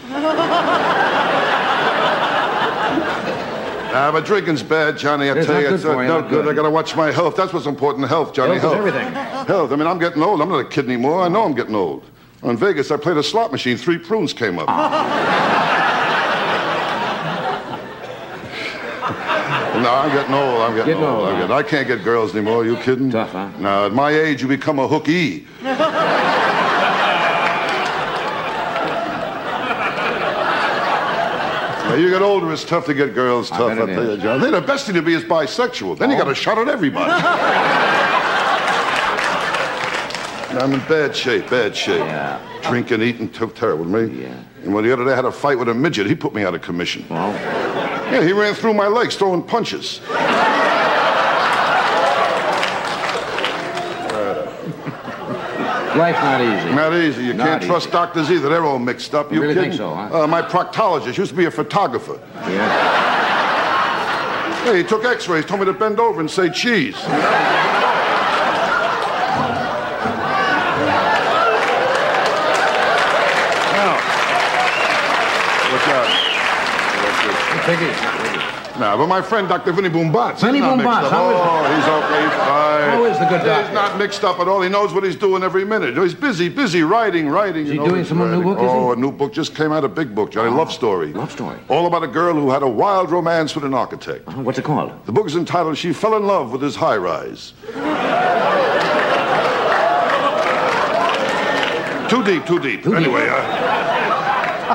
Ah, 3.96 4.10
but 4.10 4.24
drinking's 4.24 4.60
bad, 4.64 4.98
Johnny. 4.98 5.30
I 5.30 5.34
It's 5.38 5.46
tell 5.46 5.54
you, 5.60 5.68
good 5.68 5.74
it's 5.74 5.84
you, 5.84 5.90
no 5.90 6.02
not 6.02 6.22
good. 6.28 6.42
good. 6.44 6.48
I 6.48 6.52
gotta 6.52 6.68
watch 6.68 6.96
my 6.96 7.12
health. 7.12 7.36
That's 7.36 7.52
what's 7.52 7.66
important. 7.66 8.08
Health, 8.08 8.32
Johnny. 8.34 8.58
Health 8.58 8.74
is 8.76 8.92
Health. 8.92 9.04
everything. 9.04 9.12
Health. 9.46 9.70
I 9.70 9.76
mean, 9.76 9.86
I'm 9.86 10.00
getting 10.00 10.20
old. 10.20 10.40
I'm 10.42 10.48
not 10.48 10.58
a 10.58 10.64
kid 10.64 10.86
anymore. 10.86 11.22
I 11.22 11.28
know 11.28 11.44
I'm 11.44 11.54
getting 11.54 11.76
old. 11.76 12.02
In 12.42 12.56
Vegas, 12.56 12.90
I 12.90 12.96
played 12.96 13.18
a 13.18 13.22
slot 13.22 13.52
machine. 13.52 13.76
Three 13.76 13.98
prunes 13.98 14.32
came 14.32 14.58
up. 14.58 14.66
No, 19.82 19.92
I'm 19.92 20.10
getting 20.12 20.34
old. 20.34 20.60
I'm 20.60 20.74
getting, 20.74 20.94
Getting 20.94 21.04
old. 21.04 21.18
old, 21.20 21.28
I'm 21.28 21.40
getting, 21.40 21.56
I 21.56 21.62
can't 21.62 21.88
get 21.88 22.04
girls 22.04 22.34
anymore. 22.34 22.64
You 22.64 22.76
kidding? 22.76 23.10
Tough, 23.10 23.32
huh? 23.32 23.50
No, 23.58 23.86
at 23.86 23.92
my 23.92 24.10
age, 24.10 24.40
you 24.40 24.48
become 24.48 24.78
a 24.78 24.86
hooky. 24.86 25.46
Now, 31.84 32.00
you 32.00 32.08
get 32.10 32.22
older, 32.22 32.50
it's 32.52 32.64
tough 32.64 32.86
to 32.86 32.94
get 32.94 33.14
girls. 33.14 33.52
I 33.52 33.58
Tough, 33.58 33.70
I 33.72 33.86
tell 33.86 34.10
you. 34.10 34.16
John. 34.16 34.38
I 34.38 34.40
think 34.40 34.52
the 34.52 34.60
best 34.62 34.86
thing 34.86 34.96
to 34.96 35.02
be 35.02 35.14
is 35.14 35.22
bisexual. 35.22 35.96
Then 35.98 36.10
you 36.10 36.16
got 36.16 36.26
a 36.26 36.30
oh. 36.30 36.34
shot 36.34 36.58
at 36.58 36.66
everybody. 36.66 37.08
I'm 40.58 40.72
in 40.72 40.80
bad 40.88 41.14
shape, 41.14 41.50
bad 41.50 41.76
shape. 41.76 41.98
Yeah. 42.00 42.40
Drinking, 42.62 43.02
eating, 43.02 43.28
t- 43.28 43.46
terrible 43.48 43.84
with 43.84 44.10
me. 44.10 44.22
Yeah. 44.22 44.42
And 44.64 44.74
when 44.74 44.82
the 44.82 44.92
other 44.92 45.04
day 45.04 45.12
I 45.12 45.16
had 45.16 45.24
a 45.24 45.30
fight 45.30 45.58
with 45.58 45.68
a 45.68 45.74
midget, 45.74 46.06
he 46.06 46.16
put 46.16 46.34
me 46.34 46.42
out 46.42 46.54
of 46.54 46.62
commission. 46.62 47.04
Well, 47.08 47.32
Yeah, 48.14 48.22
he 48.22 48.32
ran 48.32 48.54
through 48.54 48.74
my 48.74 48.86
legs 48.86 49.16
throwing 49.16 49.42
punches. 49.42 50.00
life's 55.96 56.18
not 56.20 56.40
easy. 56.40 56.74
Not 56.74 56.94
easy. 56.94 57.24
You 57.24 57.34
Not 57.34 57.46
can't 57.46 57.62
easy. 57.62 57.70
trust 57.70 57.90
doctors 57.90 58.30
either. 58.30 58.48
They're 58.48 58.64
all 58.64 58.78
mixed 58.78 59.14
up. 59.16 59.32
You 59.32 59.40
really 59.40 59.54
kidding? 59.54 59.70
think 59.70 59.78
so, 59.78 59.94
huh? 59.94 60.22
Uh, 60.22 60.26
my 60.28 60.42
proctologist 60.42 61.18
used 61.18 61.30
to 61.30 61.36
be 61.36 61.46
a 61.46 61.50
photographer. 61.50 62.20
Yeah. 62.34 63.14
Hey, 64.64 64.78
he 64.78 64.84
took 64.84 65.04
x-rays, 65.04 65.44
told 65.44 65.60
me 65.60 65.66
to 65.66 65.72
bend 65.72 65.98
over 65.98 66.20
and 66.20 66.30
say 66.30 66.48
cheese. 66.50 66.94
Now, 73.74 73.94
watch 75.72 75.88
out. 75.88 76.24
Take 77.64 77.80
it. 77.80 78.63
Now, 78.78 78.96
but 78.96 79.06
my 79.06 79.22
friend 79.22 79.48
Dr. 79.48 79.72
Vinny 79.72 79.88
Boombatz. 79.88 80.40
Vinny 80.40 80.58
he's 80.58 80.62
not 80.62 80.76
mixed 80.78 80.88
Boombatz, 80.90 81.04
up. 81.04 81.12
how 81.12 81.30
is 81.30 81.36
Oh, 81.38 81.74
he's 81.74 81.86
okay. 81.86 82.22
He's 82.24 82.32
fine. 82.32 82.90
How 82.90 83.04
is 83.04 83.18
the 83.18 83.24
good 83.26 83.42
guy? 83.44 83.62
He's 83.62 83.72
not 83.74 83.98
mixed 83.98 84.24
up 84.24 84.40
at 84.40 84.48
all. 84.48 84.60
He 84.62 84.68
knows 84.68 84.92
what 84.92 85.04
he's 85.04 85.14
doing 85.16 85.42
every 85.44 85.64
minute. 85.64 85.96
He's 85.96 86.12
busy, 86.14 86.48
busy 86.48 86.82
writing, 86.82 87.28
writing. 87.28 87.66
Is 87.66 87.72
you 87.72 87.82
he 87.82 87.88
doing 87.88 88.04
some 88.04 88.18
new 88.18 88.42
book, 88.42 88.58
is 88.58 88.62
he? 88.64 88.68
Oh, 88.68 88.92
a 88.92 88.96
new 88.96 89.12
book 89.12 89.32
just 89.32 89.54
came 89.54 89.70
out. 89.72 89.84
A 89.84 89.88
big 89.88 90.14
book, 90.14 90.32
Johnny. 90.32 90.50
Love 90.50 90.72
story. 90.72 91.12
Love 91.12 91.30
story. 91.30 91.58
All 91.68 91.86
about 91.86 92.02
a 92.02 92.08
girl 92.08 92.34
who 92.34 92.50
had 92.50 92.62
a 92.64 92.68
wild 92.68 93.10
romance 93.12 93.54
with 93.54 93.64
an 93.64 93.74
architect. 93.74 94.26
Uh, 94.28 94.32
What's 94.32 94.58
it 94.58 94.64
called? 94.64 94.92
The 95.06 95.12
book 95.12 95.26
is 95.26 95.36
entitled 95.36 95.78
She 95.78 95.92
Fell 95.92 96.16
in 96.16 96.26
Love 96.26 96.50
with 96.52 96.60
His 96.62 96.74
High 96.76 96.96
Rise. 96.96 97.52
too 102.10 102.22
deep, 102.24 102.44
too 102.46 102.58
deep. 102.60 102.82
Too 102.82 102.90
deep. 102.90 102.98
anyway, 102.98 103.28
uh, 103.28 103.73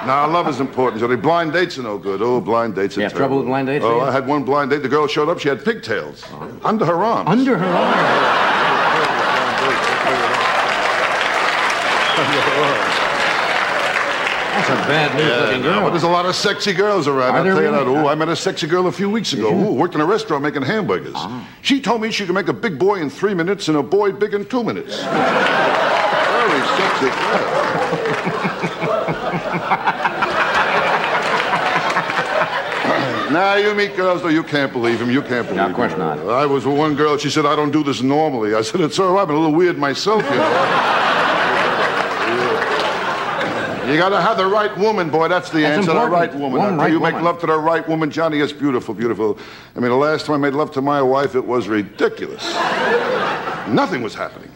now 0.05 0.27
love 0.29 0.47
is 0.47 0.59
important, 0.59 1.01
Johnny. 1.01 1.15
Blind 1.15 1.53
dates 1.53 1.77
are 1.77 1.83
no 1.83 1.97
good. 1.97 2.21
Oh, 2.21 2.39
blind 2.41 2.75
dates 2.75 2.97
are 2.97 3.01
You 3.01 3.03
have 3.03 3.13
terrible. 3.13 3.19
trouble 3.27 3.37
with 3.39 3.47
blind 3.47 3.67
dates, 3.67 3.85
Oh. 3.85 3.99
I 4.01 4.11
had 4.11 4.27
one 4.27 4.43
blind 4.43 4.71
date. 4.71 4.81
The 4.83 4.89
girl 4.89 5.07
showed 5.07 5.29
up. 5.29 5.39
She 5.39 5.49
had 5.49 5.63
pigtails 5.63 6.23
under 6.63 6.85
her 6.85 7.03
arms. 7.03 7.29
Under 7.29 7.57
her 7.57 7.65
arm. 7.65 8.29
That's 14.59 14.69
a 14.69 14.75
bad 14.89 15.15
news 15.15 15.29
looking 15.29 15.63
Yeah, 15.63 15.73
girl. 15.73 15.81
but 15.83 15.89
there's 15.91 16.03
a 16.03 16.07
lot 16.09 16.25
of 16.25 16.35
sexy 16.35 16.73
girls 16.73 17.07
around. 17.07 17.35
I'll 17.35 17.43
tell 17.43 17.61
you 17.61 17.71
that. 17.71 17.87
Ooh, 17.87 18.07
I 18.07 18.15
met 18.15 18.27
a 18.29 18.35
sexy 18.35 18.67
girl 18.67 18.87
a 18.87 18.91
few 18.91 19.09
weeks 19.09 19.31
ago. 19.31 19.53
Ooh, 19.53 19.73
worked 19.73 19.95
in 19.95 20.01
a 20.01 20.05
restaurant 20.05 20.43
making 20.43 20.63
hamburgers. 20.63 21.13
Ah. 21.15 21.47
She 21.61 21.79
told 21.79 22.01
me 22.01 22.11
she 22.11 22.25
could 22.25 22.35
make 22.35 22.47
a 22.49 22.53
big 22.53 22.77
boy 22.77 22.95
in 22.99 23.09
three 23.09 23.33
minutes 23.33 23.67
and 23.69 23.77
a 23.77 23.83
boy 23.83 24.11
big 24.11 24.33
in 24.33 24.43
two 24.45 24.63
minutes. 24.63 25.01
Very 25.03 26.61
sexy 26.77 27.09
girl. 27.09 28.48
Now 33.29 33.53
you 33.55 33.75
meet 33.75 33.95
girls, 33.95 34.23
though 34.23 34.29
you 34.29 34.41
can't 34.41 34.73
believe 34.73 34.99
him. 34.99 35.11
You 35.11 35.21
can't 35.21 35.45
believe 35.45 35.57
No, 35.57 35.67
of 35.69 35.75
course 35.75 35.93
him. 35.93 35.99
not. 35.99 36.17
I 36.17 36.47
was 36.47 36.65
with 36.65 36.75
one 36.75 36.95
girl. 36.95 37.15
She 37.17 37.29
said, 37.29 37.45
"I 37.45 37.55
don't 37.55 37.69
do 37.69 37.83
this 37.83 38.01
normally." 38.01 38.55
I 38.55 38.63
said, 38.63 38.81
"It's 38.81 38.97
all 38.97 39.13
right. 39.13 39.21
I'm 39.21 39.29
a 39.29 39.33
little 39.39 39.53
weird 39.55 39.77
myself, 39.77 40.23
you 40.23 40.35
know." 40.35 40.95
You 43.89 43.97
gotta 43.97 44.21
have 44.21 44.37
the 44.37 44.45
right 44.45 44.75
woman, 44.77 45.09
boy. 45.09 45.29
That's 45.29 45.49
the 45.49 45.61
That's 45.61 45.79
answer. 45.87 45.93
The 45.99 46.07
right 46.07 46.31
woman. 46.35 46.59
One 46.59 46.69
tell 46.69 46.77
right 46.77 46.91
you 46.91 46.99
make 46.99 47.15
love 47.15 47.39
to 47.39 47.47
the 47.47 47.57
right 47.57 47.87
woman, 47.87 48.11
Johnny. 48.11 48.39
It's 48.39 48.53
beautiful, 48.53 48.93
beautiful. 48.93 49.39
I 49.75 49.79
mean, 49.79 49.89
the 49.89 49.97
last 49.97 50.27
time 50.27 50.35
I 50.35 50.37
made 50.37 50.53
love 50.53 50.69
to 50.73 50.81
my 50.81 51.01
wife, 51.01 51.33
it 51.33 51.43
was 51.43 51.67
ridiculous. 51.67 52.43
Nothing 53.67 54.03
was 54.03 54.13
happening. 54.13 54.51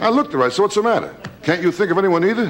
I 0.00 0.10
looked 0.10 0.34
at 0.34 0.40
her. 0.40 0.44
I 0.44 0.50
said, 0.50 0.60
"What's 0.62 0.74
the 0.74 0.82
matter? 0.82 1.14
Can't 1.42 1.62
you 1.62 1.72
think 1.72 1.90
of 1.90 1.96
anyone 1.96 2.24
either?" 2.28 2.44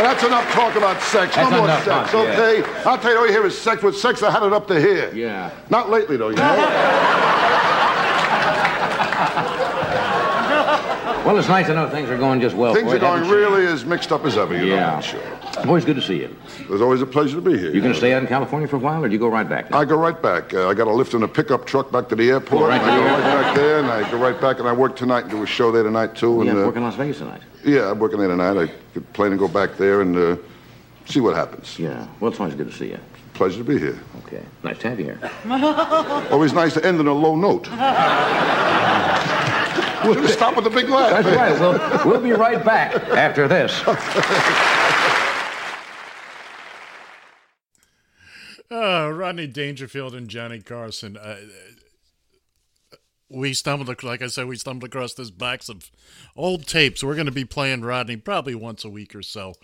Now, 0.00 0.14
that's 0.14 0.24
enough 0.24 0.50
talk 0.52 0.76
about 0.76 1.02
sex. 1.02 1.36
That's 1.36 1.50
no 1.50 1.58
more 1.58 1.68
sex, 1.68 2.10
talk, 2.10 2.24
yeah. 2.24 2.40
okay? 2.40 2.62
I'll 2.88 2.96
tell 2.96 3.12
you, 3.12 3.18
all 3.18 3.26
you 3.26 3.32
hear 3.32 3.44
is 3.44 3.60
sex. 3.60 3.82
With 3.82 3.98
sex, 3.98 4.22
I 4.22 4.30
had 4.30 4.42
it 4.42 4.50
up 4.50 4.66
to 4.68 4.80
here. 4.80 5.12
Yeah. 5.12 5.50
Not 5.68 5.90
lately, 5.90 6.16
though, 6.16 6.30
you 6.30 6.36
know. 6.36 6.46
Well, 11.20 11.38
it's 11.38 11.48
nice 11.48 11.66
to 11.66 11.74
know 11.74 11.88
things 11.88 12.08
are 12.08 12.16
going 12.16 12.40
just 12.40 12.56
well. 12.56 12.74
Things 12.74 12.90
are 12.90 12.98
going 12.98 13.28
really 13.28 13.66
as 13.66 13.84
mixed 13.84 14.10
up 14.10 14.24
as 14.24 14.38
ever, 14.38 14.56
you 14.56 14.72
Yeah. 14.72 14.96
know. 14.96 15.00
Sure. 15.02 15.20
Always 15.66 15.84
good 15.84 15.96
to 15.96 16.02
see 16.02 16.16
you. 16.16 16.34
It's 16.58 16.80
always 16.80 17.02
a 17.02 17.06
pleasure 17.06 17.36
to 17.36 17.42
be 17.42 17.58
here. 17.58 17.70
You 17.70 17.82
going 17.82 17.92
to 17.92 17.98
stay 17.98 18.14
out 18.14 18.22
in 18.22 18.28
California 18.28 18.66
for 18.66 18.76
a 18.76 18.78
while, 18.78 19.04
or 19.04 19.06
do 19.08 19.12
you 19.12 19.18
go 19.18 19.28
right 19.28 19.46
back? 19.48 19.72
I 19.72 19.84
go 19.84 19.96
right 19.96 20.20
back. 20.20 20.54
Uh, 20.54 20.68
I 20.68 20.74
got 20.74 20.88
a 20.88 20.92
lift 20.92 21.12
in 21.12 21.22
a 21.22 21.28
pickup 21.28 21.66
truck 21.66 21.92
back 21.92 22.08
to 22.08 22.16
the 22.16 22.30
airport. 22.30 22.62
Go 22.62 22.68
right 22.68 22.80
I 22.80 22.96
go 22.96 23.04
right 23.04 23.22
back 23.42 23.54
there, 23.54 23.78
and 23.80 23.86
I 23.88 24.10
go 24.10 24.16
right 24.16 24.40
back, 24.40 24.60
and 24.60 24.66
I 24.66 24.72
work 24.72 24.96
tonight 24.96 25.24
and 25.24 25.30
do 25.30 25.42
a 25.42 25.46
show 25.46 25.70
there 25.70 25.82
tonight, 25.82 26.14
too. 26.14 26.40
yeah, 26.42 26.52
and, 26.52 26.60
uh, 26.62 26.66
work 26.66 26.76
in 26.76 26.82
Las 26.82 26.94
Vegas 26.96 27.18
tonight. 27.18 27.42
Yeah, 27.64 27.90
I'm 27.90 27.98
working 27.98 28.18
there 28.18 28.28
tonight. 28.28 28.56
I 28.56 28.66
could 28.94 29.12
plan 29.12 29.30
to 29.30 29.36
go 29.36 29.48
back 29.48 29.76
there 29.76 30.00
and 30.02 30.16
uh, 30.16 30.36
see 31.06 31.20
what 31.20 31.34
happens. 31.36 31.78
Yeah. 31.78 32.06
Well, 32.18 32.30
it's 32.30 32.40
always 32.40 32.54
good 32.54 32.70
to 32.70 32.76
see 32.76 32.88
you. 32.88 32.98
Pleasure 33.34 33.58
to 33.58 33.64
be 33.64 33.78
here. 33.78 33.98
Okay. 34.24 34.42
Nice 34.62 34.78
to 34.78 34.90
have 34.90 34.98
you 34.98 35.06
here. 35.06 35.30
Always 36.30 36.52
nice 36.52 36.74
to 36.74 36.84
end 36.84 37.00
on 37.00 37.06
a 37.06 37.12
low 37.12 37.36
note. 37.36 37.68
We'll 40.02 40.26
stop 40.28 40.56
with 40.56 40.64
the 40.64 40.70
big 40.70 40.88
laugh. 40.88 41.22
That's 41.22 41.36
right. 41.36 41.60
We'll, 41.60 42.12
we'll 42.12 42.22
be 42.22 42.32
right 42.32 42.64
back 42.64 42.94
after 43.10 43.46
this. 43.46 43.82
Uh, 48.72 49.10
Rodney 49.12 49.48
Dangerfield 49.48 50.14
and 50.14 50.28
Johnny 50.28 50.60
Carson. 50.60 51.16
Uh, 51.16 51.38
we 53.30 53.54
stumbled, 53.54 54.02
like 54.02 54.22
I 54.22 54.26
said, 54.26 54.46
we 54.46 54.56
stumbled 54.56 54.88
across 54.88 55.14
this 55.14 55.30
box 55.30 55.68
of 55.68 55.90
old 56.36 56.66
tapes. 56.66 57.04
We're 57.04 57.14
going 57.14 57.26
to 57.26 57.32
be 57.32 57.44
playing 57.44 57.82
Rodney 57.82 58.16
probably 58.16 58.54
once 58.54 58.84
a 58.84 58.90
week 58.90 59.14
or 59.14 59.22
so 59.22 59.54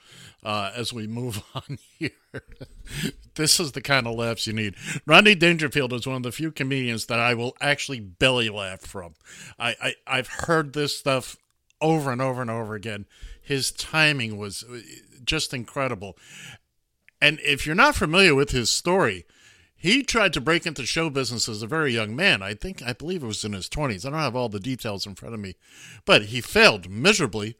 uh, 0.45 0.71
as 0.75 0.93
we 0.93 1.07
move 1.07 1.43
on 1.55 1.79
here. 1.99 2.11
this 3.35 3.59
is 3.59 3.73
the 3.73 3.81
kind 3.81 4.07
of 4.07 4.15
laughs 4.15 4.47
you 4.47 4.53
need. 4.53 4.77
Rodney 5.05 5.35
Dangerfield 5.35 5.93
is 5.93 6.07
one 6.07 6.17
of 6.17 6.23
the 6.23 6.33
few 6.33 6.53
comedians 6.53 7.07
that 7.07 7.19
I 7.19 7.35
will 7.35 7.57
actually 7.61 8.01
belly 8.01 8.49
laugh 8.49 8.81
from. 8.83 9.15
I, 9.59 9.75
I 9.83 9.95
I've 10.07 10.29
heard 10.29 10.73
this 10.73 10.97
stuff 10.97 11.37
over 11.81 12.13
and 12.13 12.23
over 12.23 12.41
and 12.41 12.51
over 12.51 12.75
again. 12.75 13.07
His 13.43 13.73
timing 13.73 14.39
was 14.39 14.65
uh, 14.65 14.79
just 15.25 15.53
incredible. 15.53 16.17
And 17.21 17.41
if 17.41 17.67
you're 17.67 17.75
not 17.75 17.97
familiar 17.97 18.35
with 18.35 18.51
his 18.51 18.71
story, 18.71 19.25
he 19.77 20.03
tried 20.03 20.33
to 20.33 20.41
break 20.41 20.67
into 20.67 20.87
show 20.87 21.11
business 21.11 21.49
as 21.49 21.63
a 21.63 21.67
very 21.67 21.93
young 21.93 22.17
man. 22.17 22.43
I 22.43 22.55
think, 22.55 22.83
I 22.83 22.93
believe 22.93 23.23
it 23.23 23.27
was 23.27 23.45
in 23.45 23.53
his 23.53 23.69
20s. 23.69 24.07
I 24.07 24.11
don't 24.11 24.19
have 24.19 24.37
all 24.37 24.49
the 24.49 24.59
details 24.59 25.07
in 25.07 25.15
front 25.15 25.35
of 25.35 25.41
me, 25.41 25.55
but 26.05 26.27
he 26.27 26.41
failed 26.41 26.91
miserably, 26.91 27.57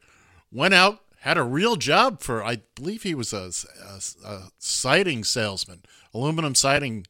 went 0.51 0.73
out, 0.73 1.01
had 1.21 1.37
a 1.37 1.43
real 1.43 1.75
job 1.75 2.21
for, 2.21 2.43
I 2.43 2.61
believe 2.75 3.03
he 3.03 3.13
was 3.13 3.33
a, 3.33 3.51
a, 3.83 4.27
a 4.27 4.41
siding 4.57 5.23
salesman, 5.23 5.83
aluminum 6.13 6.55
siding 6.55 7.05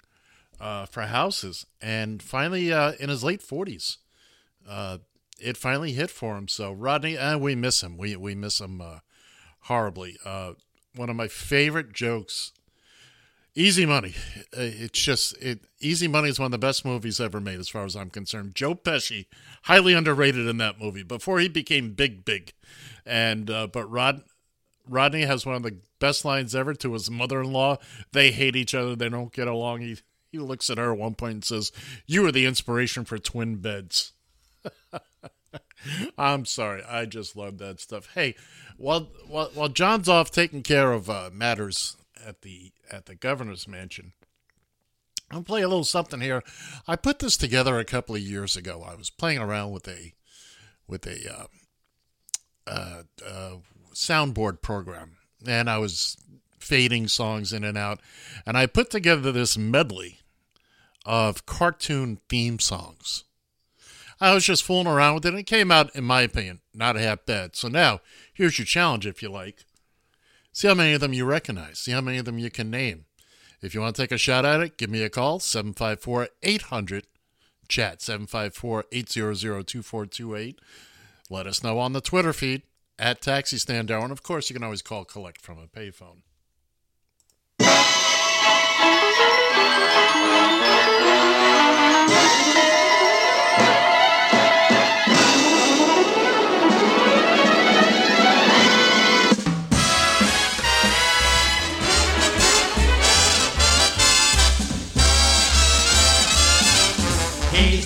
uh, 0.60 0.86
for 0.86 1.04
houses. 1.04 1.66
And 1.82 2.22
finally, 2.22 2.74
uh, 2.74 2.94
in 3.00 3.10
his 3.10 3.24
late 3.24 3.42
40s, 3.42 3.98
uh, 4.68 4.98
it 5.40 5.56
finally 5.56 5.94
hit 5.94 6.10
for 6.10 6.38
him. 6.38 6.48
So, 6.48 6.72
Rodney, 6.72 7.18
uh, 7.18 7.38
we 7.38 7.56
miss 7.56 7.82
him. 7.82 7.98
We, 7.98 8.16
we 8.16 8.36
miss 8.36 8.60
him 8.60 8.82
uh, 8.82 9.00
horribly. 9.62 10.18
Uh, 10.26 10.54
one 10.96 11.10
of 11.10 11.16
my 11.16 11.28
favorite 11.28 11.94
jokes 11.94 12.52
Easy 13.58 13.88
Money. 13.88 14.14
Uh, 14.56 14.62
It's 14.62 15.02
just 15.02 15.36
it. 15.42 15.62
Easy 15.80 16.08
Money 16.08 16.30
is 16.30 16.38
one 16.38 16.46
of 16.46 16.52
the 16.52 16.60
best 16.60 16.86
movies 16.86 17.20
ever 17.20 17.42
made, 17.42 17.60
as 17.60 17.68
far 17.68 17.86
as 17.86 17.96
I'm 17.96 18.12
concerned. 18.12 18.54
Joe 18.54 18.76
Pesci, 18.76 19.26
highly 19.64 19.94
underrated 19.94 20.46
in 20.48 20.58
that 20.58 20.80
movie 20.80 21.02
before 21.02 21.40
he 21.40 21.50
became 21.50 21.94
big, 21.94 22.24
big. 22.24 22.54
And 23.04 23.50
uh, 23.50 23.66
but 23.66 23.90
Rod 23.90 24.22
Rodney 24.88 25.24
has 25.24 25.44
one 25.44 25.56
of 25.56 25.64
the 25.64 25.78
best 25.98 26.24
lines 26.24 26.54
ever 26.54 26.76
to 26.76 26.94
his 26.94 27.10
mother-in-law. 27.10 27.78
They 28.12 28.30
hate 28.30 28.56
each 28.56 28.76
other. 28.76 28.96
They 28.96 29.10
don't 29.10 29.34
get 29.34 29.48
along. 29.48 29.82
He 29.82 29.98
he 30.32 30.38
looks 30.38 30.70
at 30.70 30.78
her 30.78 30.92
at 30.92 31.00
one 31.00 31.16
point 31.16 31.34
and 31.34 31.44
says, 31.44 31.72
"You 32.06 32.28
are 32.28 32.32
the 32.32 32.46
inspiration 32.46 33.06
for 33.06 33.18
twin 33.18 33.56
beds." 33.56 34.12
I'm 36.18 36.46
sorry. 36.46 36.84
I 36.84 37.06
just 37.06 37.36
love 37.36 37.58
that 37.58 37.80
stuff. 37.80 38.10
Hey, 38.14 38.36
while 38.78 39.10
while, 39.28 39.50
while 39.56 39.70
John's 39.70 40.08
off 40.08 40.30
taking 40.30 40.62
care 40.62 40.92
of 40.92 41.10
uh, 41.10 41.32
matters 41.34 41.98
at 42.26 42.42
the 42.42 42.72
at 42.92 43.06
the 43.06 43.16
governor's 43.16 43.68
mansion, 43.68 44.14
I'll 45.32 45.44
play 45.44 45.62
a 45.62 45.68
little 45.68 45.84
something 45.84 46.22
here. 46.22 46.44
I 46.88 46.96
put 46.96 47.20
this 47.20 47.38
together 47.38 47.80
a 47.80 47.86
couple 47.86 48.16
of 48.16 48.22
years 48.22 48.56
ago. 48.56 48.86
I 48.88 48.96
was 48.96 49.10
playing 49.10 49.40
around 49.40 49.72
with 49.72 49.88
a 49.88 50.14
with 50.88 51.06
a 51.06 51.34
uh, 51.34 51.48
uh, 52.66 53.04
uh, 53.26 53.56
soundboard 53.94 54.62
program, 54.62 55.18
and 55.46 55.70
I 55.70 55.78
was 55.78 56.18
fading 56.60 57.08
songs 57.08 57.54
in 57.54 57.64
and 57.64 57.78
out, 57.78 58.00
and 58.46 58.58
I 58.58 58.66
put 58.66 58.90
together 58.90 59.32
this 59.32 59.58
medley 59.58 60.20
of 61.06 61.46
cartoon 61.46 62.20
theme 62.30 62.60
songs. 62.60 63.24
I 64.20 64.34
was 64.34 64.46
just 64.46 64.64
fooling 64.64 64.88
around 64.88 65.16
with 65.16 65.26
it, 65.26 65.30
and 65.30 65.40
it 65.40 65.44
came 65.44 65.72
out, 65.72 65.96
in 65.96 66.04
my 66.04 66.22
opinion, 66.22 66.62
not 66.74 66.96
half 66.96 67.26
bad. 67.26 67.56
So 67.56 67.68
now, 67.68 68.02
here's 68.34 68.58
your 68.58 68.66
challenge, 68.66 69.06
if 69.06 69.22
you 69.22 69.30
like. 69.30 69.64
See 70.58 70.68
how 70.68 70.74
many 70.74 70.94
of 70.94 71.02
them 71.02 71.14
you 71.14 71.24
recognize. 71.24 71.78
See 71.78 71.92
how 71.92 72.02
many 72.02 72.18
of 72.18 72.26
them 72.26 72.40
you 72.40 72.50
can 72.50 72.72
name. 72.72 73.06
If 73.62 73.76
you 73.76 73.82
want 73.82 73.96
to 73.96 74.02
take 74.02 74.12
a 74.12 74.18
shot 74.18 74.44
at 74.44 74.60
it, 74.60 74.76
give 74.76 74.90
me 74.90 75.04
a 75.04 75.10
call, 75.10 75.40
754 75.40 76.30
800 76.42 77.06
chat, 77.68 78.02
754 78.02 78.86
800 78.92 79.68
2428. 79.68 80.60
Let 81.30 81.46
us 81.46 81.62
know 81.62 81.78
on 81.78 81.94
the 81.94 82.02
Twitter 82.02 82.34
feed 82.34 82.64
at 82.98 83.22
Taxi 83.22 83.60
Stand 83.60 83.92
Hour. 83.92 84.02
And 84.02 84.12
of 84.12 84.24
course, 84.24 84.50
you 84.50 84.56
can 84.56 84.64
always 84.64 84.82
call 84.82 85.06
collect 85.06 85.42
from 85.42 85.60
a 85.60 85.68
payphone. 85.68 86.24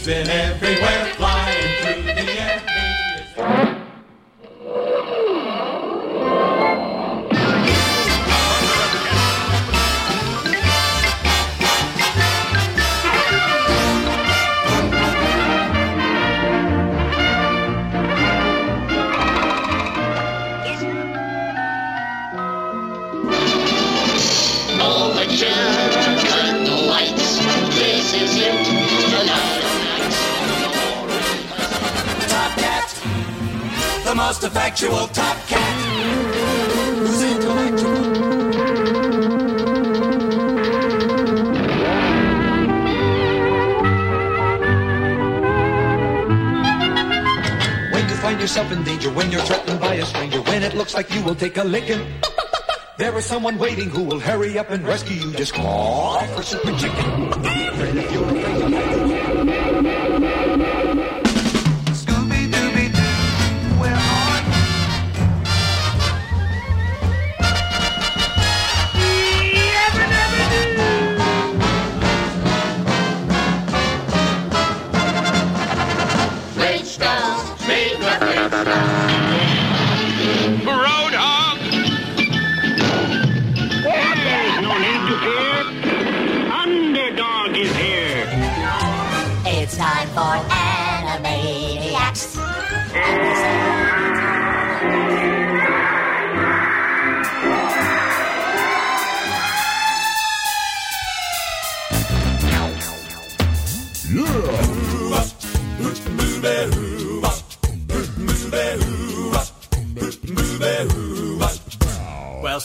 He's 0.02 0.08
been 0.08 0.30
everywhere, 0.30 1.01
the 34.12 34.16
most 34.16 34.44
effectual 34.44 35.08
Top 35.08 35.38
Cat. 35.48 35.78
Who's 36.98 37.22
intellectual? 37.24 38.02
When 47.94 48.10
you 48.10 48.16
find 48.16 48.42
yourself 48.42 48.70
in 48.74 48.84
danger, 48.84 49.10
when 49.12 49.32
you're 49.32 49.40
threatened 49.44 49.80
by 49.80 49.94
a 49.94 50.06
stranger, 50.06 50.42
when 50.42 50.62
it 50.64 50.76
looks 50.76 50.94
like 50.94 51.10
you 51.16 51.24
will 51.24 51.36
take 51.36 51.56
a 51.56 51.64
licking. 51.64 52.06
There 52.98 53.18
is 53.18 53.26
someone 53.26 53.58
waiting 53.58 53.90
who 53.90 54.04
will 54.04 54.20
hurry 54.20 54.60
up 54.60 54.70
and 54.70 54.86
rescue 54.86 55.16
you. 55.16 55.32
Just 55.34 55.56
call 55.56 56.20
for 56.36 56.44
Super 56.44 56.78
Chicken. 56.78 57.12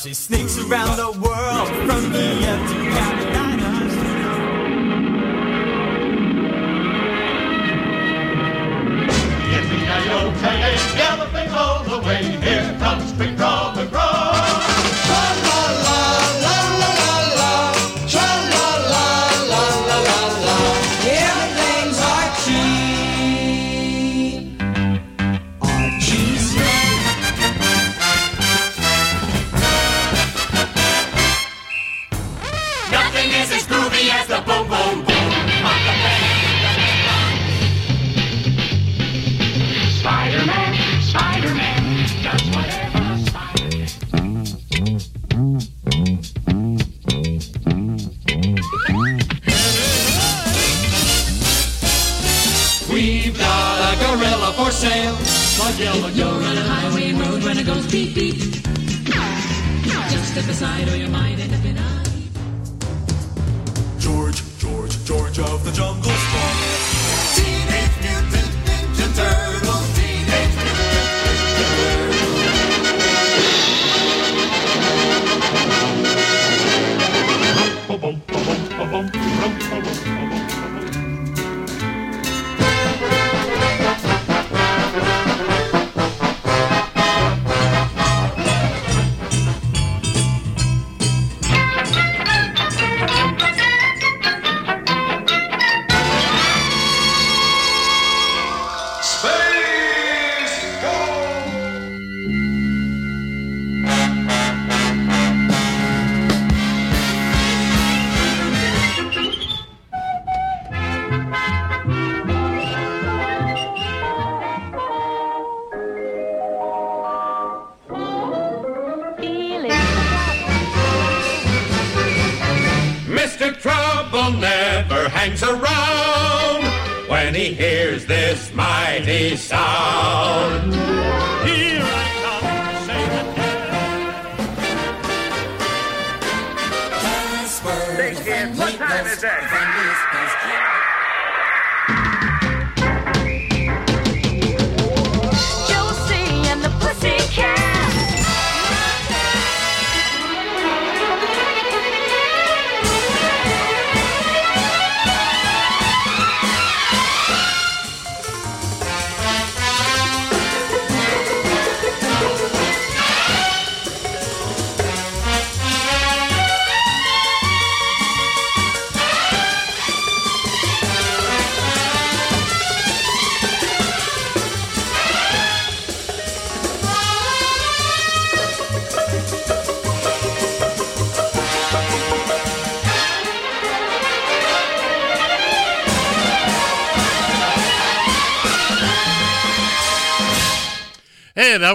She 0.07 0.14
sneaks 0.14 0.57
around 0.59 0.96
the 0.96 1.11
world 1.18 1.68
from 1.68 2.12
the 2.12 2.46
empty 2.46 2.86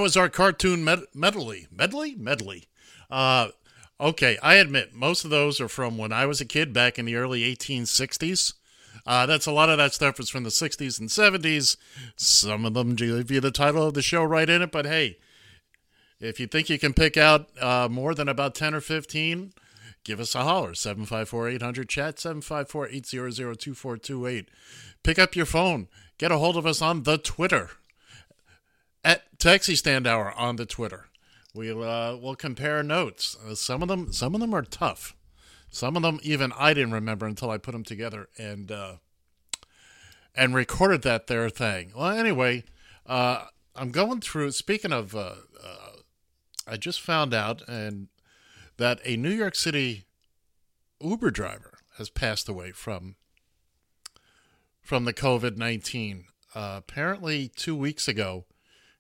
was 0.02 0.18
our 0.18 0.30
cartoon 0.30 0.84
med- 0.84 1.06
medley. 1.14 1.68
Medley? 1.72 2.16
Medley. 2.16 2.66
Uh, 3.10 3.50
okay, 4.00 4.38
I 4.42 4.56
admit, 4.56 4.94
most 4.94 5.24
of 5.24 5.30
those 5.30 5.62
are 5.62 5.68
from 5.68 5.98
when 5.98 6.12
I 6.12 6.26
was 6.26 6.42
a 6.42 6.46
kid 6.46 6.74
back 6.74 7.00
in 7.00 7.06
the 7.06 7.16
early 7.16 7.42
1860s. 7.56 8.54
Uh, 9.06 9.26
that's 9.26 9.46
a 9.46 9.52
lot 9.52 9.70
of 9.70 9.78
that 9.78 9.94
stuff 9.94 10.18
was 10.18 10.30
from 10.30 10.44
the 10.44 10.50
60s 10.50 11.00
and 11.00 11.10
70s. 11.10 11.78
Some 12.16 12.66
of 12.66 12.74
them 12.74 12.96
give 12.96 13.32
you 13.32 13.40
the 13.40 13.52
title 13.52 13.88
of 13.88 13.94
the 13.94 14.02
show 14.02 14.24
right 14.24 14.50
in 14.50 14.62
it, 14.62 14.72
but 14.72 14.86
hey, 14.86 15.18
if 16.20 16.40
you 16.40 16.46
think 16.48 16.70
you 16.70 16.78
can 16.78 16.94
pick 16.94 17.18
out 17.18 17.50
uh, 17.60 17.88
more 17.90 18.14
than 18.14 18.30
about 18.30 18.54
10 18.54 18.76
or 18.76 18.82
15, 18.82 19.54
give 20.04 20.20
us 20.20 20.36
a 20.36 20.44
holler 20.44 20.74
754 20.74 21.50
800 21.50 21.90
chat 21.90 22.20
754 22.20 22.88
800 22.88 23.60
2428 23.60 24.50
pick 25.04 25.20
up 25.20 25.36
your 25.36 25.46
phone 25.46 25.88
get 26.18 26.32
a 26.32 26.38
hold 26.38 26.58
of 26.58 26.66
us 26.66 26.82
on 26.82 27.04
the 27.04 27.18
twitter 27.18 27.70
at 29.04 29.40
taxi 29.40 29.76
stand 29.76 30.08
hour 30.08 30.32
on 30.34 30.56
the 30.56 30.66
twitter. 30.66 31.08
We'll 31.54 31.84
uh, 31.84 32.16
we'll 32.16 32.36
compare 32.36 32.82
notes. 32.82 33.36
Uh, 33.46 33.56
some 33.56 33.82
of 33.82 33.88
them 33.88 34.14
some 34.14 34.34
of 34.36 34.42
them 34.42 34.54
are 34.54 34.62
tough. 34.62 35.16
Some 35.70 35.96
of 35.96 36.04
them 36.04 36.20
even 36.24 36.52
i 36.58 36.74
didn't 36.74 36.94
remember 36.94 37.26
until 37.26 37.50
i 37.50 37.58
put 37.58 37.72
them 37.72 37.84
together 37.84 38.28
and 38.38 38.72
uh, 38.72 38.96
and 40.36 40.56
recorded 40.56 41.02
that 41.04 41.28
there 41.28 41.50
thing. 41.50 41.92
Well 41.96 42.10
anyway 42.12 42.64
uh, 43.06 43.46
i'm 43.76 43.92
going 43.92 44.22
through 44.22 44.52
speaking 44.52 44.92
of 44.92 45.16
uh, 45.16 45.36
uh, 45.64 45.92
i 46.68 46.78
just 46.78 47.02
found 47.02 47.34
out 47.34 47.62
and 47.68 48.08
that 48.82 49.00
a 49.06 49.16
New 49.16 49.30
York 49.30 49.54
City 49.54 50.06
Uber 51.00 51.30
driver 51.30 51.78
has 51.98 52.10
passed 52.10 52.50
away 52.50 52.72
from 52.72 53.16
from 54.82 55.06
the 55.06 55.14
COVID 55.14 55.56
nineteen. 55.56 56.26
Uh, 56.56 56.76
apparently, 56.80 57.48
two 57.48 57.76
weeks 57.76 58.08
ago, 58.08 58.46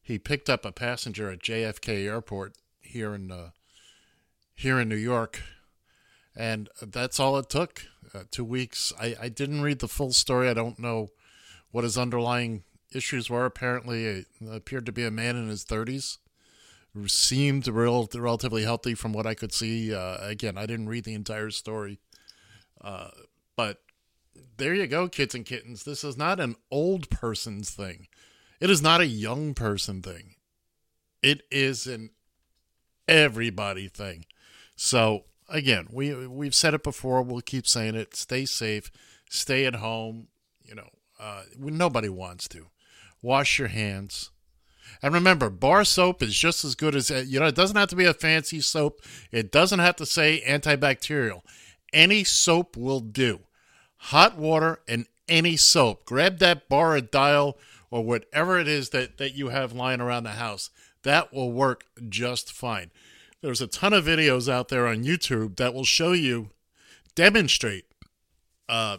he 0.01 0.17
picked 0.19 0.49
up 0.49 0.65
a 0.65 0.71
passenger 0.71 1.29
at 1.29 1.39
JFK 1.39 2.05
Airport 2.05 2.55
here 2.79 3.13
in 3.13 3.31
uh, 3.31 3.51
here 4.53 4.79
in 4.79 4.89
New 4.89 4.95
York, 4.95 5.41
and 6.35 6.69
that's 6.81 7.19
all 7.19 7.37
it 7.37 7.49
took. 7.49 7.85
Uh, 8.13 8.23
two 8.29 8.43
weeks. 8.43 8.91
I, 8.99 9.15
I 9.21 9.29
didn't 9.29 9.61
read 9.61 9.79
the 9.79 9.87
full 9.87 10.11
story. 10.11 10.49
I 10.49 10.53
don't 10.53 10.79
know 10.79 11.09
what 11.71 11.85
his 11.85 11.97
underlying 11.97 12.63
issues 12.93 13.29
were. 13.29 13.45
Apparently, 13.45 14.05
it 14.05 14.25
appeared 14.51 14.85
to 14.87 14.91
be 14.91 15.05
a 15.05 15.11
man 15.11 15.37
in 15.37 15.47
his 15.47 15.63
thirties 15.63 16.17
seemed 17.07 17.67
real, 17.67 18.07
relatively 18.13 18.63
healthy 18.63 18.95
from 18.95 19.13
what 19.13 19.25
I 19.25 19.33
could 19.33 19.53
see. 19.53 19.93
Uh, 19.93 20.17
again, 20.19 20.57
I 20.57 20.65
didn't 20.65 20.89
read 20.89 21.05
the 21.05 21.13
entire 21.13 21.49
story, 21.49 21.99
uh, 22.81 23.09
but 23.55 23.81
there 24.57 24.73
you 24.73 24.87
go, 24.87 25.07
kids 25.07 25.33
and 25.33 25.45
kittens. 25.45 25.83
This 25.83 26.03
is 26.03 26.17
not 26.17 26.39
an 26.39 26.55
old 26.69 27.09
person's 27.09 27.69
thing. 27.69 28.07
It 28.61 28.69
is 28.69 28.81
not 28.81 29.01
a 29.01 29.07
young 29.07 29.55
person 29.55 30.03
thing. 30.03 30.35
It 31.23 31.41
is 31.51 31.87
an 31.87 32.11
everybody 33.07 33.87
thing. 33.87 34.25
So 34.75 35.25
again, 35.49 35.87
we 35.91 36.27
we've 36.27 36.55
said 36.55 36.75
it 36.75 36.83
before. 36.83 37.23
We'll 37.23 37.41
keep 37.41 37.67
saying 37.67 37.95
it. 37.95 38.15
Stay 38.15 38.45
safe. 38.45 38.91
Stay 39.29 39.65
at 39.65 39.75
home. 39.75 40.27
You 40.63 40.75
know, 40.75 40.89
uh, 41.19 41.43
nobody 41.57 42.07
wants 42.07 42.47
to. 42.49 42.67
Wash 43.23 43.57
your 43.57 43.67
hands. 43.67 44.29
And 45.01 45.13
remember, 45.13 45.49
bar 45.49 45.83
soap 45.83 46.21
is 46.21 46.37
just 46.37 46.63
as 46.63 46.75
good 46.75 46.95
as 46.95 47.09
you 47.09 47.39
know. 47.39 47.47
It 47.47 47.55
doesn't 47.55 47.77
have 47.77 47.89
to 47.89 47.95
be 47.95 48.05
a 48.05 48.13
fancy 48.13 48.61
soap. 48.61 49.01
It 49.31 49.51
doesn't 49.51 49.79
have 49.79 49.95
to 49.97 50.05
say 50.05 50.43
antibacterial. 50.47 51.41
Any 51.91 52.23
soap 52.23 52.77
will 52.77 52.99
do. 52.99 53.41
Hot 53.97 54.37
water 54.37 54.81
and 54.87 55.07
any 55.27 55.57
soap. 55.57 56.05
Grab 56.05 56.39
that 56.39 56.69
bar 56.69 56.95
or 56.95 57.01
dial 57.01 57.57
or 57.91 58.03
whatever 58.03 58.57
it 58.57 58.67
is 58.67 58.89
that 58.89 59.17
that 59.17 59.35
you 59.35 59.49
have 59.49 59.73
lying 59.73 60.01
around 60.01 60.23
the 60.23 60.31
house. 60.31 60.71
That 61.03 61.33
will 61.33 61.51
work 61.51 61.85
just 62.09 62.51
fine. 62.51 62.91
There's 63.41 63.61
a 63.61 63.67
ton 63.67 63.93
of 63.93 64.05
videos 64.05 64.51
out 64.51 64.69
there 64.69 64.87
on 64.87 65.03
YouTube 65.03 65.57
that 65.57 65.73
will 65.73 65.83
show 65.83 66.13
you 66.13 66.49
demonstrate 67.15 67.85
uh, 68.69 68.97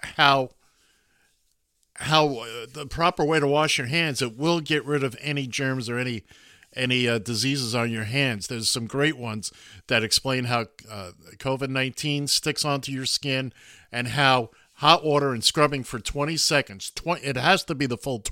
how 0.00 0.50
how 1.96 2.28
uh, 2.36 2.66
the 2.72 2.86
proper 2.86 3.24
way 3.24 3.40
to 3.40 3.46
wash 3.46 3.78
your 3.78 3.86
hands 3.86 4.20
it 4.20 4.36
will 4.36 4.60
get 4.60 4.84
rid 4.84 5.02
of 5.02 5.16
any 5.20 5.46
germs 5.46 5.88
or 5.88 5.98
any 5.98 6.24
any 6.74 7.08
uh, 7.08 7.18
diseases 7.18 7.74
on 7.74 7.90
your 7.90 8.04
hands 8.04 8.48
there's 8.48 8.68
some 8.68 8.86
great 8.86 9.16
ones 9.16 9.50
that 9.86 10.04
explain 10.04 10.44
how 10.44 10.66
uh, 10.90 11.12
covid-19 11.38 12.28
sticks 12.28 12.64
onto 12.64 12.92
your 12.92 13.06
skin 13.06 13.52
and 13.90 14.08
how 14.08 14.50
hot 14.76 15.04
water 15.04 15.32
and 15.32 15.42
scrubbing 15.42 15.82
for 15.82 15.98
20 15.98 16.36
seconds. 16.36 16.90
20, 16.94 17.22
it 17.22 17.36
has 17.36 17.64
to 17.64 17.74
be 17.74 17.86
the 17.86 17.96
full 17.96 18.22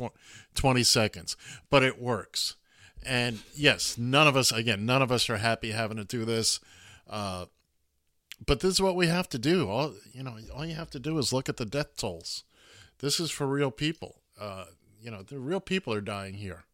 20 0.54 0.82
seconds 0.82 1.36
but 1.70 1.82
it 1.82 2.00
works. 2.00 2.56
And 3.04 3.40
yes 3.54 3.98
none 3.98 4.26
of 4.26 4.36
us 4.36 4.52
again 4.52 4.86
none 4.86 5.02
of 5.02 5.12
us 5.12 5.28
are 5.28 5.38
happy 5.38 5.72
having 5.72 5.96
to 5.98 6.04
do 6.04 6.24
this 6.24 6.60
uh, 7.08 7.46
but 8.44 8.60
this 8.60 8.74
is 8.74 8.82
what 8.82 8.96
we 8.96 9.06
have 9.06 9.28
to 9.30 9.38
do. 9.38 9.68
All 9.68 9.94
you 10.12 10.22
know 10.22 10.36
all 10.54 10.66
you 10.66 10.74
have 10.74 10.90
to 10.90 10.98
do 10.98 11.18
is 11.18 11.32
look 11.32 11.48
at 11.48 11.56
the 11.56 11.64
death 11.64 11.96
tolls. 11.96 12.44
This 12.98 13.20
is 13.20 13.30
for 13.30 13.46
real 13.46 13.70
people. 13.70 14.16
Uh, 14.40 14.64
you 15.00 15.10
know, 15.10 15.22
the 15.22 15.38
real 15.38 15.60
people 15.60 15.92
are 15.92 16.00
dying 16.00 16.34
here, 16.34 16.64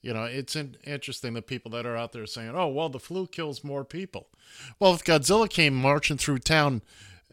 You 0.00 0.14
know, 0.14 0.24
it's 0.24 0.56
in, 0.56 0.76
interesting 0.84 1.34
the 1.34 1.42
people 1.42 1.70
that 1.72 1.84
are 1.84 1.96
out 1.96 2.12
there 2.12 2.26
saying, 2.26 2.52
"Oh, 2.54 2.68
well, 2.68 2.88
the 2.88 2.98
flu 2.98 3.26
kills 3.26 3.62
more 3.62 3.84
people." 3.84 4.28
Well, 4.78 4.94
if 4.94 5.04
Godzilla 5.04 5.48
came 5.48 5.74
marching 5.74 6.16
through 6.16 6.38
town 6.38 6.82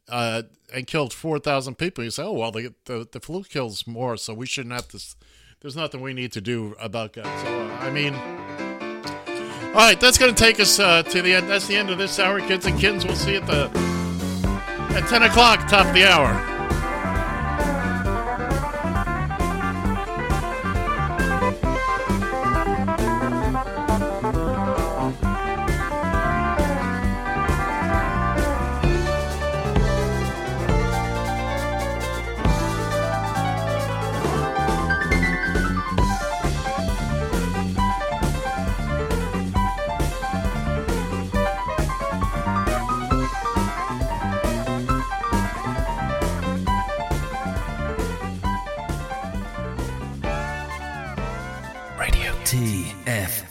uh, 0.10 0.44
and 0.74 0.88
killed 0.88 1.14
four 1.14 1.40
thousand 1.40 1.76
people, 1.76 2.04
you 2.04 2.12
say, 2.12 2.24
"Oh, 2.24 2.34
well, 2.34 2.52
the, 2.52 2.74
the 2.86 3.08
the 3.12 3.20
flu 3.20 3.44
kills 3.44 3.88
more, 3.88 4.18
so 4.18 4.34
we 4.34 4.46
shouldn't 4.46 4.74
have 4.74 4.88
to." 4.90 5.00
There's 5.62 5.76
nothing 5.76 6.02
we 6.02 6.14
need 6.14 6.32
to 6.34 6.42
do 6.42 6.76
about 6.80 7.14
Godzilla. 7.14 7.82
I 7.82 7.90
mean, 7.90 8.14
all 9.74 9.74
right, 9.74 10.00
that's 10.00 10.18
going 10.18 10.34
to 10.34 10.44
take 10.44 10.60
us 10.60 10.80
uh, 10.80 11.04
to 11.04 11.22
the 11.22 11.34
end. 11.34 11.50
That's 11.50 11.68
the 11.68 11.76
end 11.76 11.90
of 11.90 11.98
this 11.98 12.20
hour, 12.20 12.40
kids 12.42 12.66
and 12.66 12.80
kittens. 12.80 13.06
We'll 13.06 13.16
see 13.16 13.34
you 13.34 13.38
at 13.42 13.48
the 13.48 13.70
at 14.96 15.08
ten 15.08 15.24
o'clock, 15.24 15.68
top 15.68 15.88
of 15.88 15.94
the 15.94 16.04
hour. 16.04 16.57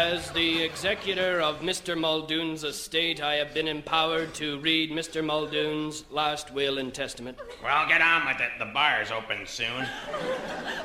As 0.00 0.30
the 0.30 0.62
executor 0.62 1.42
of 1.42 1.60
Mr. 1.60 1.94
Muldoon's 1.94 2.64
estate, 2.64 3.20
I 3.20 3.34
have 3.34 3.52
been 3.52 3.68
empowered 3.68 4.32
to 4.36 4.58
read 4.60 4.90
Mr. 4.92 5.22
Muldoon's 5.22 6.04
last 6.10 6.50
will 6.54 6.78
and 6.78 6.92
testament. 6.92 7.36
Well, 7.62 7.86
get 7.86 8.00
on 8.00 8.26
with 8.26 8.40
it. 8.40 8.50
The 8.58 8.72
bar's 8.72 9.10
open 9.10 9.46
soon. 9.46 9.86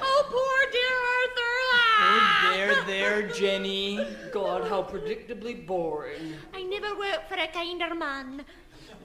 Oh, 0.01 0.26
poor 0.30 0.70
dear 0.70 0.97
Arthur. 1.16 1.55
Oh, 1.72 2.20
ah. 2.20 2.51
there, 2.53 2.84
there, 2.84 3.28
Jenny. 3.30 4.05
God, 4.34 4.68
how 4.68 4.84
predictably 4.84 5.66
boring. 5.66 6.34
I 6.53 6.63
never 6.63 6.93
worked 6.97 7.30
for 7.30 7.36
a 7.36 7.47
kinder 7.47 7.95
man. 7.95 8.43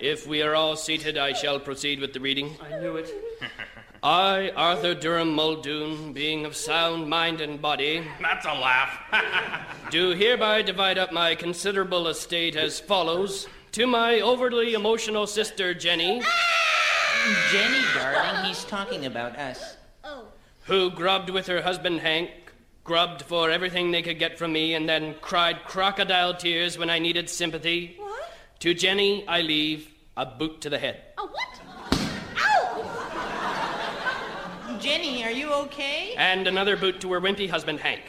If 0.00 0.26
we 0.26 0.42
are 0.42 0.56
all 0.56 0.74
seated, 0.74 1.18
I 1.18 1.34
shall 1.34 1.60
proceed 1.60 2.00
with 2.00 2.14
the 2.14 2.20
reading. 2.20 2.56
I 2.60 2.80
knew 2.80 2.96
it. 2.96 3.14
I, 4.02 4.50
Arthur 4.56 4.94
Durham 4.94 5.34
Muldoon, 5.34 6.14
being 6.14 6.46
of 6.46 6.56
sound 6.56 7.08
mind 7.10 7.42
and 7.42 7.60
body, 7.60 8.02
That's 8.20 8.46
a 8.46 8.54
laugh. 8.54 8.98
do 9.90 10.10
hereby 10.10 10.62
divide 10.62 10.96
up 10.96 11.12
my 11.12 11.34
considerable 11.34 12.08
estate 12.08 12.56
as 12.56 12.80
follows. 12.80 13.46
To 13.72 13.86
my 13.86 14.20
overly 14.20 14.72
emotional 14.72 15.26
sister, 15.26 15.74
Jenny, 15.74 16.22
Jenny, 17.52 17.82
darling, 17.94 18.46
he's 18.46 18.64
talking 18.64 19.04
about 19.04 19.36
us. 19.36 19.76
Oh. 20.02 20.24
who 20.64 20.90
grubbed 20.90 21.28
with 21.28 21.46
her 21.48 21.60
husband 21.60 22.00
Hank, 22.00 22.30
grubbed 22.84 23.20
for 23.22 23.50
everything 23.50 23.90
they 23.90 24.00
could 24.02 24.18
get 24.18 24.38
from 24.38 24.54
me, 24.54 24.74
and 24.74 24.88
then 24.88 25.14
cried 25.20 25.64
crocodile 25.66 26.34
tears 26.34 26.78
when 26.78 26.88
I 26.88 26.98
needed 26.98 27.28
sympathy. 27.28 27.96
What? 27.98 28.32
To 28.60 28.72
Jenny, 28.72 29.28
I 29.28 29.42
leave 29.42 29.92
a 30.16 30.24
boot 30.24 30.62
to 30.62 30.70
the 30.70 30.78
head. 30.78 31.02
A 31.18 31.22
what? 31.22 31.60
Jenny, 34.80 35.22
are 35.24 35.30
you 35.30 35.52
okay? 35.52 36.14
And 36.16 36.46
another 36.46 36.74
boot 36.76 37.00
to 37.02 37.12
her 37.12 37.20
wimpy 37.20 37.48
husband 37.50 37.80
Hank. 37.80 38.00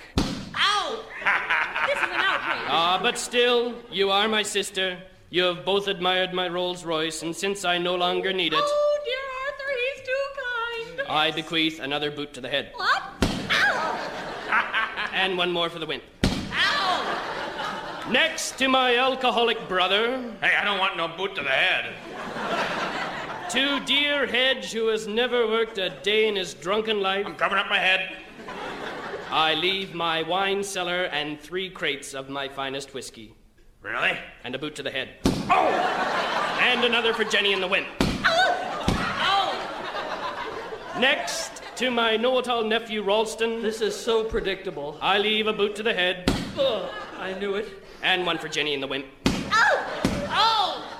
Ow! 0.55 1.03
this 1.87 1.97
is 1.97 2.03
an 2.03 2.09
outrage. 2.15 2.67
Ah, 2.69 2.99
but 3.01 3.17
still, 3.17 3.75
you 3.91 4.09
are 4.09 4.27
my 4.29 4.41
sister. 4.41 4.97
You 5.29 5.43
have 5.43 5.65
both 5.65 5.87
admired 5.87 6.33
my 6.33 6.47
Rolls 6.47 6.85
Royce, 6.85 7.23
and 7.23 7.35
since 7.35 7.65
I 7.65 7.77
no 7.77 7.95
longer 7.95 8.31
need 8.31 8.53
it, 8.53 8.59
Oh, 8.61 8.99
dear 9.05 9.15
Arthur, 9.45 9.71
he's 9.95 10.07
too 10.07 10.97
kind. 10.97 11.09
I 11.09 11.31
bequeath 11.31 11.79
another 11.81 12.09
boot 12.09 12.33
to 12.33 12.41
the 12.41 12.49
head. 12.49 12.71
What? 12.75 13.03
And 15.13 15.37
one 15.37 15.51
more 15.51 15.69
for 15.69 15.77
the 15.77 15.85
wimp. 15.85 16.03
Ow! 16.23 18.07
Next 18.09 18.57
to 18.59 18.69
my 18.69 18.95
alcoholic 18.95 19.67
brother, 19.67 20.21
hey, 20.41 20.55
I 20.55 20.63
don't 20.63 20.79
want 20.79 20.95
no 20.95 21.09
boot 21.09 21.35
to 21.35 21.43
the 21.43 21.49
head. 21.49 21.93
To 23.51 23.79
dear 23.81 24.25
Hedge, 24.25 24.71
who 24.71 24.87
has 24.87 25.07
never 25.07 25.45
worked 25.45 25.77
a 25.77 25.89
day 25.89 26.29
in 26.29 26.37
his 26.37 26.53
drunken 26.53 27.01
life. 27.01 27.25
I'm 27.25 27.35
covering 27.35 27.61
up 27.61 27.69
my 27.69 27.79
head. 27.79 28.15
I 29.29 29.55
leave 29.55 29.93
my 29.93 30.23
wine 30.23 30.63
cellar 30.63 31.03
and 31.05 31.37
three 31.37 31.69
crates 31.69 32.13
of 32.13 32.29
my 32.29 32.47
finest 32.47 32.93
whiskey. 32.93 33.35
Really? 33.81 34.17
And 34.45 34.55
a 34.55 34.57
boot 34.59 34.75
to 34.75 34.83
the 34.83 34.91
head. 34.91 35.09
Oh! 35.25 35.67
And 36.61 36.85
another 36.85 37.13
for 37.13 37.25
Jenny 37.25 37.51
and 37.51 37.61
the 37.61 37.67
Wimp. 37.67 37.87
Oh! 37.99 38.85
Oh! 39.19 40.97
Next, 40.97 41.61
to 41.75 41.91
my 41.91 42.15
know-it-all 42.15 42.63
nephew 42.63 43.03
Ralston. 43.03 43.61
This 43.61 43.81
is 43.81 43.93
so 43.93 44.23
predictable. 44.23 44.97
I 45.01 45.17
leave 45.17 45.47
a 45.47 45.53
boot 45.53 45.75
to 45.75 45.83
the 45.83 45.93
head. 45.93 46.33
Ugh, 46.57 46.89
I 47.19 47.33
knew 47.33 47.55
it. 47.55 47.67
And 48.01 48.25
one 48.25 48.37
for 48.37 48.47
Jenny 48.47 48.73
and 48.73 48.81
the 48.81 48.87
Wimp. 48.87 49.07
Oh! 49.25 50.27
Oh! 50.29 50.90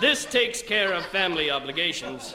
This 0.00 0.24
takes 0.24 0.60
care 0.60 0.92
of 0.92 1.06
family 1.06 1.50
obligations. 1.50 2.34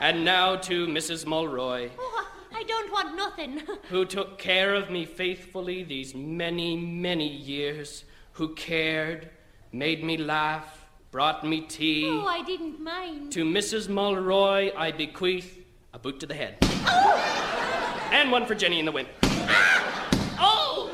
And 0.00 0.24
now 0.24 0.56
to 0.56 0.86
Mrs. 0.86 1.24
Mulroy, 1.24 1.90
Oh, 1.98 2.28
I 2.54 2.64
don't 2.64 2.92
want 2.92 3.16
nothing. 3.16 3.62
who 3.88 4.04
took 4.04 4.36
care 4.38 4.74
of 4.74 4.90
me 4.90 5.04
faithfully 5.04 5.84
these 5.84 6.14
many, 6.14 6.76
many 6.76 7.28
years, 7.28 8.04
who 8.32 8.54
cared, 8.54 9.30
made 9.72 10.02
me 10.04 10.16
laugh, 10.16 10.86
brought 11.12 11.46
me 11.46 11.60
tea. 11.62 12.06
Oh, 12.08 12.26
I 12.26 12.42
didn't 12.42 12.80
mind. 12.80 13.32
To 13.32 13.44
Mrs. 13.44 13.88
Mulroy, 13.88 14.72
I 14.76 14.90
bequeath 14.90 15.64
a 15.94 15.98
boot 15.98 16.20
to 16.20 16.26
the 16.26 16.34
head. 16.34 16.56
Oh! 16.62 18.08
And 18.12 18.30
one 18.30 18.44
for 18.44 18.54
Jenny 18.54 18.80
and 18.80 18.88
the 18.88 18.92
Wimp. 18.92 19.08
Ah! 19.22 20.36
Oh! 20.38 20.90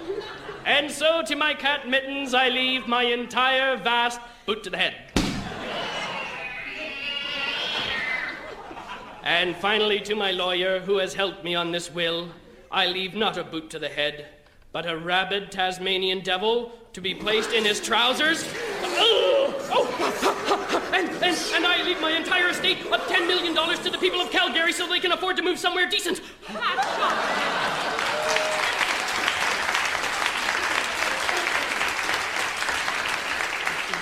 And 0.65 0.91
so 0.91 1.23
to 1.23 1.35
my 1.35 1.55
cat 1.55 1.89
Mittens, 1.89 2.35
I 2.35 2.51
leave 2.51 2.87
my 2.87 3.05
entire 3.05 3.77
vast 3.77 4.21
boot 4.47 4.63
to 4.65 4.71
the 4.71 4.77
head. 4.77 5.12
And 9.23 9.55
finally, 9.57 10.01
to 10.01 10.17
my 10.17 10.33
lawyer, 10.33 10.81
who 10.81 10.99
has 10.99 11.15
helped 11.15 11.45
me 11.45 11.55
on 11.55 11.71
this 11.71 11.93
will, 11.93 12.29
I 12.71 12.87
leave 12.87 13.15
not 13.15 13.39
a 13.39 13.45
boot 13.45 13.71
to 13.71 13.79
the 13.79 13.89
head, 13.89 14.27
but 14.73 14.85
a 14.85 14.97
rabid 14.97 15.53
Tasmanian 15.53 16.21
devil 16.21 16.73
to 16.93 17.01
be 17.01 17.15
placed 17.15 17.53
in 17.53 17.65
his 17.65 17.81
trousers. 17.81 18.45
Oh! 18.83 19.55
Oh! 19.71 20.89
And, 20.93 21.09
and, 21.09 21.37
and 21.55 21.67
I 21.67 21.83
leave 21.85 22.01
my 22.01 22.11
entire 22.11 22.49
estate 22.49 22.79
of 22.81 23.01
$10 23.01 23.27
million 23.27 23.55
to 23.55 23.91
the 23.91 23.99
people 23.99 24.21
of 24.21 24.31
Calgary 24.31 24.73
so 24.73 24.87
they 24.89 25.01
can 25.01 25.13
afford 25.13 25.37
to 25.37 25.43
move 25.43 25.59
somewhere 25.59 25.89
decent. 25.89 26.19
Is 26.19 26.25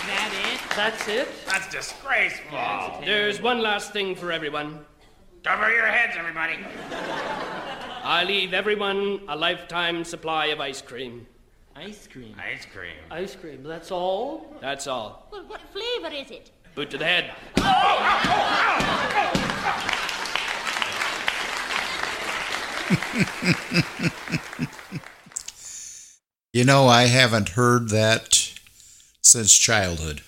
that 0.06 0.32
it? 0.46 0.60
That's 0.74 1.08
it? 1.08 1.28
That's 1.46 1.68
disgraceful. 1.70 2.58
There's 3.04 3.40
one 3.40 3.60
last 3.60 3.92
thing 3.92 4.16
for 4.16 4.32
everyone. 4.32 4.84
Cover 5.42 5.72
your 5.72 5.86
heads, 5.86 6.14
everybody. 6.18 6.58
I 8.02 8.24
leave 8.24 8.52
everyone 8.52 9.20
a 9.28 9.36
lifetime 9.36 10.04
supply 10.04 10.46
of 10.46 10.60
ice 10.60 10.82
cream. 10.82 11.26
Ice 11.74 12.06
cream. 12.06 12.36
Ice 12.38 12.66
cream. 12.66 12.96
Ice 13.10 13.36
cream. 13.36 13.62
That's 13.62 13.90
all? 13.90 14.54
That's 14.60 14.86
all. 14.86 15.28
Well, 15.32 15.44
what 15.46 15.60
flavor 15.72 16.14
is 16.14 16.30
it? 16.30 16.50
Boot 16.74 16.90
to 16.90 16.98
the 16.98 17.04
head. 17.04 17.32
You 26.52 26.64
know, 26.64 26.88
I 26.88 27.04
haven't 27.04 27.50
heard 27.50 27.90
that 27.90 28.52
since 29.22 29.56
childhood. 29.56 30.22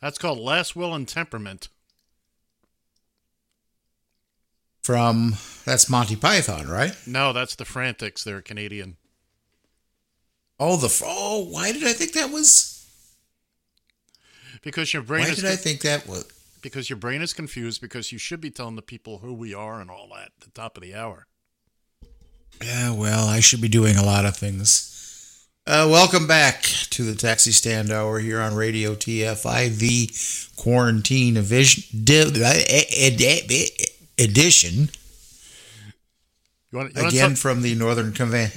That's 0.00 0.18
called 0.18 0.38
Last 0.38 0.76
Will 0.76 0.94
and 0.94 1.08
Temperament. 1.08 1.68
From 4.84 5.34
that's 5.64 5.90
Monty 5.90 6.14
Python, 6.14 6.68
right? 6.68 6.94
No, 7.06 7.32
that's 7.32 7.56
the 7.56 7.64
Frantics. 7.64 8.22
They're 8.22 8.42
Canadian. 8.42 8.96
Oh, 10.60 10.76
the 10.76 11.02
oh, 11.04 11.48
why 11.50 11.72
did 11.72 11.84
I 11.84 11.92
think 11.92 12.12
that 12.12 12.30
was? 12.30 12.70
Because 14.62 14.92
your 14.94 15.02
brain 15.02 15.24
Why 15.24 15.30
is 15.30 15.36
did 15.36 15.46
I 15.46 15.56
think 15.56 15.80
that 15.80 16.06
was? 16.06 16.30
because 16.64 16.88
your 16.88 16.96
brain 16.96 17.20
is 17.20 17.34
confused 17.34 17.82
because 17.82 18.10
you 18.10 18.16
should 18.16 18.40
be 18.40 18.50
telling 18.50 18.74
the 18.74 18.80
people 18.82 19.18
who 19.18 19.34
we 19.34 19.52
are 19.52 19.82
and 19.82 19.90
all 19.90 20.08
that 20.14 20.28
at 20.28 20.40
the 20.40 20.50
top 20.50 20.78
of 20.78 20.82
the 20.82 20.94
hour. 20.94 21.26
Yeah, 22.62 22.92
well, 22.92 23.28
I 23.28 23.40
should 23.40 23.60
be 23.60 23.68
doing 23.68 23.96
a 23.96 24.04
lot 24.04 24.24
of 24.24 24.34
things. 24.34 24.90
Uh, 25.66 25.86
welcome 25.90 26.26
back 26.26 26.62
to 26.90 27.04
the 27.04 27.14
Taxi 27.14 27.50
Stand 27.50 27.90
Hour 27.90 28.18
here 28.18 28.40
on 28.40 28.54
Radio 28.54 28.94
TFI, 28.94 29.76
the 29.76 30.10
quarantine 30.56 31.36
evision, 31.36 32.04
div, 32.04 32.34
ed- 32.40 33.20
ed- 33.20 33.68
edition. 34.18 34.90
You 36.70 36.78
want, 36.78 36.94
you 36.94 37.02
want 37.02 37.14
Again 37.14 37.36
from 37.36 37.62
the 37.62 37.74
Northern 37.74 38.12
Command. 38.12 38.52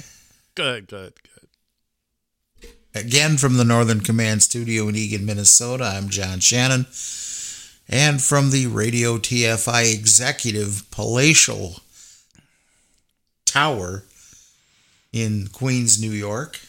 Good, 0.54 0.88
good, 0.88 1.14
good. 1.22 2.68
Again 2.94 3.36
from 3.36 3.56
the 3.56 3.64
Northern 3.64 4.00
Command 4.00 4.42
studio 4.42 4.88
in 4.88 4.96
Eagan, 4.96 5.24
Minnesota. 5.24 5.84
I'm 5.84 6.08
John 6.08 6.40
Shannon. 6.40 6.86
And 7.88 8.20
from 8.20 8.50
the 8.50 8.66
Radio 8.66 9.18
TFI 9.18 9.94
executive 9.94 10.84
palatial 10.90 11.76
tower 13.46 14.04
in 15.12 15.48
Queens, 15.52 16.00
New 16.00 16.10
York. 16.10 16.60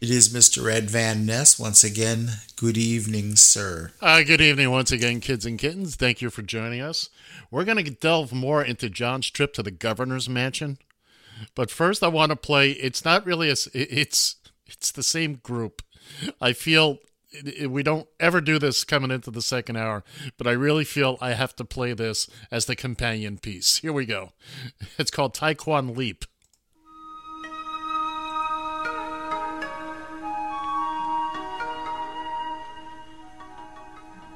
It 0.00 0.08
is 0.10 0.30
Mr. 0.30 0.72
Ed 0.72 0.88
Van 0.90 1.26
Ness. 1.26 1.58
Once 1.58 1.84
again, 1.84 2.30
good 2.56 2.78
evening, 2.78 3.36
sir. 3.36 3.92
Uh, 4.00 4.22
good 4.22 4.40
evening 4.40 4.70
once 4.70 4.90
again, 4.90 5.20
kids 5.20 5.44
and 5.44 5.58
kittens. 5.58 5.94
Thank 5.94 6.22
you 6.22 6.30
for 6.30 6.40
joining 6.40 6.80
us. 6.80 7.10
We're 7.50 7.64
going 7.64 7.84
to 7.84 7.90
delve 7.90 8.32
more 8.32 8.62
into 8.64 8.88
John's 8.88 9.30
trip 9.30 9.52
to 9.54 9.62
the 9.62 9.70
governor's 9.70 10.28
mansion, 10.28 10.78
but 11.54 11.70
first 11.70 12.02
I 12.02 12.08
want 12.08 12.30
to 12.30 12.36
play. 12.36 12.72
It's 12.72 13.04
not 13.04 13.26
really 13.26 13.48
a. 13.48 13.56
It's 13.72 14.36
it's 14.66 14.92
the 14.92 15.02
same 15.02 15.34
group. 15.42 15.82
I 16.40 16.52
feel 16.52 16.98
we 17.68 17.82
don't 17.82 18.08
ever 18.18 18.40
do 18.40 18.58
this 18.58 18.84
coming 18.84 19.10
into 19.10 19.30
the 19.30 19.42
second 19.42 19.76
hour, 19.76 20.04
but 20.36 20.46
I 20.46 20.52
really 20.52 20.84
feel 20.84 21.18
I 21.20 21.32
have 21.32 21.54
to 21.56 21.64
play 21.64 21.92
this 21.92 22.28
as 22.50 22.66
the 22.66 22.76
companion 22.76 23.38
piece. 23.38 23.78
Here 23.78 23.92
we 23.92 24.06
go. 24.06 24.30
It's 24.98 25.10
called 25.10 25.34
Taekwon 25.34 25.96
Leap. 25.96 26.24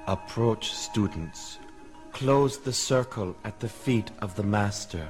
Approach, 0.07 0.71
students. 0.73 1.59
Close 2.15 2.59
the 2.59 2.73
circle 2.73 3.37
at 3.45 3.61
the 3.61 3.69
feet 3.69 4.11
of 4.21 4.37
the 4.37 4.43
Master. 4.43 5.09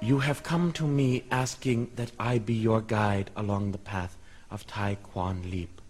You 0.00 0.18
have 0.18 0.42
come 0.42 0.70
to 0.72 0.86
me 0.86 1.24
asking 1.30 1.90
that 1.96 2.12
I 2.20 2.38
be 2.38 2.54
your 2.54 2.80
guide 2.82 3.30
along 3.34 3.72
the 3.72 3.78
path 3.78 4.16
of 4.50 4.66
Taekwon 4.66 5.50
Leap. 5.50 5.80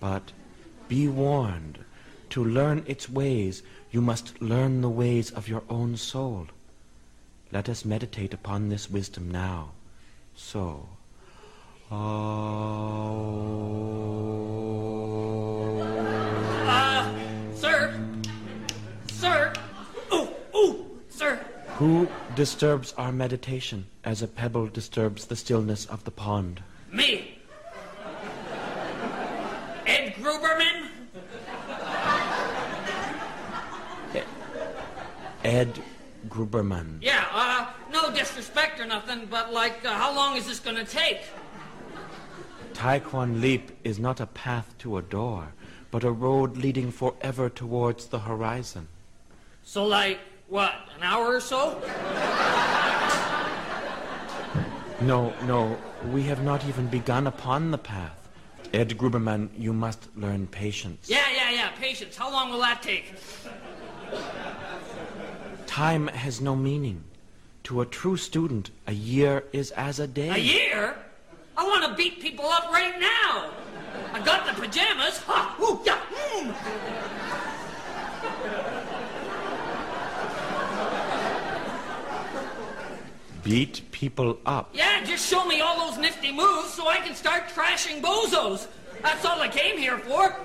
But 0.00 0.32
be 0.86 1.08
warned, 1.08 1.78
to 2.30 2.44
learn 2.44 2.84
its 2.86 3.08
ways, 3.08 3.62
you 3.90 4.02
must 4.02 4.40
learn 4.40 4.82
the 4.82 4.90
ways 4.90 5.30
of 5.30 5.48
your 5.48 5.62
own 5.70 5.96
soul. 5.96 6.46
Let 7.50 7.68
us 7.68 7.84
meditate 7.86 8.34
upon 8.34 8.68
this 8.68 8.90
wisdom 8.90 9.30
now. 9.30 9.72
So, 10.36 10.88
Uh, 11.90 11.94
Who 21.78 22.08
disturbs 22.34 22.92
our 22.98 23.12
meditation 23.12 23.86
as 24.02 24.20
a 24.20 24.26
pebble 24.26 24.66
disturbs 24.66 25.26
the 25.26 25.36
stillness 25.36 25.86
of 25.86 26.02
the 26.02 26.10
pond? 26.10 26.60
Me. 26.90 27.38
Ed 29.86 30.14
Gruberman. 30.14 30.88
Ed 35.44 35.80
Gruberman. 36.28 36.98
Yeah, 37.00 37.24
uh, 37.32 37.68
no 37.92 38.12
disrespect 38.12 38.80
or 38.80 38.86
nothing, 38.86 39.28
but 39.30 39.52
like, 39.52 39.84
uh, 39.84 39.94
how 39.94 40.12
long 40.12 40.36
is 40.36 40.48
this 40.48 40.58
gonna 40.58 40.84
take? 40.84 41.20
Taekwon 42.72 43.40
Leap 43.40 43.70
is 43.84 44.00
not 44.00 44.18
a 44.18 44.26
path 44.26 44.74
to 44.78 44.96
a 44.96 45.02
door, 45.02 45.52
but 45.92 46.02
a 46.02 46.10
road 46.10 46.56
leading 46.56 46.90
forever 46.90 47.48
towards 47.48 48.06
the 48.06 48.18
horizon. 48.18 48.88
So, 49.62 49.86
like, 49.86 50.18
what, 50.48 50.74
an 50.96 51.02
hour 51.02 51.34
or 51.34 51.40
so? 51.40 51.80
No, 55.00 55.32
no, 55.44 55.78
we 56.10 56.24
have 56.24 56.42
not 56.42 56.66
even 56.66 56.86
begun 56.86 57.26
upon 57.26 57.70
the 57.70 57.78
path. 57.78 58.28
Ed 58.72 58.98
Gruberman, 58.98 59.48
you 59.56 59.72
must 59.72 60.08
learn 60.16 60.46
patience. 60.46 61.08
Yeah, 61.08 61.24
yeah, 61.34 61.50
yeah, 61.50 61.70
patience. 61.78 62.16
How 62.16 62.30
long 62.30 62.50
will 62.50 62.60
that 62.60 62.82
take? 62.82 63.14
Time 65.66 66.08
has 66.08 66.40
no 66.40 66.56
meaning. 66.56 67.04
To 67.64 67.80
a 67.82 67.86
true 67.86 68.16
student, 68.16 68.70
a 68.86 68.92
year 68.92 69.44
is 69.52 69.70
as 69.72 70.00
a 70.00 70.06
day. 70.06 70.30
A 70.30 70.38
year? 70.38 70.96
I 71.56 71.64
want 71.64 71.84
to 71.86 71.94
beat 71.94 72.20
people 72.20 72.46
up 72.46 72.72
right 72.72 72.98
now. 72.98 73.50
I 74.12 74.20
got 74.24 74.46
the 74.46 74.60
pajamas. 74.60 75.18
Ha! 75.26 75.56
Ooh, 75.60 75.80
yeah, 75.84 75.98
mm. 76.10 77.47
Beat 83.48 83.90
people 83.92 84.38
up. 84.44 84.68
Yeah, 84.74 85.02
just 85.04 85.26
show 85.26 85.46
me 85.46 85.62
all 85.62 85.88
those 85.88 85.98
nifty 85.98 86.30
moves 86.30 86.74
so 86.74 86.86
I 86.86 86.98
can 86.98 87.14
start 87.14 87.48
trashing 87.48 88.02
bozos. 88.02 88.66
That's 89.02 89.24
all 89.24 89.40
I 89.40 89.48
came 89.48 89.78
here 89.78 89.96
for. 89.96 90.36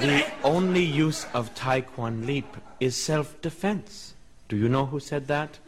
The 0.00 0.24
eh? 0.26 0.30
only 0.42 0.82
use 0.82 1.24
of 1.34 1.54
Taekwon 1.54 2.26
Leap 2.26 2.56
is 2.80 2.96
self-defense. 2.96 4.14
Do 4.48 4.56
you 4.56 4.68
know 4.68 4.86
who 4.86 4.98
said 4.98 5.28
that? 5.28 5.60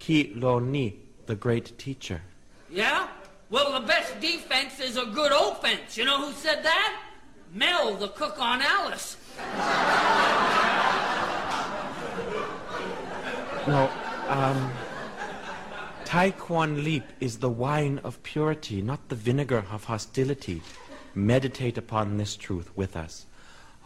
Ki 0.00 0.32
Lo 0.34 0.58
Ni, 0.58 0.96
the 1.26 1.36
great 1.36 1.78
teacher. 1.78 2.20
Yeah? 2.68 3.06
Well, 3.50 3.80
the 3.80 3.86
best 3.86 4.20
defense 4.20 4.80
is 4.80 4.96
a 4.96 5.06
good 5.06 5.30
offense. 5.30 5.96
You 5.96 6.06
know 6.06 6.26
who 6.26 6.32
said 6.32 6.64
that? 6.64 7.00
Mel, 7.54 7.94
the 7.94 8.08
cook 8.08 8.40
on 8.40 8.60
Alice. 8.62 9.16
No, 13.68 13.88
um, 14.28 14.70
Taekwon 16.04 16.84
Leap 16.84 17.04
is 17.20 17.38
the 17.38 17.48
wine 17.48 17.98
of 18.04 18.22
purity, 18.22 18.82
not 18.82 19.08
the 19.08 19.16
vinegar 19.16 19.64
of 19.72 19.84
hostility. 19.84 20.62
Meditate 21.14 21.76
upon 21.78 22.16
this 22.16 22.36
truth 22.36 22.70
with 22.76 22.96
us. 22.96 23.26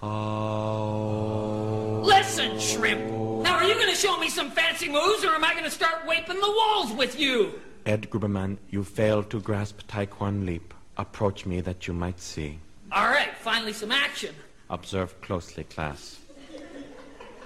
Oh. 0.02 2.02
Listen, 2.04 2.58
shrimp. 2.60 3.00
Now, 3.42 3.56
are 3.56 3.64
you 3.64 3.74
going 3.74 3.88
to 3.88 3.94
show 3.96 4.16
me 4.18 4.28
some 4.28 4.50
fancy 4.50 4.88
moves, 4.88 5.24
or 5.24 5.30
am 5.30 5.44
I 5.44 5.52
going 5.52 5.64
to 5.64 5.70
start 5.70 6.06
waping 6.06 6.40
the 6.40 6.50
walls 6.50 6.92
with 6.92 7.18
you? 7.18 7.58
Ed 7.86 8.10
Gruberman, 8.10 8.58
you 8.70 8.84
fail 8.84 9.22
to 9.24 9.40
grasp 9.40 9.80
Taekwon 9.88 10.44
Leap. 10.44 10.74
Approach 10.96 11.46
me 11.46 11.60
that 11.60 11.86
you 11.86 11.94
might 11.94 12.20
see. 12.20 12.58
All 12.92 13.08
right, 13.08 13.34
finally 13.36 13.72
some 13.72 13.92
action. 13.92 14.34
Observe 14.70 15.20
closely, 15.20 15.64
class. 15.64 16.18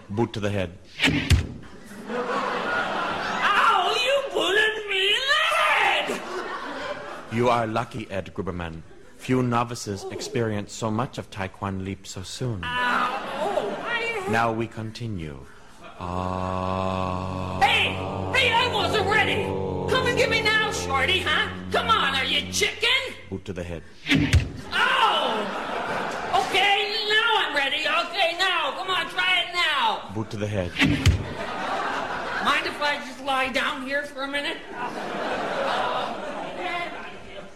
Boot 0.08 0.32
to 0.32 0.40
the 0.40 0.50
head. 0.50 0.76
Ow, 2.08 3.94
you 4.04 4.22
bullied 4.32 4.88
me 4.88 5.08
in 5.08 5.24
the 5.30 5.44
head! 5.56 6.08
You 7.32 7.48
are 7.48 7.64
lucky, 7.64 8.10
Ed 8.10 8.34
Gruberman. 8.34 8.82
Few 9.16 9.40
novices 9.40 10.04
experience 10.10 10.72
so 10.72 10.90
much 10.90 11.16
of 11.16 11.30
Taekwon 11.30 11.84
Leap 11.84 12.04
so 12.04 12.22
soon. 12.22 12.60
Now 12.62 14.52
we 14.52 14.66
continue. 14.66 15.38
Ah. 16.00 17.60
Hey, 17.60 17.92
hey, 18.36 18.52
I 18.52 18.68
wasn't 18.74 19.06
ready. 19.06 19.44
Come 19.44 20.08
and 20.08 20.18
get 20.18 20.28
me 20.28 20.42
now, 20.42 20.72
shorty, 20.72 21.20
huh? 21.20 21.48
Come 21.70 21.88
on, 21.88 22.16
are 22.16 22.24
you 22.24 22.50
chicken? 22.50 23.14
Boot 23.28 23.44
to 23.44 23.52
the 23.52 23.62
head. 23.62 23.84
Oh! 24.72 25.46
Okay, 26.48 27.06
now 27.08 27.46
I'm 27.46 27.54
ready. 27.54 27.86
Okay, 27.86 28.36
now. 28.38 28.72
Come 28.76 28.90
on, 28.90 29.08
try 29.08 29.44
it 29.46 29.54
now. 29.54 30.10
Boot 30.14 30.30
to 30.30 30.36
the 30.36 30.48
head. 30.48 30.72
Mind 32.44 32.66
if 32.66 32.82
I 32.82 33.00
just 33.06 33.22
lie 33.22 33.50
down 33.50 33.86
here 33.86 34.02
for 34.02 34.24
a 34.24 34.28
minute? 34.28 34.56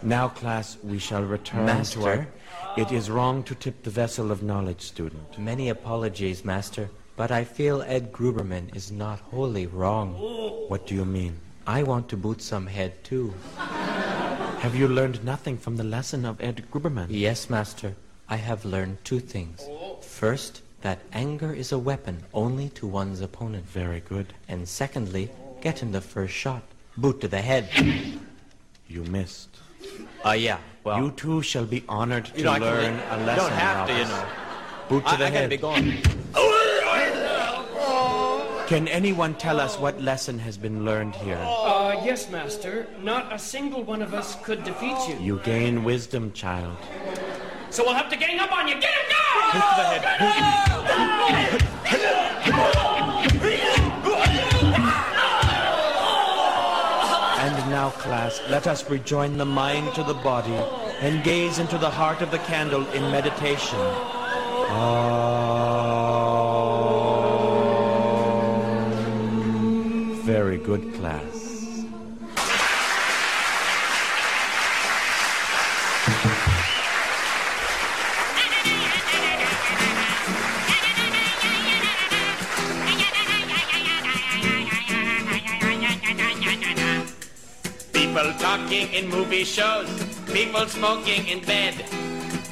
Now, 0.05 0.27
class, 0.27 0.77
we 0.83 0.99
shall 0.99 1.23
return 1.23 1.65
Master? 1.65 1.99
to 1.99 2.05
our. 2.05 2.27
It 2.77 2.91
is 2.91 3.09
wrong 3.09 3.41
to 3.43 3.55
tip 3.55 3.81
the 3.81 3.89
vessel 3.89 4.31
of 4.31 4.43
knowledge, 4.43 4.81
student. 4.81 5.39
Many 5.39 5.69
apologies, 5.69 6.45
Master, 6.45 6.91
but 7.15 7.31
I 7.31 7.43
feel 7.43 7.81
Ed 7.81 8.11
Gruberman 8.11 8.75
is 8.75 8.91
not 8.91 9.19
wholly 9.31 9.65
wrong. 9.65 10.13
What 10.67 10.85
do 10.85 10.93
you 10.93 11.05
mean? 11.05 11.39
I 11.65 11.81
want 11.81 12.07
to 12.09 12.17
boot 12.17 12.43
some 12.43 12.67
head 12.67 13.03
too. 13.03 13.33
Have 13.57 14.75
you 14.75 14.87
learned 14.87 15.23
nothing 15.23 15.57
from 15.57 15.75
the 15.75 15.83
lesson 15.83 16.23
of 16.23 16.39
Ed 16.39 16.65
Gruberman? 16.71 17.07
Yes, 17.09 17.49
Master. 17.49 17.95
I 18.29 18.35
have 18.35 18.63
learned 18.63 19.03
two 19.03 19.19
things. 19.19 19.67
First, 20.01 20.61
that 20.81 20.99
anger 21.13 21.51
is 21.51 21.71
a 21.71 21.79
weapon 21.79 22.21
only 22.31 22.69
to 22.69 22.85
one's 22.85 23.21
opponent. 23.21 23.65
Very 23.65 24.01
good. 24.01 24.33
And 24.47 24.67
secondly, 24.67 25.31
get 25.61 25.79
him 25.79 25.93
the 25.93 26.01
first 26.01 26.33
shot. 26.35 26.61
Boot 26.95 27.21
to 27.21 27.27
the 27.27 27.41
head. 27.41 27.69
You 28.87 29.03
missed. 29.05 29.54
Uh, 30.25 30.31
yeah, 30.31 30.57
well. 30.83 30.97
you 30.99 31.11
two 31.11 31.41
shall 31.41 31.65
be 31.65 31.83
honored 31.87 32.25
to 32.25 32.37
You 32.37 32.43
know, 32.45 32.51
I 32.51 32.59
can- 32.59 32.67
learn 32.67 32.93
you 33.19 33.35
don't 33.35 33.51
have 33.51 33.87
to, 33.87 33.93
you 33.93 34.05
know. 34.05 34.25
Boot 34.89 35.03
to 35.05 35.09
I- 35.11 35.15
the 35.17 35.25
I 35.25 35.29
gotta 35.29 35.39
head. 35.41 35.49
be 35.49 35.57
going. 35.57 36.01
Can 38.67 38.87
anyone 38.87 39.35
tell 39.35 39.59
us 39.59 39.77
what 39.77 40.01
lesson 40.01 40.39
has 40.39 40.57
been 40.57 40.83
learned 40.83 41.15
here? 41.15 41.37
Uh, 41.39 42.01
yes, 42.03 42.31
Master. 42.31 42.87
Not 42.99 43.31
a 43.31 43.37
single 43.37 43.83
one 43.83 44.01
of 44.01 44.15
us 44.15 44.37
could 44.43 44.63
defeat 44.63 44.97
you. 45.07 45.15
You 45.21 45.39
gain 45.43 45.83
wisdom, 45.83 46.31
child. 46.33 46.75
So 47.69 47.83
we'll 47.83 47.93
have 47.93 48.09
to 48.09 48.15
gang 48.17 48.39
up 48.39 48.51
on 48.51 48.67
you. 48.67 48.73
Get 48.81 48.89
him, 48.89 49.05
go! 49.13 49.23
And 52.65 52.75
now, 57.75 57.89
class, 57.89 58.39
let 58.49 58.67
us 58.67 58.89
rejoin 58.89 59.35
the 59.35 59.43
mind 59.43 59.93
to 59.95 60.03
the 60.03 60.13
body 60.13 60.57
and 61.01 61.21
gaze 61.25 61.59
into 61.59 61.77
the 61.77 61.89
heart 61.89 62.21
of 62.21 62.31
the 62.31 62.37
candle 62.37 62.87
in 62.91 63.01
meditation. 63.11 63.77
Om. 64.69 64.95
Very 70.23 70.57
good, 70.57 70.93
class. 70.93 71.34
People 88.15 88.31
talking 88.39 88.87
in 88.93 89.09
movie 89.09 89.43
shows, 89.43 89.89
people 90.31 90.65
smoking 90.67 91.27
in 91.27 91.41
bed, 91.43 91.73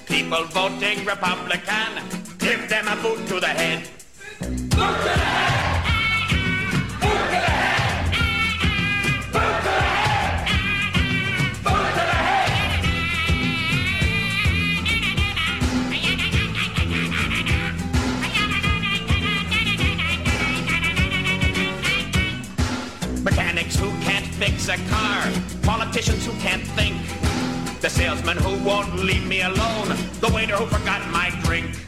people 0.05 0.43
voting 0.47 1.05
Republican. 1.05 2.03
Give 2.37 2.67
them 2.67 2.89
a 2.89 2.97
boot 3.01 3.25
to 3.29 3.39
the 3.39 3.47
head. 3.47 3.87
Boot 4.41 4.77
to 4.77 4.85
head. 5.23 5.79
Booty. 9.31 9.79
Boot 11.63 11.87
to 11.95 12.03
the 12.11 12.17
head. 12.27 12.49
Mechanics 23.23 23.77
who 23.77 23.89
can't 24.01 24.25
fix 24.25 24.67
a 24.67 24.75
car, 24.89 25.31
politicians 25.63 26.25
who 26.25 26.33
can't 26.33 26.65
think, 26.75 26.95
the 27.81 27.89
salesman 27.89 28.37
who 28.37 28.63
won't 28.63 28.95
leave 28.95 29.25
me 29.25 29.41
alone, 29.41 29.87
the 30.19 30.31
waiter 30.33 30.55
who 30.55 30.65
forgot 30.67 31.01
my 31.11 31.29
drink. 31.43 31.82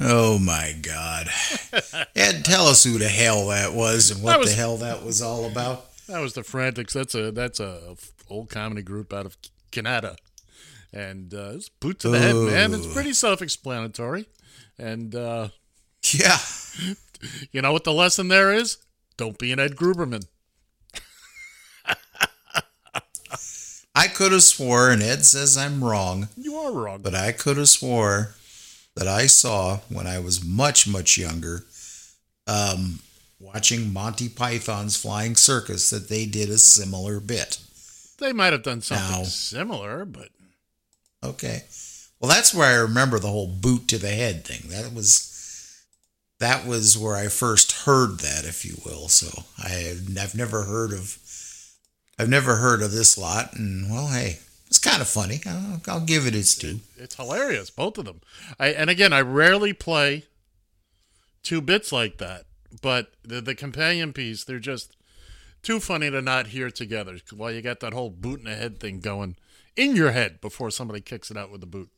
Oh 0.00 0.38
my 0.38 0.74
God. 0.80 1.28
Ed, 2.14 2.44
tell 2.44 2.66
us 2.68 2.84
who 2.84 2.98
the 2.98 3.08
hell 3.08 3.48
that 3.48 3.72
was 3.72 4.10
and 4.12 4.22
what 4.22 4.38
was- 4.38 4.50
the 4.50 4.56
hell 4.56 4.76
that 4.78 5.04
was 5.04 5.20
all 5.22 5.44
about. 5.46 5.86
That 6.06 6.20
was 6.20 6.32
the 6.32 6.42
Frantics. 6.42 6.94
That's 6.94 7.14
a 7.14 7.30
that's 7.32 7.60
a 7.60 7.94
old 8.30 8.48
comedy 8.48 8.80
group 8.82 9.12
out 9.12 9.26
of 9.26 9.36
Canada, 9.70 10.16
and 10.92 11.34
uh, 11.34 11.50
it's 11.54 11.68
boot 11.68 11.98
to 12.00 12.08
the 12.08 12.18
head, 12.18 12.34
man. 12.34 12.72
It's 12.72 12.90
pretty 12.90 13.12
self-explanatory, 13.12 14.26
and 14.78 15.14
uh, 15.14 15.48
yeah, 16.14 16.38
you 17.52 17.60
know 17.60 17.72
what 17.74 17.84
the 17.84 17.92
lesson 17.92 18.28
there 18.28 18.54
is? 18.54 18.78
Don't 19.18 19.36
be 19.36 19.52
an 19.52 19.60
Ed 19.60 19.76
Gruberman. 19.76 20.24
I 23.94 24.06
could 24.06 24.32
have 24.32 24.42
swore, 24.44 24.90
and 24.90 25.02
Ed 25.02 25.26
says 25.26 25.58
I'm 25.58 25.82
wrong, 25.82 26.28
You 26.36 26.54
are 26.56 26.72
wrong. 26.72 27.00
but 27.02 27.14
I 27.14 27.32
could 27.32 27.56
have 27.56 27.68
swore 27.68 28.34
that 28.98 29.06
I 29.08 29.26
saw 29.28 29.78
when 29.88 30.08
I 30.08 30.18
was 30.18 30.44
much, 30.44 30.88
much 30.88 31.16
younger, 31.16 31.64
um, 32.48 32.98
watching 33.38 33.92
Monty 33.92 34.28
Python's 34.28 34.96
Flying 34.96 35.36
Circus, 35.36 35.88
that 35.90 36.08
they 36.08 36.26
did 36.26 36.50
a 36.50 36.58
similar 36.58 37.20
bit. 37.20 37.58
They 38.18 38.32
might 38.32 38.52
have 38.52 38.64
done 38.64 38.82
something 38.82 39.22
Now- 39.22 39.24
similar, 39.24 40.04
but 40.04 40.30
Okay. 41.22 41.64
Well, 42.20 42.28
that's 42.30 42.52
where 42.54 42.66
I 42.68 42.74
remember 42.82 43.18
the 43.18 43.28
whole 43.30 43.46
boot 43.48 43.86
to 43.88 43.98
the 43.98 44.10
head 44.10 44.44
thing. 44.44 44.68
That 44.70 44.92
was 44.92 45.26
that 46.40 46.64
was 46.66 46.96
where 46.96 47.16
I 47.16 47.26
first 47.28 47.72
heard 47.72 48.20
that, 48.20 48.44
if 48.44 48.64
you 48.64 48.80
will. 48.84 49.08
So 49.08 49.44
I 49.58 49.96
I've 50.20 50.34
never 50.34 50.64
heard 50.64 50.92
of 50.92 51.18
I've 52.18 52.28
never 52.28 52.56
heard 52.56 52.82
of 52.82 52.90
this 52.92 53.16
lot, 53.16 53.54
and 53.54 53.90
well, 53.90 54.08
hey, 54.08 54.38
it's 54.68 54.78
kind 54.78 55.00
of 55.00 55.08
funny. 55.08 55.40
I'll, 55.46 55.80
I'll 55.88 56.04
give 56.04 56.26
it 56.26 56.34
its 56.34 56.54
due. 56.54 56.80
it's 56.96 57.16
hilarious, 57.16 57.70
both 57.70 57.98
of 57.98 58.04
them. 58.04 58.20
I 58.60 58.68
and 58.68 58.90
again, 58.90 59.12
I 59.12 59.22
rarely 59.22 59.72
play 59.72 60.24
two 61.42 61.60
bits 61.60 61.90
like 61.90 62.18
that, 62.18 62.44
but 62.82 63.12
the 63.24 63.40
the 63.40 63.54
companion 63.54 64.12
piece, 64.12 64.44
they're 64.44 64.58
just 64.58 64.94
too 65.62 65.80
funny 65.80 66.10
to 66.10 66.20
not 66.20 66.48
hear 66.48 66.70
together. 66.70 67.18
While 67.34 67.52
you 67.52 67.62
got 67.62 67.80
that 67.80 67.94
whole 67.94 68.10
boot 68.10 68.40
in 68.40 68.44
the 68.44 68.54
head 68.54 68.78
thing 68.78 69.00
going 69.00 69.36
in 69.74 69.96
your 69.96 70.10
head 70.10 70.40
before 70.40 70.70
somebody 70.70 71.00
kicks 71.00 71.30
it 71.30 71.36
out 71.36 71.50
with 71.50 71.62
the 71.62 71.66
boot. 71.66 71.88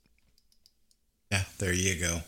Yeah, 1.31 1.45
there 1.59 1.73
you 1.73 2.01
go. 2.01 2.21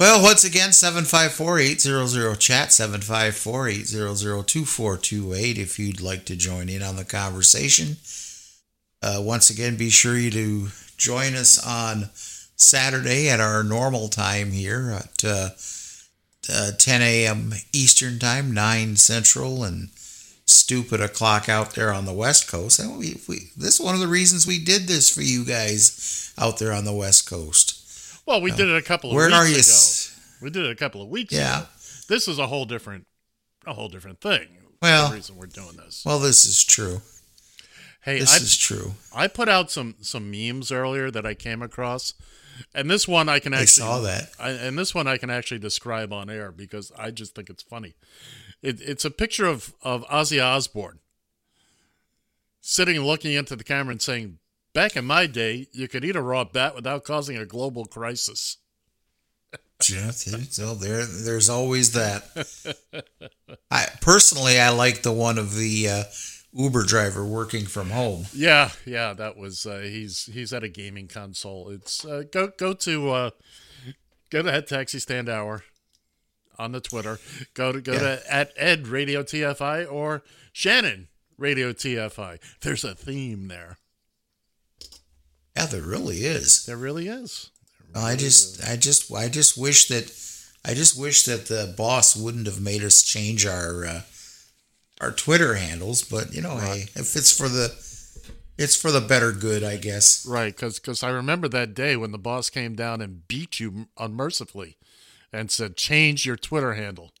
Well, 0.00 0.22
once 0.22 0.44
again, 0.44 0.70
754-800-CHAT, 0.70 2.68
754-800-2428 2.68 5.58
if 5.58 5.76
you'd 5.80 6.00
like 6.00 6.24
to 6.26 6.36
join 6.36 6.68
in 6.68 6.82
on 6.82 6.94
the 6.94 7.04
conversation. 7.04 7.96
Uh, 9.02 9.18
once 9.20 9.50
again, 9.50 9.76
be 9.76 9.90
sure 9.90 10.16
you 10.16 10.30
to 10.30 10.68
join 10.96 11.34
us 11.34 11.64
on 11.64 12.10
Saturday 12.56 13.28
at 13.28 13.40
our 13.40 13.62
normal 13.62 14.08
time 14.08 14.50
here 14.50 14.90
at 14.98 15.24
uh, 15.24 15.48
uh, 16.52 16.70
10 16.76 17.02
a.m. 17.02 17.52
Eastern 17.72 18.18
Time, 18.18 18.52
9 18.52 18.96
Central, 18.96 19.62
and 19.62 19.90
stupid 20.46 21.00
o'clock 21.00 21.48
out 21.48 21.74
there 21.74 21.92
on 21.92 22.06
the 22.06 22.12
West 22.12 22.50
Coast. 22.50 22.80
And 22.80 22.98
we, 22.98 23.20
we, 23.28 23.50
this 23.56 23.78
is 23.78 23.80
one 23.80 23.94
of 23.94 24.00
the 24.00 24.08
reasons 24.08 24.46
we 24.46 24.58
did 24.62 24.88
this 24.88 25.08
for 25.14 25.22
you 25.22 25.44
guys 25.44 26.32
out 26.38 26.58
there 26.58 26.72
on 26.72 26.84
the 26.84 26.92
West 26.92 27.28
Coast. 27.28 27.74
Well, 28.26 28.40
we 28.40 28.50
did 28.50 28.68
it 28.68 28.76
a 28.76 28.82
couple 28.82 29.10
of 29.10 29.16
Where 29.16 29.26
weeks 29.26 29.36
are 29.38 29.44
you 29.46 29.54
ago. 29.54 29.58
s- 29.60 30.36
We 30.42 30.50
did 30.50 30.64
it 30.64 30.70
a 30.72 30.76
couple 30.76 31.00
of 31.02 31.08
weeks 31.08 31.32
Yeah. 31.32 31.58
ago. 31.60 31.68
This 32.08 32.26
is 32.28 32.38
a 32.38 32.46
whole 32.46 32.64
different 32.64 33.06
a 33.66 33.74
whole 33.74 33.88
different 33.88 34.20
thing. 34.20 34.48
Well- 34.82 35.10
the 35.10 35.14
reason 35.16 35.36
we're 35.36 35.46
doing 35.46 35.76
this. 35.76 36.02
Well, 36.04 36.18
this 36.18 36.44
is 36.44 36.64
true. 36.64 37.00
Hey, 38.08 38.20
this 38.20 38.32
I, 38.32 38.36
is 38.42 38.56
true. 38.56 38.94
I 39.14 39.26
put 39.26 39.50
out 39.50 39.70
some 39.70 39.96
some 40.00 40.30
memes 40.30 40.72
earlier 40.72 41.10
that 41.10 41.26
I 41.26 41.34
came 41.34 41.60
across, 41.60 42.14
and 42.74 42.90
this 42.90 43.06
one 43.06 43.28
I 43.28 43.38
can 43.38 43.52
I 43.52 43.60
actually 43.60 43.82
saw 43.82 44.00
that. 44.00 44.30
I, 44.40 44.52
and 44.52 44.78
this 44.78 44.94
one 44.94 45.06
I 45.06 45.18
can 45.18 45.28
actually 45.28 45.58
describe 45.58 46.10
on 46.10 46.30
air 46.30 46.50
because 46.50 46.90
I 46.98 47.10
just 47.10 47.34
think 47.34 47.50
it's 47.50 47.62
funny. 47.62 47.96
It, 48.62 48.80
it's 48.80 49.04
a 49.04 49.10
picture 49.10 49.44
of 49.44 49.74
of 49.82 50.06
Ozzy 50.06 50.42
Osbourne 50.42 51.00
sitting 52.62 52.96
and 52.96 53.06
looking 53.06 53.34
into 53.34 53.56
the 53.56 53.64
camera 53.64 53.92
and 53.92 54.00
saying, 54.00 54.38
"Back 54.72 54.96
in 54.96 55.04
my 55.04 55.26
day, 55.26 55.66
you 55.72 55.86
could 55.86 56.02
eat 56.02 56.16
a 56.16 56.22
raw 56.22 56.44
bat 56.44 56.74
without 56.74 57.04
causing 57.04 57.36
a 57.36 57.44
global 57.44 57.84
crisis." 57.84 58.56
Yeah, 59.88 60.10
so 60.10 60.74
there, 60.74 61.06
there's 61.06 61.48
always 61.48 61.92
that. 61.92 62.24
I 63.70 63.86
personally, 64.00 64.58
I 64.58 64.70
like 64.70 65.02
the 65.02 65.12
one 65.12 65.38
of 65.38 65.54
the 65.54 65.88
uh, 65.88 66.04
Uber 66.52 66.84
driver 66.84 67.24
working 67.24 67.66
from 67.66 67.90
home. 67.90 68.26
Yeah, 68.32 68.70
yeah, 68.86 69.12
that 69.14 69.36
was 69.36 69.66
uh, 69.66 69.80
he's 69.82 70.26
he's 70.32 70.52
at 70.52 70.64
a 70.64 70.68
gaming 70.68 71.08
console. 71.08 71.68
It's 71.68 72.04
uh, 72.04 72.22
go 72.32 72.50
go 72.56 72.72
to 72.72 73.10
uh, 73.10 73.30
go 74.30 74.42
to 74.42 74.50
Head 74.50 74.66
Taxi 74.66 74.98
Stand 74.98 75.28
Hour 75.28 75.64
on 76.58 76.72
the 76.72 76.80
Twitter. 76.80 77.18
Go 77.54 77.72
to 77.72 77.80
go 77.80 77.92
Yeah. 77.92 77.98
to 77.98 78.32
at 78.32 78.52
Ed 78.56 78.88
Radio 78.88 79.22
TFI 79.22 79.90
or 79.90 80.22
Shannon 80.52 81.08
Radio 81.36 81.72
TFI. 81.72 82.38
There's 82.62 82.82
a 82.84 82.94
theme 82.94 83.48
there. 83.48 83.76
Yeah, 85.56 85.66
there 85.66 85.82
really 85.82 86.18
is. 86.18 86.64
There 86.66 86.76
really 86.76 87.08
is. 87.08 87.50
I 87.94 88.16
just, 88.16 88.62
I 88.68 88.76
just, 88.76 89.12
I 89.12 89.28
just 89.28 89.56
wish 89.58 89.88
that, 89.88 90.12
I 90.64 90.74
just 90.74 90.98
wish 90.98 91.24
that 91.24 91.46
the 91.46 91.74
boss 91.76 92.14
wouldn't 92.14 92.46
have 92.46 92.60
made 92.60 92.84
us 92.84 93.02
change 93.02 93.44
our, 93.46 93.84
uh, 93.84 94.00
our 95.00 95.12
Twitter 95.12 95.54
handles. 95.54 96.02
But 96.02 96.32
you 96.34 96.42
know, 96.42 96.56
hey, 96.56 96.86
if 96.94 97.16
it's 97.16 97.36
for 97.36 97.48
the, 97.48 97.68
it's 98.56 98.76
for 98.76 98.90
the 98.90 99.00
better 99.00 99.32
good, 99.32 99.62
I 99.62 99.76
guess. 99.76 100.26
Right, 100.26 100.54
because 100.54 100.78
because 100.78 101.02
I 101.02 101.10
remember 101.10 101.48
that 101.48 101.74
day 101.74 101.96
when 101.96 102.12
the 102.12 102.18
boss 102.18 102.50
came 102.50 102.74
down 102.74 103.00
and 103.00 103.26
beat 103.28 103.60
you 103.60 103.86
unmercifully 103.98 104.76
and 105.32 105.50
said, 105.50 105.76
change 105.76 106.24
your 106.26 106.36
Twitter 106.36 106.74
handle. 106.74 107.12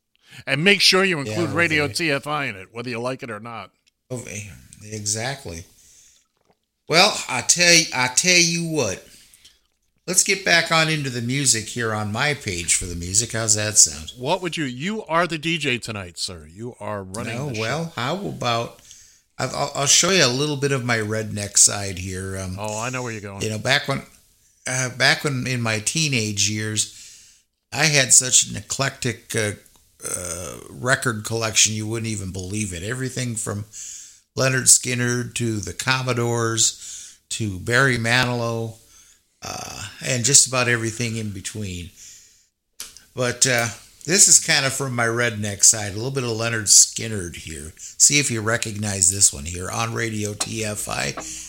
And 0.46 0.62
make 0.62 0.80
sure 0.82 1.04
you 1.04 1.18
include 1.18 1.50
Yeah, 1.50 1.54
Radio 1.56 1.84
okay. 1.84 2.08
TFI 2.08 2.50
in 2.50 2.56
it, 2.56 2.68
whether 2.72 2.90
you 2.90 3.00
like 3.00 3.22
it 3.22 3.30
or 3.30 3.40
not. 3.40 3.70
Oh, 4.10 4.22
Exactly. 4.84 5.64
Well, 6.88 7.14
I 7.28 7.40
tell 7.42 7.72
you, 7.74 7.84
I 7.94 8.08
tell 8.08 8.36
you 8.38 8.68
what. 8.70 9.06
Let's 10.08 10.24
get 10.24 10.42
back 10.42 10.72
on 10.72 10.88
into 10.88 11.10
the 11.10 11.20
music 11.20 11.66
here 11.68 11.92
on 11.92 12.10
my 12.10 12.32
page 12.32 12.74
for 12.76 12.86
the 12.86 12.96
music. 12.96 13.32
How's 13.32 13.54
that 13.56 13.76
sound? 13.76 14.14
What 14.16 14.40
would 14.40 14.56
you? 14.56 14.64
You 14.64 15.04
are 15.04 15.26
the 15.26 15.38
DJ 15.38 15.80
tonight, 15.80 16.16
sir. 16.16 16.48
You 16.50 16.74
are 16.80 17.02
running. 17.02 17.54
Show. 17.54 17.60
well, 17.60 17.92
how 17.94 18.16
about 18.16 18.80
I'll, 19.38 19.54
I'll- 19.54 19.72
I'll 19.74 19.86
show 19.86 20.08
you 20.10 20.24
a 20.24 20.28
little 20.28 20.56
bit 20.56 20.72
of 20.72 20.82
my 20.82 20.96
redneck 20.96 21.58
side 21.58 21.98
here. 21.98 22.38
Um, 22.38 22.56
Oh, 22.58 22.80
I 22.80 22.88
know 22.88 23.02
where 23.02 23.12
you're 23.12 23.20
going. 23.20 23.42
you 23.42 23.50
know, 23.50 23.58
back 23.58 23.86
when, 23.86 24.02
uh, 24.66 24.88
back 24.96 25.24
when 25.24 25.46
in 25.46 25.60
my 25.60 25.78
teenage 25.80 26.48
years, 26.48 26.94
I 27.70 27.84
had 27.84 28.14
such 28.14 28.48
an 28.48 28.56
eclectic 28.56 29.36
uh, 29.36 29.52
uh, 30.08 30.56
record 30.70 31.24
collection 31.26 31.74
you 31.74 31.86
wouldn't 31.86 32.10
even 32.10 32.32
believe 32.32 32.72
it. 32.72 32.82
Everything 32.82 33.34
from 33.34 33.64
Lynyrd 34.38 34.68
Skynyrd 34.68 35.34
to 35.34 35.56
the 35.60 35.74
Commodores 35.74 37.18
to 37.28 37.58
Barry 37.60 37.98
Manilow, 37.98 38.76
uh, 39.42 39.88
and 40.04 40.24
just 40.24 40.46
about 40.46 40.68
everything 40.68 41.16
in 41.16 41.30
between. 41.30 41.90
But 43.14 43.46
uh, 43.46 43.68
this 44.04 44.28
is 44.28 44.44
kind 44.44 44.64
of 44.64 44.72
from 44.72 44.94
my 44.94 45.06
redneck 45.06 45.64
side, 45.64 45.92
a 45.92 45.96
little 45.96 46.10
bit 46.10 46.24
of 46.24 46.30
Lynyrd 46.30 46.66
Skynyrd 46.66 47.36
here. 47.36 47.72
See 47.76 48.18
if 48.18 48.30
you 48.30 48.40
recognize 48.40 49.10
this 49.10 49.32
one 49.32 49.44
here 49.44 49.70
on 49.70 49.94
Radio 49.94 50.32
TFI. 50.32 51.47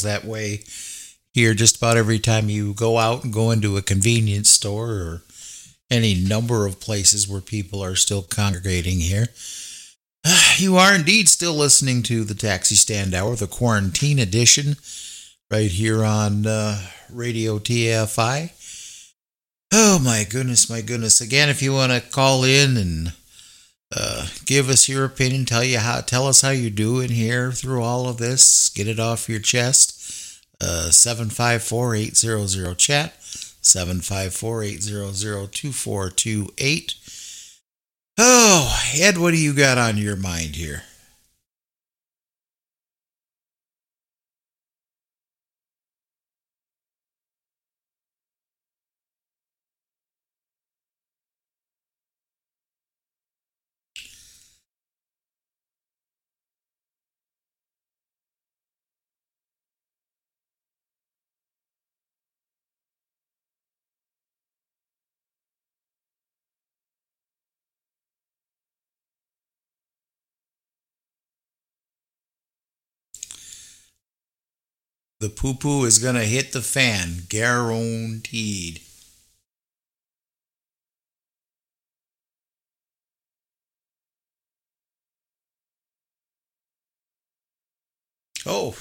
feels 0.00 0.02
that 0.02 0.28
way 0.28 0.60
here 1.32 1.54
just 1.54 1.76
about 1.76 1.96
every 1.96 2.18
time 2.18 2.48
you 2.48 2.74
go 2.74 2.98
out 2.98 3.24
and 3.24 3.32
go 3.32 3.50
into 3.50 3.76
a 3.76 3.82
convenience 3.82 4.50
store 4.50 4.90
or 4.90 5.22
any 5.90 6.14
number 6.14 6.66
of 6.66 6.80
places 6.80 7.28
where 7.28 7.40
people 7.40 7.82
are 7.82 7.96
still 7.96 8.22
congregating 8.22 9.00
here. 9.00 9.28
You 10.58 10.76
are 10.76 10.94
indeed 10.94 11.26
still 11.30 11.54
listening 11.54 12.02
to 12.02 12.22
the 12.22 12.34
Taxi 12.34 12.74
Stand 12.74 13.14
Hour, 13.14 13.34
the 13.34 13.46
quarantine 13.46 14.18
edition, 14.18 14.76
right 15.50 15.70
here 15.70 16.04
on 16.04 16.46
uh, 16.46 16.82
Radio 17.10 17.58
TFI. 17.58 18.50
Oh 19.72 19.98
my 19.98 20.26
goodness, 20.28 20.68
my 20.68 20.82
goodness! 20.82 21.22
Again, 21.22 21.48
if 21.48 21.62
you 21.62 21.72
want 21.72 21.92
to 21.92 22.10
call 22.10 22.44
in 22.44 22.76
and 22.76 23.12
uh, 23.96 24.26
give 24.44 24.68
us 24.68 24.86
your 24.86 25.06
opinion, 25.06 25.46
tell 25.46 25.64
you 25.64 25.78
how, 25.78 26.02
tell 26.02 26.26
us 26.26 26.42
how 26.42 26.50
you're 26.50 26.68
doing 26.68 27.08
here 27.08 27.52
through 27.52 27.82
all 27.82 28.06
of 28.06 28.18
this, 28.18 28.68
get 28.68 28.86
it 28.86 29.00
off 29.00 29.30
your 29.30 29.40
chest. 29.40 29.89
754 30.90 31.94
chat, 32.76 33.14
754 33.62 34.64
Oh, 38.18 38.78
Ed, 38.94 39.16
what 39.18 39.30
do 39.30 39.38
you 39.38 39.54
got 39.54 39.78
on 39.78 39.96
your 39.96 40.16
mind 40.16 40.56
here? 40.56 40.82
The 75.20 75.28
poo 75.30 75.54
poo 75.54 75.84
is 75.84 76.00
going 76.00 76.16
to 76.16 76.24
hit 76.24 76.50
the 76.50 76.60
fan, 76.60 77.26
guaranteed. 77.28 78.80
Oh. 88.46 88.76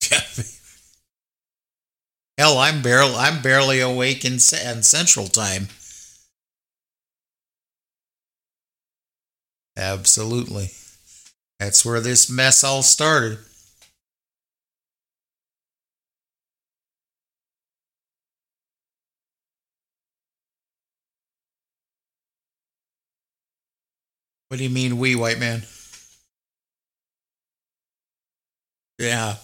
Hell, 2.36 2.58
I'm 2.58 2.82
barely 2.82 3.14
I'm 3.14 3.40
barely 3.40 3.80
awake 3.80 4.22
in, 4.24 4.34
in 4.34 4.82
Central 4.82 5.28
Time. 5.28 5.68
Absolutely. 9.76 10.70
That's 11.58 11.84
where 11.84 12.00
this 12.00 12.30
mess 12.30 12.64
all 12.64 12.82
started. 12.82 13.38
What 24.48 24.58
do 24.58 24.64
you 24.64 24.70
mean, 24.70 24.98
we 24.98 25.14
white 25.14 25.38
man? 25.38 25.62
Yeah. 28.98 29.36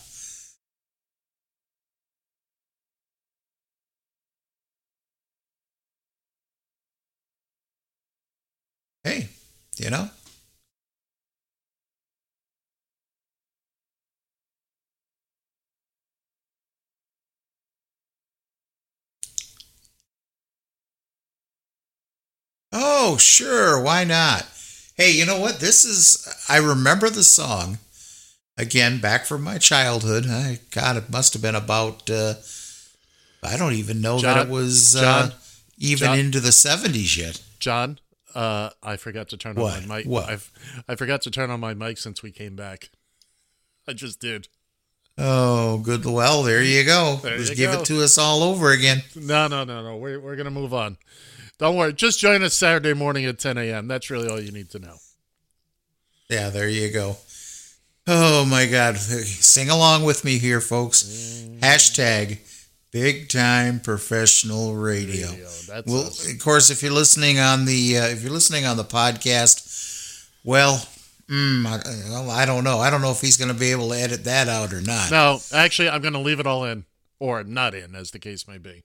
Hey, 9.04 9.28
you 9.78 9.90
know? 9.90 10.10
Oh, 22.72 23.16
sure. 23.16 23.80
Why 23.82 24.04
not? 24.04 24.46
Hey, 24.96 25.12
you 25.12 25.24
know 25.24 25.38
what? 25.40 25.60
This 25.60 25.84
is, 25.84 26.26
I 26.48 26.58
remember 26.58 27.08
the 27.08 27.22
song 27.24 27.78
again 28.56 29.00
back 29.00 29.24
from 29.26 29.42
my 29.42 29.58
childhood. 29.58 30.26
I, 30.28 30.58
God, 30.72 30.96
it 30.96 31.10
must 31.10 31.32
have 31.34 31.42
been 31.42 31.54
about, 31.54 32.10
uh, 32.10 32.34
I 33.42 33.56
don't 33.56 33.74
even 33.74 34.00
know 34.00 34.18
that 34.20 34.46
it 34.46 34.50
was 34.50 34.96
uh, 34.96 35.30
even 35.78 36.06
John- 36.08 36.18
into 36.18 36.40
the 36.40 36.50
70s 36.50 37.16
yet. 37.16 37.40
John, 37.60 37.98
uh, 38.34 38.70
I 38.82 38.96
forgot 38.96 39.28
to 39.30 39.36
turn 39.36 39.54
What? 39.56 39.82
on 39.82 39.88
my 39.88 39.98
mic. 39.98 40.06
What? 40.06 40.28
I've, 40.28 40.50
I 40.88 40.94
forgot 40.96 41.22
to 41.22 41.30
turn 41.30 41.50
on 41.50 41.60
my 41.60 41.74
mic 41.74 41.98
since 41.98 42.22
we 42.22 42.32
came 42.32 42.56
back. 42.56 42.90
I 43.86 43.92
just 43.94 44.20
did. 44.20 44.48
Oh, 45.16 45.78
good. 45.78 46.04
Well, 46.04 46.42
there 46.42 46.62
you 46.62 46.84
go. 46.84 47.18
There 47.22 47.36
Just 47.38 47.50
you 47.50 47.56
give 47.56 47.72
go. 47.72 47.80
it 47.80 47.86
to 47.86 48.02
us 48.04 48.18
all 48.18 48.42
over 48.44 48.70
again. 48.70 49.02
No, 49.16 49.48
no, 49.48 49.64
no, 49.64 49.82
no. 49.82 49.96
We're, 49.96 50.20
we're 50.20 50.36
going 50.36 50.44
to 50.44 50.50
move 50.50 50.72
on. 50.72 50.96
Don't 51.58 51.76
worry. 51.76 51.92
Just 51.92 52.20
join 52.20 52.42
us 52.42 52.54
Saturday 52.54 52.94
morning 52.94 53.24
at 53.24 53.38
10 53.38 53.58
a.m. 53.58 53.88
That's 53.88 54.10
really 54.10 54.28
all 54.28 54.40
you 54.40 54.52
need 54.52 54.70
to 54.70 54.78
know. 54.78 54.96
Yeah, 56.30 56.50
there 56.50 56.68
you 56.68 56.90
go. 56.92 57.16
Oh 58.06 58.44
my 58.44 58.66
God. 58.66 58.96
Sing 58.96 59.68
along 59.68 60.04
with 60.04 60.24
me 60.24 60.38
here, 60.38 60.60
folks. 60.60 61.02
Hashtag 61.60 62.38
big 62.92 63.28
time 63.28 63.80
professional 63.80 64.74
radio. 64.74 65.26
That's 65.26 65.86
well, 65.86 66.06
us. 66.06 66.32
of 66.32 66.38
course, 66.38 66.70
if 66.70 66.82
you're 66.82 66.92
listening 66.92 67.38
on 67.38 67.64
the 67.64 67.98
uh, 67.98 68.06
if 68.06 68.22
you're 68.22 68.32
listening 68.32 68.64
on 68.64 68.76
the 68.76 68.84
podcast, 68.84 70.26
well, 70.44 70.86
mm, 71.28 71.66
I, 71.66 72.10
well, 72.10 72.30
I 72.30 72.46
don't 72.46 72.64
know. 72.64 72.78
I 72.78 72.90
don't 72.90 73.02
know 73.02 73.10
if 73.10 73.20
he's 73.20 73.36
going 73.36 73.52
to 73.52 73.58
be 73.58 73.72
able 73.72 73.90
to 73.90 73.96
edit 73.96 74.24
that 74.24 74.48
out 74.48 74.72
or 74.72 74.80
not. 74.80 75.10
No, 75.10 75.40
actually, 75.52 75.90
I'm 75.90 76.00
going 76.00 76.14
to 76.14 76.20
leave 76.20 76.40
it 76.40 76.46
all 76.46 76.64
in, 76.64 76.84
or 77.18 77.42
not 77.44 77.74
in, 77.74 77.94
as 77.94 78.10
the 78.12 78.18
case 78.18 78.46
may 78.46 78.58
be. 78.58 78.84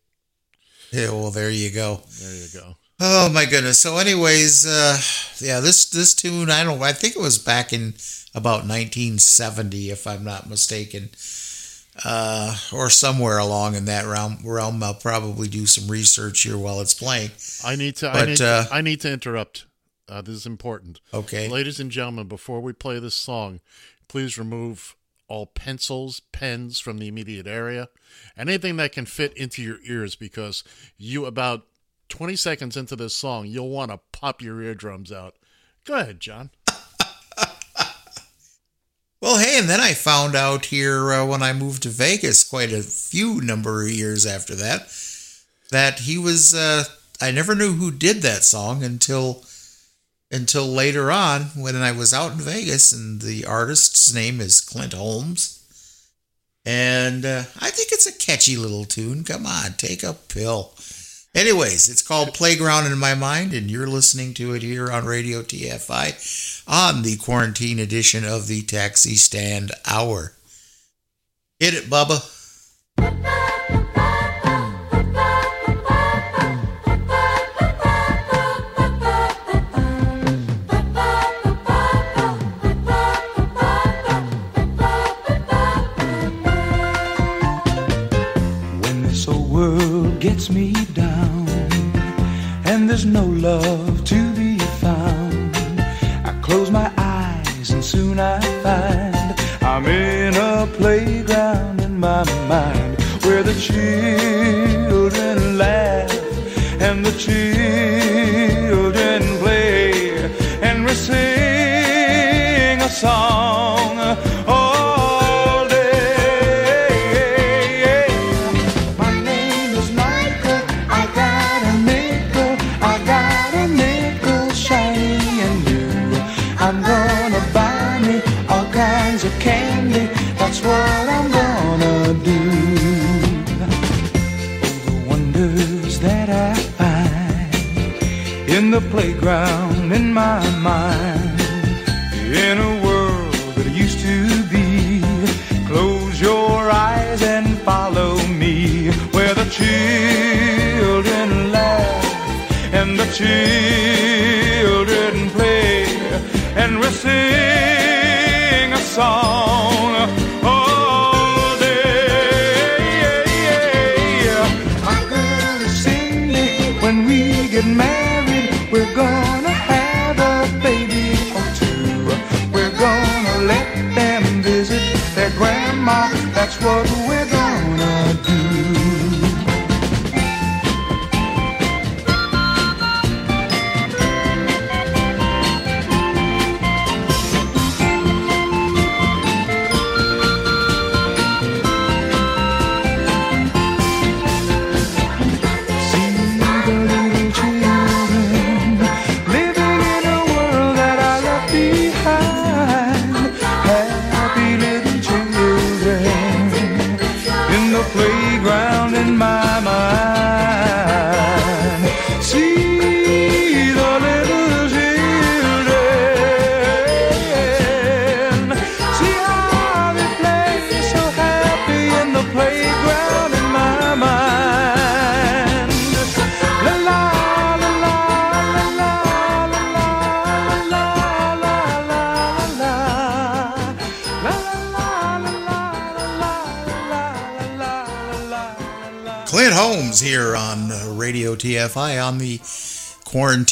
Yeah, 0.93 1.09
well, 1.09 1.31
there 1.31 1.49
you 1.49 1.71
go. 1.71 2.01
There 2.21 2.35
you 2.35 2.47
go. 2.53 2.75
Oh 2.99 3.27
my 3.29 3.45
goodness. 3.45 3.79
So, 3.79 3.97
anyways, 3.97 4.65
uh, 4.67 4.97
yeah, 5.39 5.59
this 5.59 5.89
this 5.89 6.13
tune, 6.13 6.51
I 6.51 6.63
don't, 6.63 6.81
I 6.81 6.93
think 6.93 7.15
it 7.15 7.21
was 7.21 7.39
back 7.39 7.73
in 7.73 7.95
about 8.35 8.67
1970, 8.67 9.89
if 9.89 10.05
I'm 10.05 10.23
not 10.23 10.47
mistaken, 10.47 11.09
uh, 12.05 12.55
or 12.71 12.91
somewhere 12.91 13.39
along 13.39 13.73
in 13.75 13.85
that 13.85 14.05
realm. 14.05 14.37
Realm. 14.45 14.83
I'll 14.83 14.93
probably 14.93 15.47
do 15.47 15.65
some 15.65 15.89
research 15.89 16.43
here 16.43 16.57
while 16.57 16.79
it's 16.79 16.93
playing. 16.93 17.31
I 17.65 17.75
need 17.75 17.95
to. 17.97 18.09
I 18.09 18.25
need, 18.25 18.41
uh, 18.41 18.65
I 18.71 18.81
need 18.81 19.01
to 19.01 19.11
interrupt. 19.11 19.65
Uh, 20.07 20.21
this 20.21 20.35
is 20.35 20.45
important. 20.45 20.99
Okay. 21.11 21.47
ladies 21.47 21.79
and 21.79 21.89
gentlemen, 21.89 22.27
before 22.27 22.59
we 22.59 22.71
play 22.71 22.99
this 22.99 23.15
song, 23.15 23.61
please 24.07 24.37
remove 24.37 24.95
all 25.27 25.45
pencils, 25.45 26.21
pens 26.31 26.79
from 26.79 26.97
the 26.97 27.07
immediate 27.07 27.47
area, 27.47 27.89
anything 28.37 28.77
that 28.77 28.91
can 28.91 29.05
fit 29.05 29.35
into 29.37 29.61
your 29.61 29.77
ears, 29.85 30.15
because 30.15 30.63
you 30.97 31.25
about 31.25 31.65
twenty 32.09 32.35
seconds 32.35 32.77
into 32.77 32.95
this 32.95 33.15
song, 33.15 33.47
you'll 33.47 33.69
want 33.69 33.91
to 33.91 33.99
pop 34.11 34.41
your 34.41 34.61
eardrums 34.61 35.11
out. 35.11 35.35
Go 35.85 35.95
ahead, 35.95 36.19
John. 36.19 36.51
Well, 39.23 39.37
hey, 39.37 39.57
and 39.57 39.69
then 39.69 39.79
I 39.79 39.93
found 39.93 40.35
out 40.35 40.65
here 40.65 41.13
uh, 41.13 41.25
when 41.25 41.41
I 41.41 41.53
moved 41.53 41.83
to 41.83 41.89
Vegas, 41.89 42.43
quite 42.43 42.73
a 42.73 42.81
few 42.81 43.39
number 43.39 43.81
of 43.81 43.89
years 43.89 44.25
after 44.25 44.53
that, 44.55 44.93
that 45.71 45.99
he 45.99 46.17
was. 46.17 46.53
Uh, 46.53 46.83
I 47.21 47.31
never 47.31 47.55
knew 47.55 47.71
who 47.71 47.89
did 47.89 48.17
that 48.17 48.43
song 48.43 48.83
until 48.83 49.45
until 50.33 50.65
later 50.65 51.11
on 51.11 51.43
when 51.55 51.75
I 51.75 51.91
was 51.91 52.13
out 52.13 52.31
in 52.33 52.39
Vegas, 52.39 52.91
and 52.91 53.21
the 53.21 53.45
artist's 53.45 54.13
name 54.13 54.41
is 54.41 54.59
Clint 54.59 54.93
Holmes. 54.93 55.59
And 56.65 57.23
uh, 57.23 57.43
I 57.59 57.69
think 57.69 57.89
it's 57.91 58.07
a 58.07 58.17
catchy 58.17 58.57
little 58.57 58.85
tune. 58.85 59.23
Come 59.23 59.45
on, 59.45 59.73
take 59.73 60.01
a 60.01 60.13
pill. 60.13 60.73
Anyways, 61.35 61.89
it's 61.89 62.01
called 62.01 62.33
Playground 62.33 62.91
in 62.91 62.97
My 62.97 63.15
Mind, 63.15 63.53
and 63.53 63.69
you're 63.69 63.87
listening 63.87 64.33
to 64.35 64.53
it 64.53 64.61
here 64.61 64.91
on 64.91 65.05
Radio 65.05 65.41
TFI 65.41 66.63
on 66.67 67.03
the 67.03 67.17
quarantine 67.17 67.79
edition 67.79 68.23
of 68.25 68.47
the 68.47 68.61
Taxi 68.63 69.15
Stand 69.15 69.71
Hour. 69.85 70.33
Hit 71.59 71.73
it, 71.73 71.85
Bubba. 71.85 73.41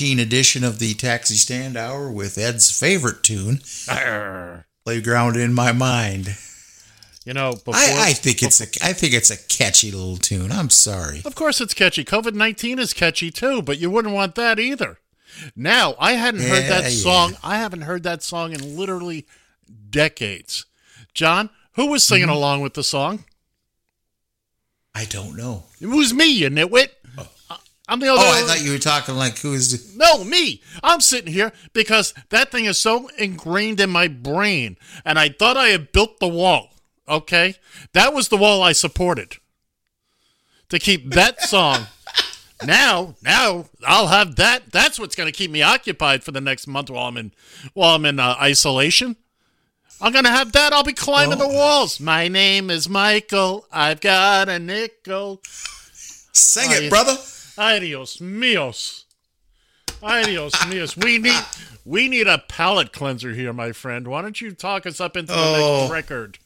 edition 0.02 0.64
of 0.64 0.80
the 0.80 0.94
Taxi 0.96 1.36
Stand 1.36 1.78
Hour 1.78 2.12
with 2.12 2.38
Ed's 2.38 2.72
favorite 2.78 3.24
tune, 3.24 3.62
Arr. 3.88 4.66
"Playground 4.84 5.38
in 5.38 5.54
My 5.54 5.72
Mind." 5.72 6.36
You 7.26 7.34
know, 7.34 7.52
before, 7.52 7.76
I, 7.76 8.08
I, 8.10 8.14
think 8.14 8.42
it's 8.42 8.60
a 8.60 8.66
I 8.84 8.94
think 8.94 9.14
it's 9.14 9.30
a 9.30 9.38
catchy 9.38 9.92
little 9.92 10.18
tune. 10.18 10.52
I'm 10.52 10.72
sorry. 10.72 11.22
Of 11.24 11.36
course, 11.36 11.62
it's 11.62 11.76
catchy. 11.76 12.04
COVID 12.04 12.34
nineteen 12.34 12.80
is 12.80 12.94
catchy 12.94 13.30
too, 13.30 13.62
but 13.62 13.78
you 13.78 13.92
wouldn't 13.92 14.16
want 14.16 14.34
that 14.36 14.60
either. 14.60 14.98
Now, 15.56 15.96
I 16.00 16.14
hadn't 16.14 16.42
yeah, 16.42 16.48
heard 16.48 16.70
that 16.70 16.92
song. 16.92 17.38
I 17.44 17.58
haven't 17.58 17.82
heard 17.82 18.04
that 18.04 18.24
song 18.24 18.54
in 18.54 18.76
literally 18.76 19.28
decades. 19.90 20.66
John, 21.14 21.52
who 21.74 21.88
was 21.88 22.04
singing 22.04 22.28
mm-hmm. 22.28 22.36
along 22.36 22.62
with 22.62 22.74
the 22.74 22.84
song? 22.84 23.26
I 24.94 25.06
don't 25.06 25.38
know. 25.38 25.64
It 25.80 25.88
was 25.88 26.14
me, 26.14 26.32
you 26.32 26.50
nitwit. 26.50 26.90
I'm 27.92 28.00
the 28.00 28.08
other. 28.08 28.22
Oh, 28.24 28.32
I 28.32 28.48
thought 28.48 28.64
you 28.64 28.72
were 28.72 28.78
talking 28.78 29.16
like 29.16 29.38
who's 29.40 29.98
No, 29.98 30.24
me. 30.24 30.62
I'm 30.82 31.02
sitting 31.02 31.34
here 31.34 31.52
because 31.74 32.14
that 32.30 32.50
thing 32.50 32.64
is 32.64 32.78
so 32.78 33.10
ingrained 33.18 33.82
in 33.82 33.90
my 33.90 34.08
brain, 34.08 34.78
and 35.04 35.20
I 35.20 35.28
thought 35.28 35.58
I 35.58 35.68
had 35.68 35.92
built 35.92 36.22
the 36.22 36.28
wall. 36.30 36.70
Okay, 37.10 37.56
that 37.92 38.14
was 38.14 38.30
the 38.30 38.38
wall 38.38 38.64
I 38.64 38.72
supported 38.72 39.36
to 40.70 40.80
keep 40.80 41.14
that 41.14 41.42
song. 41.50 41.88
now, 42.66 43.16
now 43.24 43.66
I'll 43.86 44.08
have 44.08 44.38
that. 44.38 44.72
That's 44.72 44.98
what's 44.98 45.18
going 45.18 45.28
to 45.28 45.38
keep 45.38 45.52
me 45.52 45.62
occupied 45.62 46.24
for 46.24 46.32
the 46.32 46.40
next 46.40 46.68
month 46.68 46.90
while 46.90 47.10
I'm 47.10 47.18
in 47.18 47.34
while 47.74 47.96
I'm 47.96 48.06
in 48.06 48.22
uh, 48.22 48.38
isolation. 48.40 49.18
I'm 50.00 50.14
gonna 50.14 50.32
have 50.32 50.54
that. 50.54 50.72
I'll 50.72 50.86
be 50.86 50.94
climbing 50.94 51.40
the 51.40 51.48
walls. 51.48 52.00
My 52.00 52.30
name 52.30 52.70
is 52.70 52.88
Michael. 52.88 53.68
I've 53.70 54.00
got 54.00 54.48
a 54.48 54.60
nickel. 54.60 55.42
Sing 56.32 56.72
it, 56.72 56.90
brother. 56.90 57.18
Adios 57.62 58.18
mios. 58.18 59.04
Adios 60.02 60.54
mios. 60.66 60.98
We 60.98 61.20
need 61.20 61.40
we 61.86 62.08
need 62.08 62.26
a 62.28 62.40
palate 62.40 62.92
cleanser 62.92 63.34
here, 63.34 63.54
my 63.54 63.72
friend. 63.72 64.08
Why 64.08 64.24
don't 64.24 64.42
you 64.42 64.52
talk 64.52 64.88
us 64.88 65.00
up 65.00 65.16
into 65.16 65.32
the 65.32 65.40
Oh. 65.40 65.80
next 65.82 65.92
record? 65.92 66.40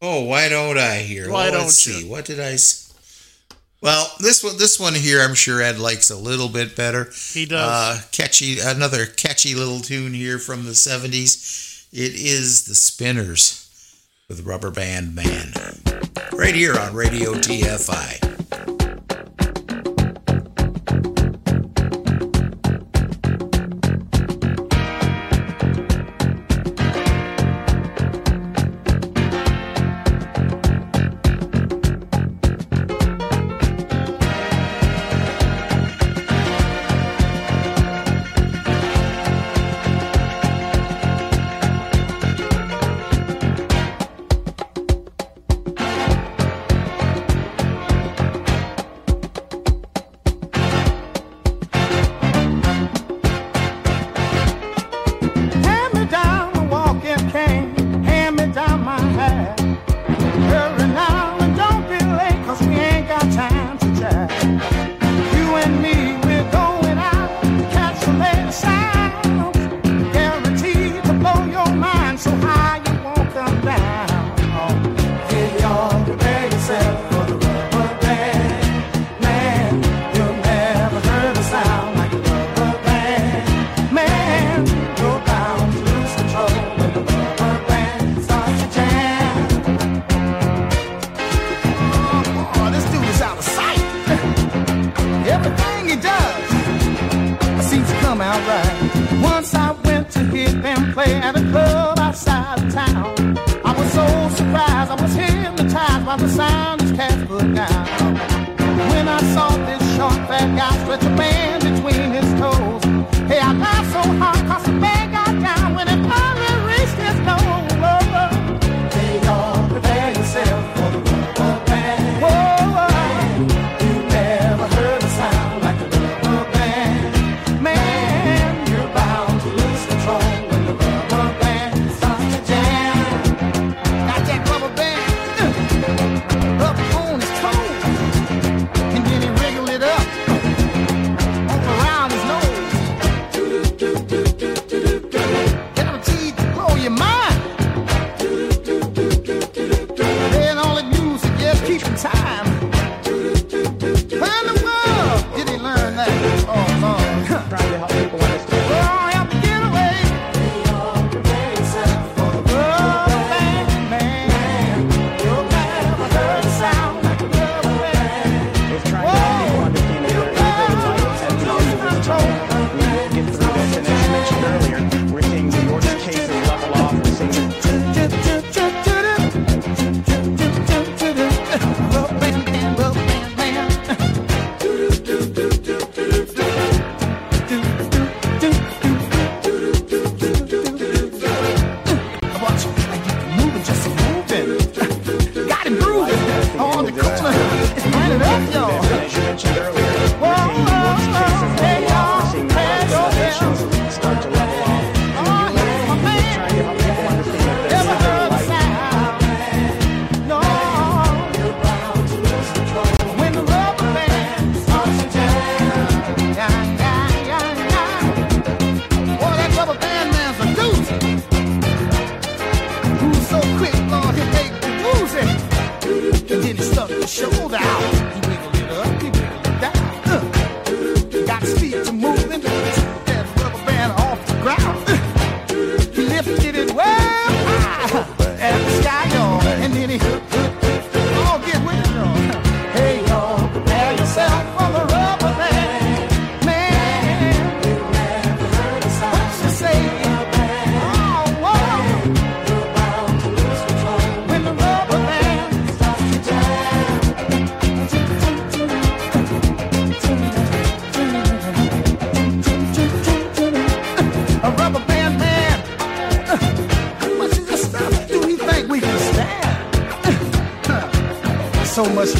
Oh, 0.00 0.22
why 0.22 0.48
don't 0.48 0.78
I 0.78 0.98
hear? 1.00 1.30
Why 1.30 1.48
Oh, 1.48 1.52
don't 1.52 1.62
let's 1.64 1.86
you? 1.86 1.92
see. 1.92 2.04
What 2.08 2.24
did 2.24 2.40
I? 2.40 2.56
Well, 3.82 4.10
this 4.20 4.42
one, 4.42 4.56
this 4.56 4.80
one 4.80 4.94
here, 4.94 5.20
I'm 5.20 5.34
sure 5.34 5.60
Ed 5.60 5.78
likes 5.78 6.08
a 6.08 6.16
little 6.16 6.48
bit 6.48 6.74
better. 6.74 7.12
He 7.34 7.44
does. 7.44 7.60
Uh, 7.60 8.00
catchy, 8.12 8.58
another 8.60 9.04
catchy 9.04 9.54
little 9.54 9.80
tune 9.80 10.14
here 10.14 10.38
from 10.38 10.64
the 10.64 10.72
'70s. 10.74 11.86
It 11.92 12.14
is 12.14 12.64
the 12.64 12.74
Spinners 12.74 13.68
with 14.28 14.46
Rubber 14.46 14.70
Band 14.70 15.14
Man, 15.14 15.52
right 16.32 16.54
here 16.54 16.74
on 16.78 16.94
Radio 16.94 17.34
TFI. 17.34 18.43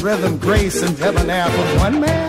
Rhythm, 0.01 0.37
grace, 0.37 0.81
and 0.81 0.97
debonair 0.97 1.49
from 1.49 1.79
one 1.79 1.99
man? 2.01 2.24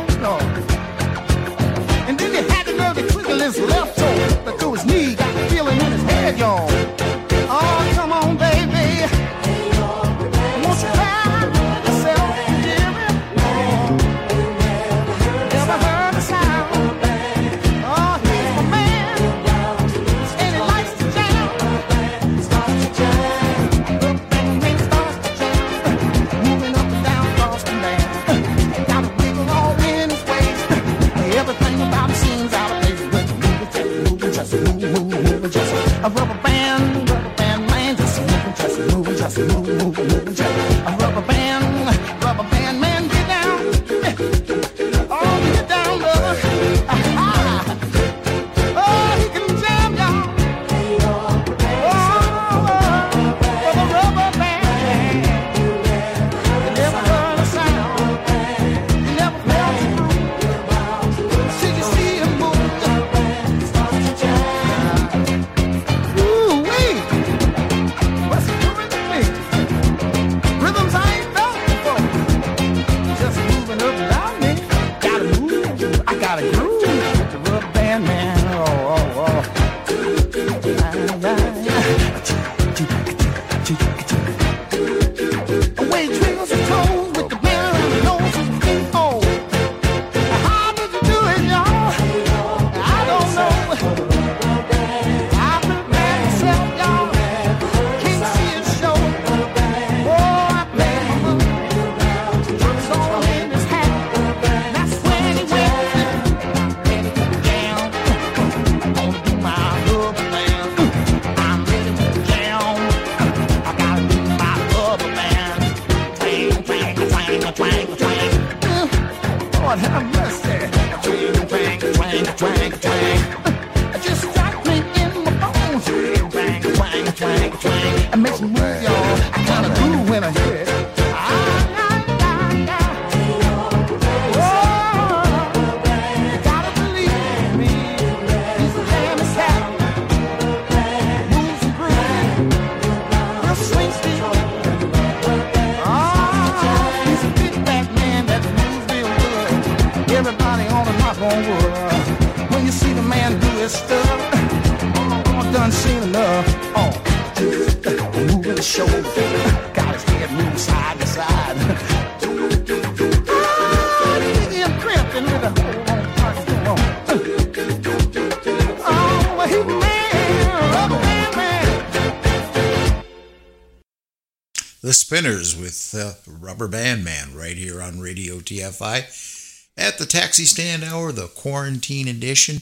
Spinners 175.17 175.57
with 175.57 175.95
uh, 175.99 176.13
Rubber 176.31 176.69
Band 176.69 177.03
Man 177.03 177.35
right 177.35 177.57
here 177.57 177.81
on 177.81 178.01
Radio 178.01 178.35
TFI 178.35 179.65
at 179.75 179.97
the 179.97 180.05
Taxi 180.05 180.45
Stand 180.45 180.85
Hour, 180.85 181.11
the 181.11 181.29
Quarantine 181.29 182.07
Edition. 182.07 182.57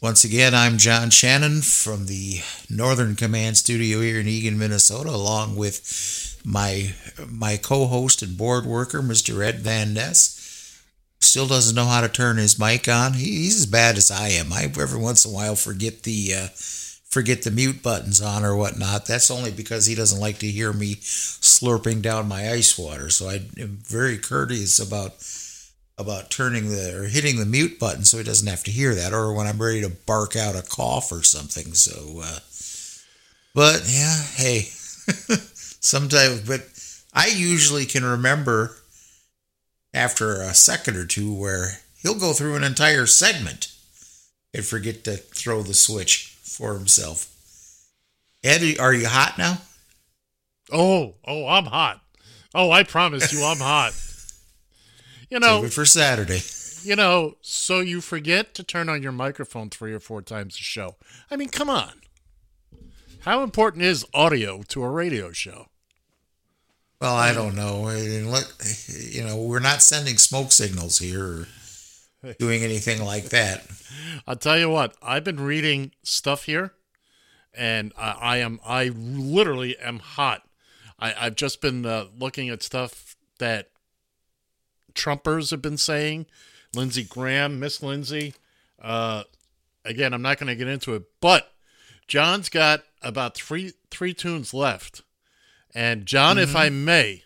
Once 0.00 0.22
again, 0.22 0.54
I'm 0.54 0.78
John 0.78 1.10
Shannon 1.10 1.62
from 1.62 2.06
the 2.06 2.42
Northern 2.70 3.16
Command 3.16 3.56
Studio 3.56 4.00
here 4.02 4.20
in 4.20 4.28
Eagan, 4.28 4.56
Minnesota, 4.56 5.10
along 5.10 5.56
with 5.56 6.40
my 6.44 6.94
my 7.28 7.56
co-host 7.56 8.22
and 8.22 8.38
board 8.38 8.66
worker, 8.66 9.02
Mr. 9.02 9.44
Ed 9.44 9.58
Van 9.58 9.92
Ness. 9.94 10.80
Still 11.18 11.48
doesn't 11.48 11.74
know 11.74 11.86
how 11.86 12.02
to 12.02 12.08
turn 12.08 12.36
his 12.36 12.56
mic 12.56 12.86
on. 12.86 13.14
He, 13.14 13.24
he's 13.24 13.56
as 13.56 13.66
bad 13.66 13.96
as 13.96 14.12
I 14.12 14.28
am. 14.28 14.52
I 14.52 14.62
every 14.80 15.00
once 15.00 15.24
in 15.24 15.32
a 15.32 15.34
while 15.34 15.56
forget 15.56 16.04
the 16.04 16.34
uh, 16.34 16.48
forget 17.14 17.44
the 17.44 17.50
mute 17.52 17.80
buttons 17.80 18.20
on 18.20 18.44
or 18.44 18.56
whatnot. 18.56 19.06
That's 19.06 19.30
only 19.30 19.52
because 19.52 19.86
he 19.86 19.94
doesn't 19.94 20.20
like 20.20 20.38
to 20.38 20.48
hear 20.48 20.72
me 20.72 20.96
slurping 20.96 22.02
down 22.02 22.26
my 22.26 22.50
ice 22.50 22.76
water. 22.76 23.08
So 23.08 23.28
I 23.28 23.34
am 23.56 23.78
very 23.86 24.18
courteous 24.18 24.80
about 24.80 25.14
about 25.96 26.28
turning 26.28 26.70
the 26.70 26.98
or 26.98 27.04
hitting 27.04 27.38
the 27.38 27.46
mute 27.46 27.78
button 27.78 28.04
so 28.04 28.18
he 28.18 28.24
doesn't 28.24 28.48
have 28.48 28.64
to 28.64 28.72
hear 28.72 28.96
that, 28.96 29.12
or 29.12 29.32
when 29.32 29.46
I'm 29.46 29.62
ready 29.62 29.80
to 29.82 29.88
bark 29.90 30.34
out 30.34 30.56
a 30.56 30.62
cough 30.62 31.12
or 31.12 31.22
something. 31.22 31.72
So, 31.74 32.20
uh, 32.20 32.40
but 33.54 33.84
yeah, 33.86 34.20
hey, 34.34 34.62
sometimes, 35.78 36.40
but 36.40 36.66
I 37.14 37.28
usually 37.28 37.86
can 37.86 38.04
remember 38.04 38.74
after 39.94 40.40
a 40.40 40.52
second 40.52 40.96
or 40.96 41.06
two 41.06 41.32
where 41.32 41.78
he'll 42.02 42.18
go 42.18 42.32
through 42.32 42.56
an 42.56 42.64
entire 42.64 43.06
segment 43.06 43.72
and 44.52 44.64
forget 44.64 45.04
to 45.04 45.16
throw 45.16 45.62
the 45.62 45.74
switch 45.74 46.33
for 46.54 46.74
himself. 46.74 47.30
Ed, 48.42 48.78
are 48.78 48.92
you 48.94 49.06
hot 49.08 49.36
now? 49.38 49.58
Oh, 50.72 51.14
oh, 51.26 51.46
I'm 51.46 51.64
hot. 51.66 52.00
Oh, 52.54 52.70
I 52.70 52.82
promise 52.84 53.32
you, 53.32 53.44
I'm 53.44 53.58
hot. 53.58 53.92
You 55.30 55.40
know, 55.40 55.62
Save 55.62 55.70
it 55.70 55.72
for 55.72 55.84
Saturday. 55.86 56.40
you 56.88 56.94
know, 56.94 57.36
so 57.40 57.80
you 57.80 58.00
forget 58.00 58.54
to 58.54 58.62
turn 58.62 58.88
on 58.88 59.02
your 59.02 59.10
microphone 59.10 59.68
three 59.68 59.92
or 59.92 59.98
four 59.98 60.22
times 60.22 60.54
a 60.54 60.58
show. 60.62 60.94
I 61.28 61.34
mean, 61.36 61.48
come 61.48 61.68
on. 61.68 61.92
How 63.20 63.42
important 63.42 63.82
is 63.82 64.06
audio 64.14 64.62
to 64.68 64.84
a 64.84 64.90
radio 64.90 65.32
show? 65.32 65.70
Well, 67.00 67.16
I 67.16 67.32
don't 67.32 67.56
know. 67.56 67.90
You 67.90 69.24
know, 69.24 69.36
we're 69.42 69.58
not 69.60 69.82
sending 69.82 70.18
smoke 70.18 70.52
signals 70.52 70.98
here 70.98 71.24
or 71.24 71.48
doing 72.38 72.62
anything 72.62 73.02
like 73.04 73.24
that. 73.30 73.66
I'll 74.26 74.36
tell 74.36 74.58
you 74.58 74.68
what, 74.68 74.96
I've 75.02 75.24
been 75.24 75.40
reading 75.40 75.92
stuff 76.02 76.44
here, 76.44 76.72
and 77.52 77.92
I, 77.96 78.10
I 78.20 78.36
am 78.38 78.60
I 78.64 78.88
literally 78.88 79.76
am 79.78 79.98
hot. 79.98 80.42
I, 80.98 81.14
I've 81.26 81.36
just 81.36 81.60
been 81.60 81.84
uh, 81.84 82.06
looking 82.18 82.48
at 82.48 82.62
stuff 82.62 83.16
that 83.38 83.70
Trumpers 84.94 85.50
have 85.50 85.62
been 85.62 85.76
saying. 85.78 86.26
Lindsey 86.74 87.04
Graham, 87.04 87.58
Miss 87.60 87.82
Lindsay. 87.82 88.34
Uh, 88.80 89.24
again, 89.84 90.12
I'm 90.12 90.22
not 90.22 90.38
going 90.38 90.48
to 90.48 90.56
get 90.56 90.68
into 90.68 90.94
it, 90.94 91.04
but 91.20 91.52
John's 92.06 92.48
got 92.48 92.82
about 93.02 93.34
three 93.34 93.72
three 93.90 94.14
tunes 94.14 94.52
left, 94.52 95.02
and 95.74 96.06
John, 96.06 96.38
if 96.38 96.50
Mhm. 96.50 96.56
I 96.56 96.68
may, 96.70 97.22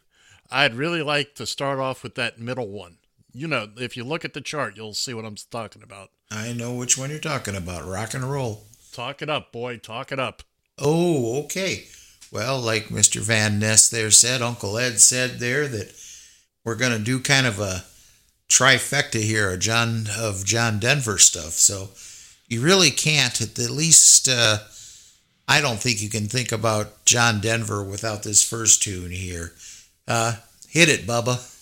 I'd 0.51 0.75
really 0.75 1.03
like 1.03 1.35
to 1.37 1.47
start 1.47 1.79
off 1.79 2.03
with 2.03 2.15
that 2.16 2.39
middle 2.39 2.69
one. 2.69 2.98
You 3.39 3.47
know, 3.47 3.69
if 3.77 3.97
you 3.97 4.02
look 4.02 4.24
at 4.24 4.35
the 4.35 4.40
chart, 4.40 4.77
you'll 4.77 4.94
see 4.94 5.15
what 5.15 5.24
I'm 5.24 5.36
talking 5.52 5.85
about. 5.85 6.10
I 6.28 6.52
know 6.52 6.74
which 6.74 6.98
one 6.98 7.10
you're 7.10 7.20
talking 7.20 7.55
about. 7.55 7.86
Rock 7.86 8.15
and 8.15 8.28
roll. 8.28 8.65
Talk 8.93 9.23
it 9.23 9.31
up, 9.31 9.52
boy. 9.52 9.77
Talk 9.77 10.10
it 10.10 10.19
up. 10.19 10.43
Oh, 10.77 11.44
okay. 11.44 11.85
Well, 12.32 12.59
like 12.59 12.86
Mr. 12.86 13.20
Van 13.20 13.60
Ness 13.60 13.89
there 13.89 14.10
said, 14.10 14.43
Uncle 14.43 14.77
Ed 14.77 14.98
said 14.98 15.39
there 15.39 15.69
that 15.69 15.94
we're 16.65 16.74
going 16.74 16.90
to 16.90 16.98
do 16.98 17.20
kind 17.20 17.47
of 17.47 17.60
a 17.60 17.85
trifecta 18.48 19.23
here 19.23 19.52
of 19.52 19.60
John 19.60 20.06
of 20.19 20.44
John 20.44 20.81
Denver 20.81 21.16
stuff. 21.16 21.52
So 21.52 21.90
you 22.48 22.60
really 22.60 22.90
can't, 22.90 23.40
at 23.40 23.55
the 23.55 23.73
least, 23.73 24.28
uh, 24.28 24.59
I 25.47 25.60
don't 25.60 25.78
think 25.78 26.02
you 26.02 26.10
can 26.10 26.27
think 26.27 26.51
about 26.51 27.05
John 27.05 27.40
Denver 27.40 27.85
without 27.85 28.24
this 28.24 28.43
first 28.43 28.82
tune 28.82 29.12
here. 29.12 29.52
Uh, 30.09 30.35
hit 30.69 30.89
it, 30.89 31.06
Bubba. 31.06 31.55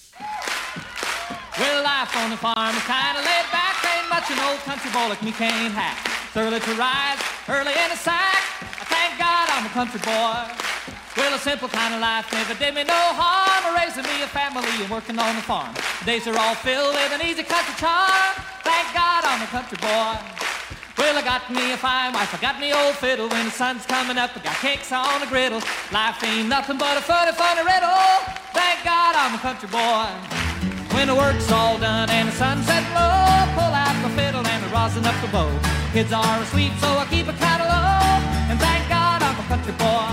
Well, 1.59 1.83
life 1.83 2.15
on 2.20 2.28
the 2.28 2.37
farm 2.37 2.77
is 2.77 2.85
kinda 2.85 3.16
laid 3.24 3.49
back. 3.49 3.81
Ain't 3.89 4.09
much 4.11 4.28
an 4.31 4.39
old 4.45 4.61
country 4.69 4.91
boy 4.93 5.09
like 5.09 5.23
me 5.23 5.33
can't 5.33 5.73
hack. 5.73 5.97
It's 6.28 6.37
early 6.37 6.61
to 6.61 6.74
rise, 6.74 7.16
early 7.49 7.73
in 7.73 7.89
the 7.89 7.97
sack. 7.97 8.45
I 8.61 8.85
thank 8.85 9.16
God 9.19 9.49
I'm 9.49 9.65
a 9.65 9.73
country 9.73 10.01
boy. 10.05 10.53
Well, 11.16 11.33
a 11.33 11.39
simple 11.39 11.70
kind 11.70 11.95
of 11.95 12.01
life 12.01 12.31
never 12.31 12.53
did 12.61 12.74
me 12.74 12.85
no 12.85 13.01
harm. 13.16 13.74
Raising 13.74 14.05
me 14.05 14.20
a 14.20 14.28
family 14.28 14.69
and 14.69 14.91
working 14.91 15.19
on 15.19 15.35
the 15.35 15.41
farm. 15.41 15.73
Days 16.05 16.28
are 16.28 16.37
all 16.37 16.55
filled 16.55 16.93
with 16.93 17.12
an 17.16 17.23
easy 17.24 17.43
country 17.43 17.74
charm. 17.81 18.37
Thank 18.61 18.93
God 18.93 19.24
I'm 19.24 19.41
a 19.41 19.47
country 19.49 19.78
boy. 19.81 20.12
Well, 20.99 21.16
I 21.16 21.23
got 21.24 21.49
me 21.49 21.73
a 21.73 21.78
fine 21.78 22.12
wife, 22.12 22.35
I 22.35 22.39
got 22.39 22.61
me 22.61 22.74
old 22.74 22.97
fiddle. 22.97 23.28
When 23.28 23.47
the 23.47 23.51
sun's 23.51 23.87
coming 23.87 24.19
up, 24.19 24.37
I 24.37 24.41
got 24.41 24.57
cakes 24.61 24.93
on 24.93 25.20
the 25.20 25.27
griddle. 25.27 25.62
Life 25.91 26.23
ain't 26.23 26.51
nothing 26.51 26.77
but 26.77 26.99
a 26.99 27.01
funny, 27.01 27.33
funny 27.33 27.65
riddle. 27.65 28.12
Thank 28.53 28.85
God 28.85 29.16
I'm 29.16 29.35
a 29.35 29.39
country 29.39 29.69
boy. 29.73 30.56
When 30.97 31.09
the 31.09 31.14
work's 31.14 31.52
all 31.52 31.77
done 31.77 32.09
and 32.09 32.27
the 32.27 32.32
sunset 32.32 32.82
low, 32.97 33.44
pull 33.52 33.68
out 33.68 33.93
the 34.01 34.09
fiddle 34.16 34.40
and 34.40 34.64
I 34.64 34.68
rosin 34.73 35.05
up 35.05 35.14
the 35.20 35.28
bow. 35.28 35.52
Kids 35.93 36.10
are 36.10 36.40
asleep, 36.40 36.73
so 36.81 36.89
I 36.89 37.05
keep 37.12 37.28
a 37.28 37.36
low. 37.36 38.01
And 38.48 38.56
thank 38.59 38.89
God 38.89 39.20
I'm 39.20 39.36
a 39.36 39.44
country 39.44 39.77
boy. 39.77 40.09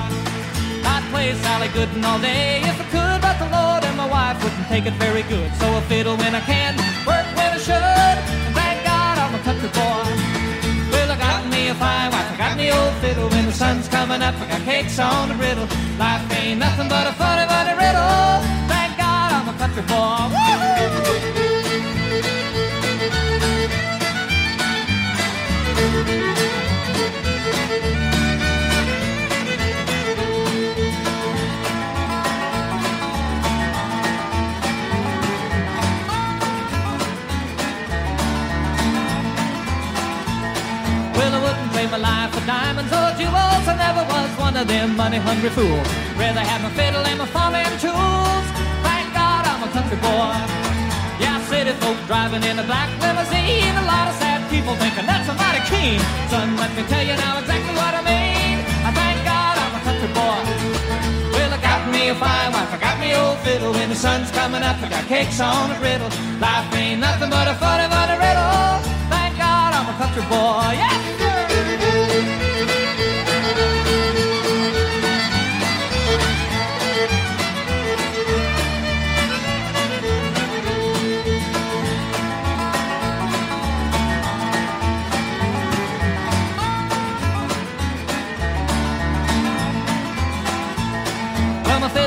I'd 0.83 1.07
play 1.09 1.31
Sally 1.39 1.69
Gooden 1.69 2.03
all 2.03 2.19
day 2.19 2.59
if 2.67 2.75
I 2.75 2.85
could, 2.91 3.19
but 3.23 3.39
the 3.39 3.47
Lord 3.47 3.81
and 3.87 3.95
my 3.95 4.09
wife 4.11 4.43
wouldn't 4.43 4.67
take 4.67 4.85
it 4.85 4.91
very 4.99 5.23
good. 5.31 5.49
So 5.55 5.71
I 5.71 5.79
fiddle 5.87 6.17
when 6.17 6.35
I 6.35 6.41
can, 6.41 6.75
work 7.07 7.27
when 7.31 7.49
I 7.55 7.59
should. 7.63 8.17
And 8.43 8.53
thank 8.53 8.83
God 8.83 9.15
I'm 9.23 9.33
a 9.39 9.41
country 9.47 9.71
boy. 9.71 10.03
Well, 10.91 11.09
I 11.09 11.17
got 11.17 11.47
me 11.47 11.69
a 11.71 11.75
fine 11.79 12.11
wife, 12.11 12.27
I 12.27 12.35
got 12.35 12.57
me 12.57 12.75
old 12.75 12.93
fiddle. 12.99 13.29
When 13.29 13.45
the 13.45 13.55
sun's 13.55 13.87
coming 13.87 14.21
up, 14.21 14.35
I 14.35 14.45
got 14.51 14.61
cakes 14.67 14.99
on 14.99 15.29
the 15.29 15.35
griddle. 15.35 15.67
Life 15.95 16.27
ain't 16.43 16.59
nothing 16.59 16.89
but 16.91 17.07
a 17.07 17.13
funny, 17.15 17.47
funny 17.47 17.71
riddle. 17.79 18.52
Trade 41.83 41.91
my 41.91 41.97
life 41.97 42.33
for 42.33 42.45
diamonds 42.45 42.91
or 42.93 43.11
jewels. 43.19 43.67
I 43.67 43.75
never 43.75 44.03
was 44.07 44.29
one 44.39 44.55
of 44.55 44.67
them 44.67 44.95
money-hungry 44.95 45.49
fools. 45.49 45.87
Rather 46.15 46.39
have 46.39 46.61
my 46.61 46.69
fiddle 46.69 47.05
and 47.05 47.19
my 47.19 47.25
farming 47.25 47.77
tools. 47.79 48.52
Country 49.73 49.97
boy. 49.97 50.37
Yeah, 51.17 51.41
city 51.49 51.73
folk 51.81 51.97
driving 52.05 52.43
in 52.45 52.61
a 52.61 52.65
black 52.69 52.89
limousine. 53.01 53.73
A 53.73 53.85
lot 53.89 54.05
of 54.07 54.15
sad 54.21 54.45
people 54.53 54.77
thinking 54.77 55.05
that's 55.09 55.27
a 55.27 55.33
mighty 55.33 55.65
keen. 55.65 55.99
Son, 56.29 56.55
let 56.61 56.69
me 56.77 56.83
tell 56.85 57.01
you 57.01 57.17
now 57.17 57.41
exactly 57.41 57.73
what 57.73 57.93
I 57.97 58.01
mean. 58.05 58.61
I 58.85 58.91
thank 58.93 59.17
God 59.25 59.55
I'm 59.57 59.73
a 59.73 59.81
country 59.81 60.11
boy. 60.13 60.39
Well, 61.33 61.51
I 61.57 61.59
got 61.59 61.81
me 61.89 62.13
a 62.13 62.15
fine 62.15 62.53
wife, 62.53 62.71
I 62.71 62.77
got 62.77 62.95
me 63.01 63.17
old 63.17 63.39
fiddle. 63.41 63.73
When 63.73 63.89
the 63.89 63.97
sun's 63.97 64.29
coming 64.31 64.61
up, 64.61 64.77
I 64.77 64.87
got 64.89 65.05
cakes 65.09 65.41
on 65.41 65.73
the 65.73 65.77
griddle. 65.81 66.09
Life 66.37 66.69
ain't 66.77 67.01
nothing 67.01 67.31
but 67.33 67.49
a 67.49 67.55
funny, 67.57 67.89
funny 67.89 68.15
riddle. 68.21 68.77
Thank 69.09 69.33
God 69.41 69.69
I'm 69.73 69.89
a 69.89 69.95
country 69.97 70.25
boy. 70.29 70.77
Yeah. 70.77 71.22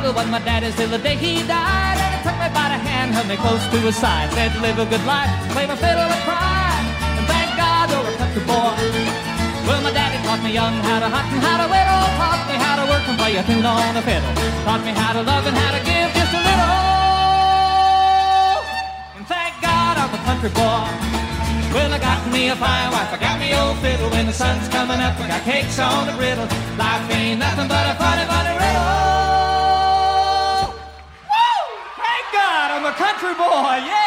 Was 0.06 0.30
my 0.30 0.38
daddy's 0.38 0.74
till 0.76 0.88
the 0.88 1.02
day 1.02 1.16
he 1.16 1.42
died. 1.44 1.98
And 1.98 2.14
he 2.14 2.20
took 2.22 2.38
me 2.38 2.48
by 2.54 2.70
the 2.70 2.78
hand, 2.78 3.10
held 3.12 3.26
me 3.26 3.36
close 3.36 3.60
to 3.74 3.78
his 3.82 3.98
side. 3.98 4.30
Said, 4.32 4.54
live 4.62 4.78
a 4.78 4.86
good 4.86 5.02
life, 5.04 5.28
play 5.50 5.66
my 5.66 5.74
fiddle 5.74 6.06
and 6.06 6.22
cry. 6.22 6.72
And 7.18 7.26
thank 7.26 7.50
God 7.58 7.90
you're 7.90 8.06
a 8.06 8.14
country 8.16 8.44
boy. 8.46 8.70
Well, 9.66 9.82
my 9.82 9.90
daddy 9.90 10.16
taught 10.22 10.40
me 10.46 10.54
young 10.54 10.78
how 10.86 11.02
to 11.02 11.10
hunt 11.10 11.26
and 11.34 11.42
how 11.42 11.58
to 11.58 11.66
whittle. 11.66 12.06
Taught 12.22 12.48
me 12.48 12.54
how 12.54 12.74
to 12.80 12.84
work 12.86 13.02
and 13.02 13.18
play 13.18 13.34
a 13.34 13.42
tune 13.44 13.66
on 13.66 13.98
the 13.98 14.02
fiddle. 14.06 14.30
Taught 14.62 14.86
me 14.86 14.92
how 14.94 15.10
to 15.10 15.22
love 15.26 15.42
and 15.42 15.56
how 15.58 15.74
to 15.74 15.82
give 15.82 16.08
just 16.14 16.32
a 16.32 16.40
little. 16.40 16.78
And 19.20 19.26
thank 19.26 19.52
God 19.58 20.00
I'm 20.00 20.14
a 20.16 20.20
country 20.22 20.54
boy. 20.54 20.86
Well, 21.74 21.92
I 21.92 21.98
got 21.98 22.24
me 22.30 22.48
a 22.48 22.56
fine 22.56 22.88
wife, 22.94 23.10
I 23.10 23.18
got 23.18 23.36
me 23.42 23.52
old 23.58 23.76
fiddle. 23.82 24.08
When 24.14 24.30
the 24.30 24.32
sun's 24.32 24.70
coming 24.70 25.02
up, 25.02 25.18
I 25.18 25.28
got 25.28 25.42
cakes 25.42 25.76
on 25.82 26.06
the 26.06 26.14
griddle. 26.14 26.46
Life 26.78 27.04
ain't 27.10 27.42
nothing 27.42 27.68
but 27.68 27.84
a 27.90 27.94
funny, 28.00 28.24
funny 28.24 28.54
riddle. 28.54 29.15
Country 33.26 33.44
boy, 33.44 33.82
yeah! 33.84 34.05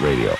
Radio. 0.00 0.34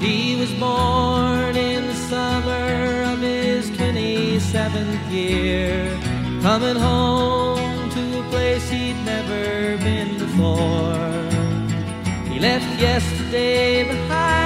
He 0.00 0.36
was 0.36 0.52
born 0.54 1.56
in 1.56 1.86
the 1.86 1.94
summer 1.94 3.02
of 3.12 3.20
his 3.20 3.70
27th 3.70 5.10
year, 5.10 5.88
coming 6.42 6.76
home 6.76 7.90
to 7.90 8.20
a 8.20 8.22
place 8.30 8.68
he'd 8.68 8.96
never 9.04 9.78
been 9.78 10.18
before. 10.18 10.94
He 12.30 12.38
left 12.38 12.80
yesterday 12.80 13.84
behind 13.84 14.43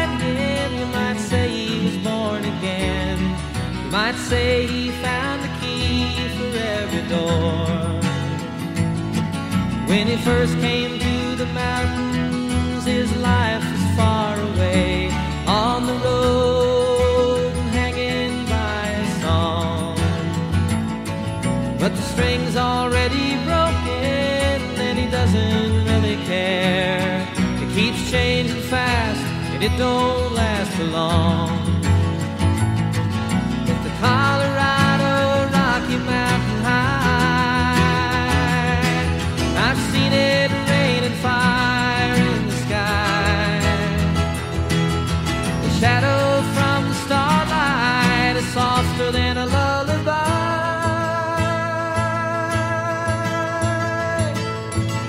might 3.91 4.17
say 4.17 4.67
he 4.67 4.91
found 4.91 5.43
the 5.43 5.49
key 5.61 6.15
for 6.37 6.59
every 6.59 7.03
door. 7.09 7.67
When 9.89 10.07
he 10.07 10.17
first 10.19 10.55
came 10.59 10.99
to 10.99 11.37
the 11.37 11.47
mountains, 11.47 12.85
his 12.85 13.11
life 13.17 13.65
was 13.73 13.97
far 13.97 14.39
away 14.39 15.11
on 15.47 15.87
the 15.87 15.95
road 15.95 17.53
hanging 17.73 18.45
by 18.47 18.85
a 19.05 19.21
song. 19.23 19.97
But 21.79 21.97
the 21.97 22.03
string's 22.03 22.57
already 22.57 23.37
broken 23.47 24.61
and 24.87 24.99
he 24.99 25.07
doesn't 25.11 25.85
really 25.87 26.17
care. 26.27 27.27
It 27.37 27.75
keeps 27.75 28.11
changing 28.11 28.61
fast 28.63 29.23
and 29.55 29.63
it 29.63 29.75
don't 29.79 30.35
last 30.35 30.71
for 30.73 30.85
long. 30.85 31.58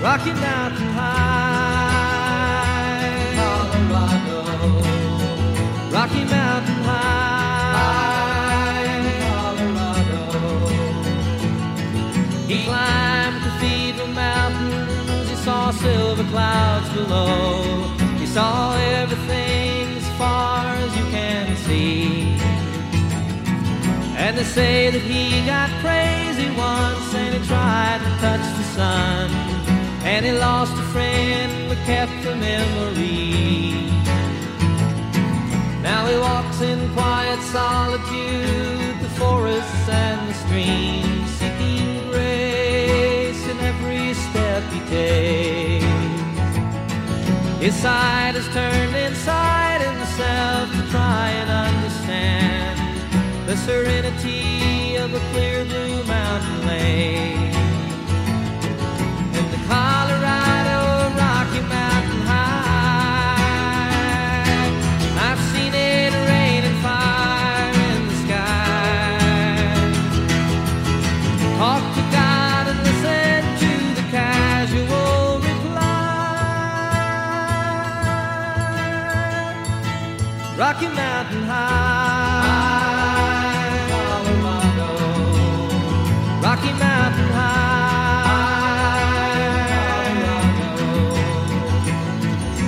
Rocky 0.02 0.32
Mountain 0.32 0.88
High, 0.96 1.84
Colorado. 3.36 4.40
Rocky 5.92 6.24
Mountain 6.24 6.84
High, 6.88 7.20
Colorado. 9.28 10.24
He 12.48 12.64
climbed 12.64 13.44
the 13.44 13.50
Cathedral 13.50 14.08
Mountains. 14.08 15.30
He 15.30 15.36
saw 15.36 15.72
silver 15.72 16.24
clouds 16.24 16.90
below. 16.94 17.94
He 18.20 18.26
saw 18.26 18.78
everything 19.02 19.98
as 19.98 20.08
far 20.18 20.76
as 20.76 20.96
you 20.96 21.04
can 21.12 21.58
see. 21.68 22.38
And 24.16 24.38
they 24.38 24.46
say 24.46 24.92
that 24.92 25.02
he 25.02 25.46
got 25.46 25.70
crazy 25.82 26.50
once 26.56 27.14
and 27.14 27.34
he 27.36 27.42
tried 27.46 28.00
to 28.00 28.12
touch 28.22 28.46
the 28.58 28.64
sun. 28.64 29.49
And 30.04 30.26
he 30.26 30.32
lost 30.32 30.74
a 30.74 30.84
friend 30.94 31.70
but 31.70 31.78
kept 31.86 32.24
the 32.24 32.36
memory. 32.36 33.90
Now 35.82 36.06
he 36.08 36.18
walks 36.18 36.62
in 36.62 36.92
quiet 36.94 37.42
solitude, 37.42 39.00
the 39.02 39.10
forests 39.18 39.90
and 39.90 40.30
the 40.30 40.34
streams, 40.34 41.30
seeking 41.40 42.10
grace 42.12 43.48
in 43.48 43.60
every 43.60 44.14
step 44.14 44.64
he 44.72 44.80
takes. 44.90 45.86
His 47.60 47.76
side 47.76 48.36
is 48.36 48.48
turned 48.50 48.96
inside 48.96 49.82
himself 49.82 50.72
to 50.72 50.92
try 50.92 51.30
and 51.30 51.50
understand 51.50 52.80
the 53.48 53.58
serenity 53.58 54.96
of 54.96 55.14
a 55.14 55.20
clear 55.32 55.66
blue 55.66 56.04
mountain 56.06 56.68
lake. 56.68 57.49
Rocky 80.60 80.88
Mountain 80.90 81.44
High, 81.44 82.76
Colorado. 83.88 84.92
Rocky 86.44 86.74
Mountain 86.74 87.30
High, 87.40 88.60
Colorado. 90.26 91.16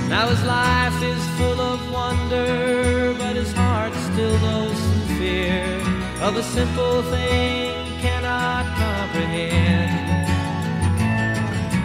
Now 0.08 0.24
his 0.28 0.42
life 0.44 1.02
is 1.02 1.22
full 1.36 1.60
of 1.60 1.92
wonder, 1.92 3.14
but 3.18 3.36
his 3.36 3.52
heart 3.52 3.92
still 4.10 4.38
knows 4.38 4.78
some 4.78 5.18
fear 5.18 5.78
of 6.22 6.38
a 6.38 6.42
simple 6.42 7.02
thing 7.12 7.74
cannot 8.00 8.74
comprehend. 8.74 10.30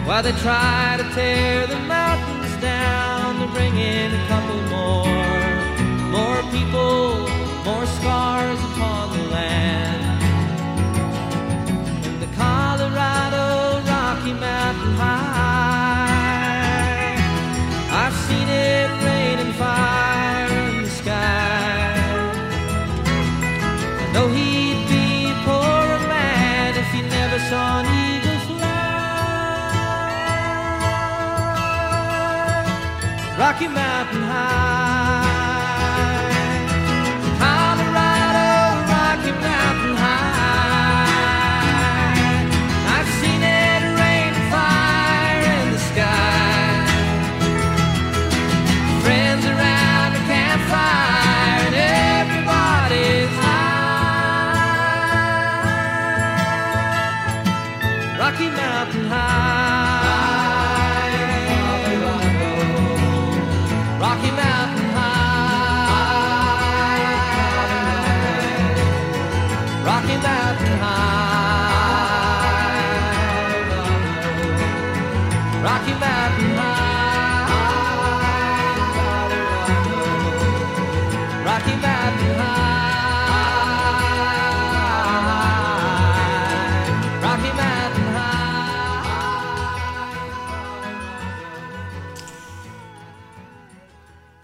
While 0.06 0.22
they 0.22 0.32
try 0.40 0.96
to 0.96 1.04
tear 1.14 1.66
the 1.66 1.78
mountains 1.80 2.56
down 2.62 3.40
to 3.40 3.46
bring 3.52 3.76
in 3.76 4.14
a 4.14 4.26
couple 4.26 4.62
more 4.70 5.37
people, 6.68 7.28
more 7.64 7.86
scars 7.86 8.60
upon 8.60 9.16
the 9.16 9.24
land. 9.30 10.22
In 12.04 12.20
the 12.20 12.26
Colorado 12.36 13.80
Rocky 13.86 14.32
Mountain 14.32 14.94
High, 14.94 15.16
I've 18.02 18.14
seen 18.26 18.48
it 18.48 18.90
rain 19.04 19.38
and 19.44 19.54
fire 19.54 20.48
in 20.68 20.82
the 20.82 20.90
sky. 20.90 21.94
I 24.02 24.12
know 24.12 24.28
he'd 24.28 24.88
be 24.88 25.30
a 25.30 25.34
poorer 25.44 26.00
man 26.08 26.76
if 26.76 26.88
he 26.92 27.00
never 27.02 27.38
saw 27.50 27.80
an 27.80 27.86
eagle 27.86 28.40
fly. 28.46 28.76
Rocky 33.38 33.68
Mountain 33.68 34.07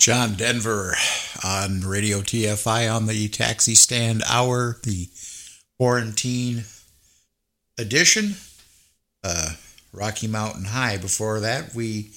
John 0.05 0.35
Denver 0.35 0.95
on 1.43 1.81
Radio 1.81 2.19
TFI 2.21 2.95
on 2.95 3.07
the 3.07 3.27
Taxi 3.29 3.75
Stand 3.75 4.23
Hour, 4.29 4.77
the 4.83 5.09
quarantine 5.79 6.65
edition. 7.79 8.35
Uh, 9.23 9.53
Rocky 9.95 10.27
Mountain 10.27 10.67
High. 10.67 10.99
Before 10.99 11.41
that, 11.41 11.75
we 11.75 12.11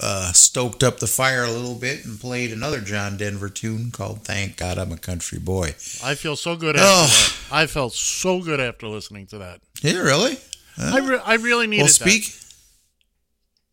uh, 0.00 0.32
stoked 0.32 0.82
up 0.82 0.98
the 0.98 1.06
fire 1.06 1.44
a 1.44 1.50
little 1.50 1.76
bit 1.76 2.04
and 2.04 2.20
played 2.20 2.52
another 2.52 2.82
John 2.82 3.16
Denver 3.16 3.48
tune 3.48 3.90
called 3.90 4.24
Thank 4.26 4.58
God 4.58 4.76
I'm 4.76 4.92
a 4.92 4.98
Country 4.98 5.38
Boy. 5.38 5.68
I 6.04 6.14
feel 6.14 6.36
so 6.36 6.56
good 6.56 6.76
after 6.76 6.86
Oh. 6.86 7.06
that. 7.06 7.54
I 7.54 7.66
felt 7.68 7.94
so 7.94 8.42
good 8.42 8.60
after 8.60 8.86
listening 8.86 9.28
to 9.28 9.38
that. 9.38 9.62
Yeah, 9.80 10.00
really? 10.00 10.36
I, 10.76 10.98
re- 10.98 11.20
I 11.24 11.36
really 11.36 11.68
needed 11.68 11.84
well, 11.84 11.88
speak. 11.88 12.36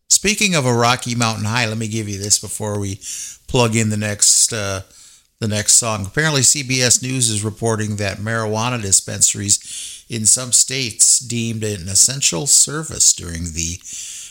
Speaking 0.08 0.54
of 0.54 0.66
a 0.66 0.72
Rocky 0.72 1.14
Mountain 1.14 1.44
High, 1.44 1.66
let 1.66 1.78
me 1.78 1.88
give 1.88 2.08
you 2.08 2.18
this 2.18 2.38
before 2.38 2.78
we 2.78 3.00
plug 3.48 3.76
in 3.76 3.90
the 3.90 3.96
next 3.96 4.52
uh, 4.52 4.82
the 5.40 5.48
next 5.48 5.74
song. 5.74 6.06
Apparently, 6.06 6.40
CBS 6.40 7.02
News 7.02 7.28
is 7.28 7.44
reporting 7.44 7.96
that 7.96 8.18
marijuana 8.18 8.80
dispensaries 8.80 10.04
in 10.08 10.26
some 10.26 10.52
states 10.52 11.18
deemed 11.18 11.64
it 11.64 11.80
an 11.80 11.88
essential 11.88 12.46
service 12.46 13.12
during 13.12 13.52
the 13.52 13.78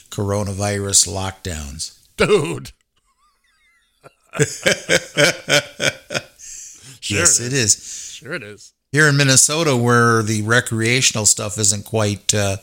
coronavirus 0.10 1.08
lockdowns. 1.08 2.00
Dude. 2.18 2.72
Sure 7.04 7.20
yes, 7.20 7.42
it 7.42 7.48
it 7.48 7.54
is. 7.54 8.14
Sure 8.14 8.34
it 8.34 8.44
is. 8.44 8.72
Here 8.94 9.10
in 9.10 9.18
Minnesota, 9.18 9.76
where 9.76 10.24
the 10.24 10.42
recreational 10.44 11.26
stuff 11.26 11.58
isn't 11.58 11.84
quite 11.84 12.34
uh, 12.34 12.58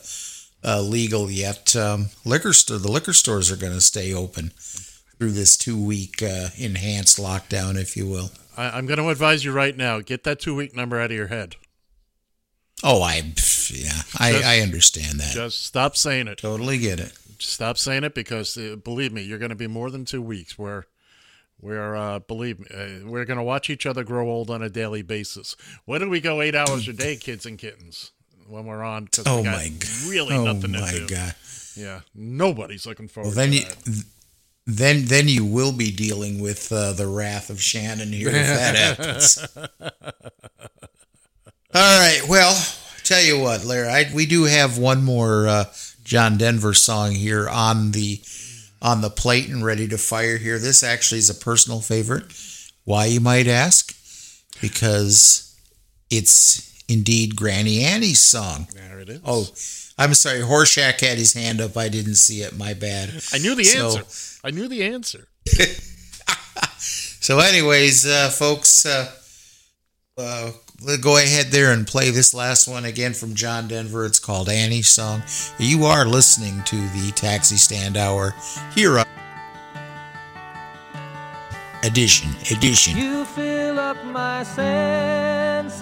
uh, 0.63 0.81
legal 0.81 1.29
yet, 1.31 1.75
um, 1.75 2.07
liquor 2.25 2.53
store 2.53 2.77
the 2.77 2.91
liquor 2.91 3.13
stores 3.13 3.51
are 3.51 3.57
going 3.57 3.73
to 3.73 3.81
stay 3.81 4.13
open 4.13 4.51
through 5.17 5.31
this 5.31 5.57
two 5.57 5.79
week 5.81 6.21
uh, 6.23 6.49
enhanced 6.57 7.17
lockdown, 7.17 7.79
if 7.79 7.95
you 7.95 8.07
will. 8.07 8.31
I, 8.57 8.69
I'm 8.77 8.85
going 8.85 8.99
to 8.99 9.09
advise 9.09 9.43
you 9.45 9.51
right 9.51 9.75
now 9.75 9.99
get 10.01 10.23
that 10.23 10.39
two 10.39 10.55
week 10.55 10.75
number 10.75 10.99
out 10.99 11.11
of 11.11 11.17
your 11.17 11.27
head. 11.27 11.55
Oh, 12.83 13.01
I 13.01 13.17
yeah, 13.71 14.01
I, 14.19 14.31
Just- 14.31 14.45
I 14.45 14.59
understand 14.61 15.19
that. 15.19 15.33
Just 15.33 15.63
stop 15.65 15.95
saying 15.95 16.27
it. 16.27 16.39
Totally 16.39 16.79
get 16.79 16.99
it. 16.99 17.13
Stop 17.39 17.77
saying 17.77 18.03
it 18.03 18.13
because 18.13 18.57
uh, 18.57 18.75
believe 18.83 19.11
me, 19.13 19.21
you're 19.23 19.39
going 19.39 19.49
to 19.49 19.55
be 19.55 19.67
more 19.67 19.89
than 19.91 20.05
two 20.05 20.21
weeks 20.21 20.57
where. 20.57 20.85
Where, 21.63 21.95
uh, 21.95 22.17
believe 22.17 22.59
me, 22.59 22.65
uh, 22.73 23.07
we're 23.07 23.23
going 23.25 23.37
to 23.37 23.43
watch 23.43 23.69
each 23.69 23.85
other 23.85 24.03
grow 24.03 24.27
old 24.27 24.49
on 24.49 24.63
a 24.63 24.69
daily 24.69 25.03
basis. 25.03 25.55
When 25.85 26.01
do 26.01 26.09
we 26.09 26.19
go 26.19 26.41
eight 26.41 26.55
hours 26.55 26.87
a 26.87 26.93
day, 26.93 27.17
kids 27.17 27.45
and 27.45 27.55
kittens, 27.55 28.13
when 28.51 28.65
we're 28.65 28.83
on? 28.83 29.07
'Cause 29.07 29.25
we 29.25 29.31
Oh 29.31 29.43
my 29.43 29.69
g- 29.69 30.09
Really 30.09 30.35
oh 30.35 30.43
nothing 30.45 30.73
to 30.73 30.79
my 30.81 30.91
do. 30.91 31.07
God. 31.07 31.35
Yeah, 31.75 32.01
nobody's 32.13 32.85
looking 32.85 33.07
forward 33.07 33.29
Well, 33.29 33.35
then 33.35 33.49
to 33.51 33.55
you 33.57 33.63
that. 33.63 34.03
then 34.67 35.05
then 35.05 35.27
you 35.29 35.45
will 35.45 35.71
be 35.71 35.91
dealing 35.91 36.39
with 36.41 36.71
uh, 36.71 36.91
the 36.93 37.07
wrath 37.07 37.49
of 37.49 37.61
Shannon 37.61 38.11
here 38.11 38.27
if 38.29 38.33
that 38.33 38.75
happens. 38.97 39.39
All 41.73 41.99
right. 41.99 42.21
Well, 42.27 42.61
tell 43.03 43.21
you 43.21 43.39
what, 43.39 43.63
Larry, 43.63 43.87
I, 43.87 44.11
we 44.13 44.25
do 44.25 44.43
have 44.43 44.77
one 44.77 45.03
more 45.03 45.47
uh, 45.47 45.65
John 46.03 46.37
Denver 46.37 46.73
song 46.73 47.11
here 47.13 47.47
on 47.47 47.91
the 47.91 48.21
on 48.81 49.01
the 49.01 49.09
plate 49.09 49.47
and 49.47 49.63
ready 49.63 49.87
to 49.87 49.97
fire 49.97 50.37
here. 50.37 50.59
This 50.59 50.83
actually 50.83 51.19
is 51.19 51.29
a 51.29 51.35
personal 51.35 51.79
favorite. 51.81 52.25
Why 52.83 53.05
you 53.05 53.19
might 53.21 53.47
ask? 53.47 53.95
Because 54.59 55.55
it's 56.09 56.70
indeed 56.91 57.35
Granny 57.35 57.83
Annie's 57.83 58.19
song. 58.19 58.67
There 58.73 58.99
it 58.99 59.09
is. 59.09 59.21
Oh, 59.25 59.47
I'm 59.97 60.13
sorry. 60.13 60.39
Horshack 60.39 60.99
had 61.01 61.17
his 61.17 61.33
hand 61.33 61.61
up. 61.61 61.77
I 61.77 61.87
didn't 61.89 62.15
see 62.15 62.41
it. 62.41 62.57
My 62.57 62.73
bad. 62.73 63.09
I 63.33 63.37
knew 63.37 63.55
the 63.55 63.63
So- 63.63 63.97
answer. 63.97 64.39
I 64.43 64.51
knew 64.51 64.67
the 64.67 64.83
answer. 64.83 65.27
So, 67.23 67.37
anyways, 67.37 68.07
uh, 68.07 68.29
folks, 68.29 68.83
uh, 68.83 69.11
uh, 70.17 70.51
we'll 70.83 70.97
go 70.97 71.17
ahead 71.17 71.51
there 71.51 71.71
and 71.71 71.85
play 71.85 72.09
this 72.09 72.33
last 72.33 72.67
one 72.67 72.83
again 72.83 73.13
from 73.13 73.35
John 73.35 73.67
Denver. 73.67 74.07
It's 74.07 74.17
called 74.17 74.49
Annie's 74.49 74.89
Song. 74.89 75.21
You 75.59 75.83
are 75.85 76.03
listening 76.03 76.63
to 76.63 76.75
the 76.77 77.11
Taxi 77.15 77.57
Stand 77.57 77.95
Hour 77.95 78.33
here 78.73 78.97
on 78.97 79.05
Edition. 81.83 82.31
Edition. 82.49 82.97
You 82.97 83.23
fill 83.25 83.77
up 83.79 84.03
my 84.05 84.41
senses 84.41 85.81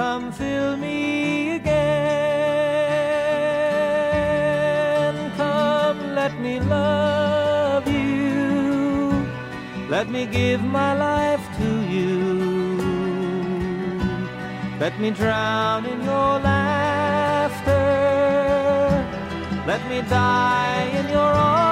Come 0.00 0.32
fill 0.32 0.78
me 0.78 1.56
again. 1.56 1.76
Come, 5.36 6.14
let 6.14 6.32
me 6.40 6.58
love 6.58 7.86
you. 7.86 9.26
Let 9.90 10.08
me 10.08 10.24
give 10.24 10.62
my 10.64 10.94
life 10.94 11.44
to 11.58 11.68
you. 11.94 12.16
Let 14.80 14.98
me 14.98 15.10
drown 15.10 15.84
in 15.84 16.00
your 16.02 16.40
laughter. 16.48 17.86
Let 19.66 19.86
me 19.90 20.00
die 20.08 20.88
in 20.98 21.08
your 21.10 21.32
arms. 21.44 21.68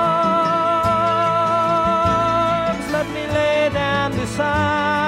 Let 2.92 3.06
me 3.06 3.26
lay 3.38 3.70
down 3.72 4.12
beside. 4.12 5.07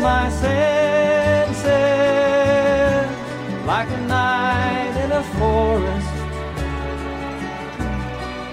my 0.00 0.30
senses 0.30 1.68
like 3.66 3.88
a 3.90 4.00
night 4.06 4.94
in 5.04 5.10
a 5.12 5.22
forest, 5.38 6.14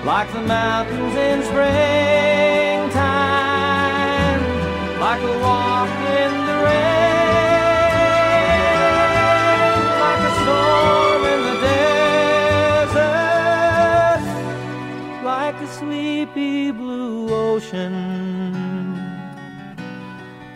like 0.06 0.32
the 0.34 0.42
mountains 0.42 1.16
in 1.16 1.44
springtime, 1.44 2.92
like 5.00 5.22
a 5.22 5.40
walk 5.46 5.90
in 6.20 6.32
the 6.50 6.58
rain, 6.68 7.06
like 10.04 10.22
a 10.30 10.34
storm 10.42 11.22
in 11.34 11.40
the 11.48 11.56
desert, 12.90 13.24
like 15.24 15.58
a 15.62 15.68
sleepy 15.68 16.72
blue 16.72 17.30
ocean. 17.34 18.25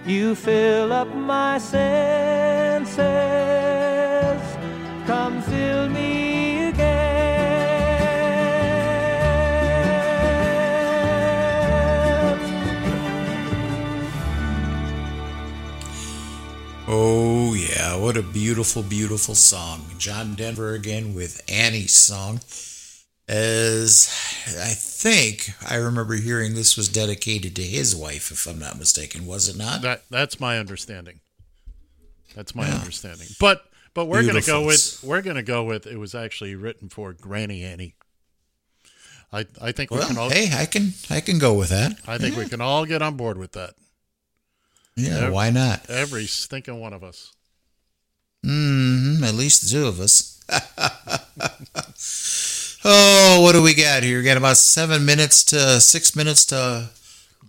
You 0.10 0.34
fill 0.34 0.92
up 0.92 1.14
my 1.14 1.60
senses. 1.60 2.98
Come 5.06 5.40
fill 5.44 5.88
me 5.90 6.70
again. 6.70 7.20
Oh, 16.88 17.54
yeah. 17.54 17.96
What 17.96 18.18
a 18.18 18.24
beautiful, 18.24 18.82
beautiful 18.82 19.36
song. 19.36 19.86
John 20.00 20.34
Denver 20.34 20.74
again 20.74 21.14
with 21.14 21.44
Annie's 21.48 21.94
song. 21.94 22.40
As 23.30 24.10
I 24.60 24.74
think 24.74 25.52
I 25.70 25.76
remember 25.76 26.16
hearing 26.16 26.56
this 26.56 26.76
was 26.76 26.90
dedicated 26.90 27.56
to 27.58 27.62
his 27.62 27.96
wife, 27.96 28.32
if 28.32 28.48
I'm 28.48 28.58
not 28.58 28.80
mistaken, 28.80 29.28
was 29.28 29.48
it 29.48 29.56
not? 29.56 29.84
That 29.84 30.04
that's 30.10 30.40
my 30.40 30.58
understanding. 30.58 31.20
That's 32.36 32.56
my 32.56 32.68
understanding. 32.68 33.28
But 33.40 33.64
but 33.94 34.06
we're 34.06 34.26
gonna 34.26 34.42
go 34.42 34.66
with 34.66 35.00
we're 35.04 35.22
gonna 35.22 35.44
go 35.44 35.64
with 35.64 35.86
it 35.86 35.98
was 35.98 36.16
actually 36.16 36.56
written 36.56 36.90
for 36.90 37.14
Granny 37.14 37.64
Annie. 37.64 37.94
I 39.32 39.46
I 39.62 39.74
think 39.74 39.92
we 39.92 40.00
can 40.00 40.18
all 40.18 40.32
hey, 40.32 40.50
I 40.52 40.66
can 40.66 40.94
I 41.12 41.22
can 41.22 41.38
go 41.38 41.54
with 41.54 41.70
that. 41.70 42.00
I 42.08 42.18
think 42.18 42.36
we 42.36 42.50
can 42.50 42.62
all 42.62 42.86
get 42.86 43.04
on 43.04 43.16
board 43.16 43.38
with 43.38 43.52
that. 43.52 43.76
Yeah, 44.96 45.28
Ev- 45.28 45.34
why 45.34 45.52
not? 45.52 45.88
Every 45.88 46.26
stinking 46.26 46.80
one 46.80 46.94
of 46.94 47.04
us. 47.04 47.32
hmm 48.44 49.24
at 49.24 49.36
least 49.36 49.62
the 49.64 49.70
two 49.70 49.86
of 49.86 50.00
us. 50.00 50.42
oh, 52.86 53.42
what 53.42 53.54
do 53.54 53.62
we 53.62 53.74
got 53.74 54.04
here? 54.04 54.20
We 54.20 54.24
got 54.24 54.38
about 54.38 54.58
seven 54.58 55.06
minutes 55.06 55.44
to 55.46 55.80
six 55.80 56.16
minutes 56.16 56.46
to 56.48 56.90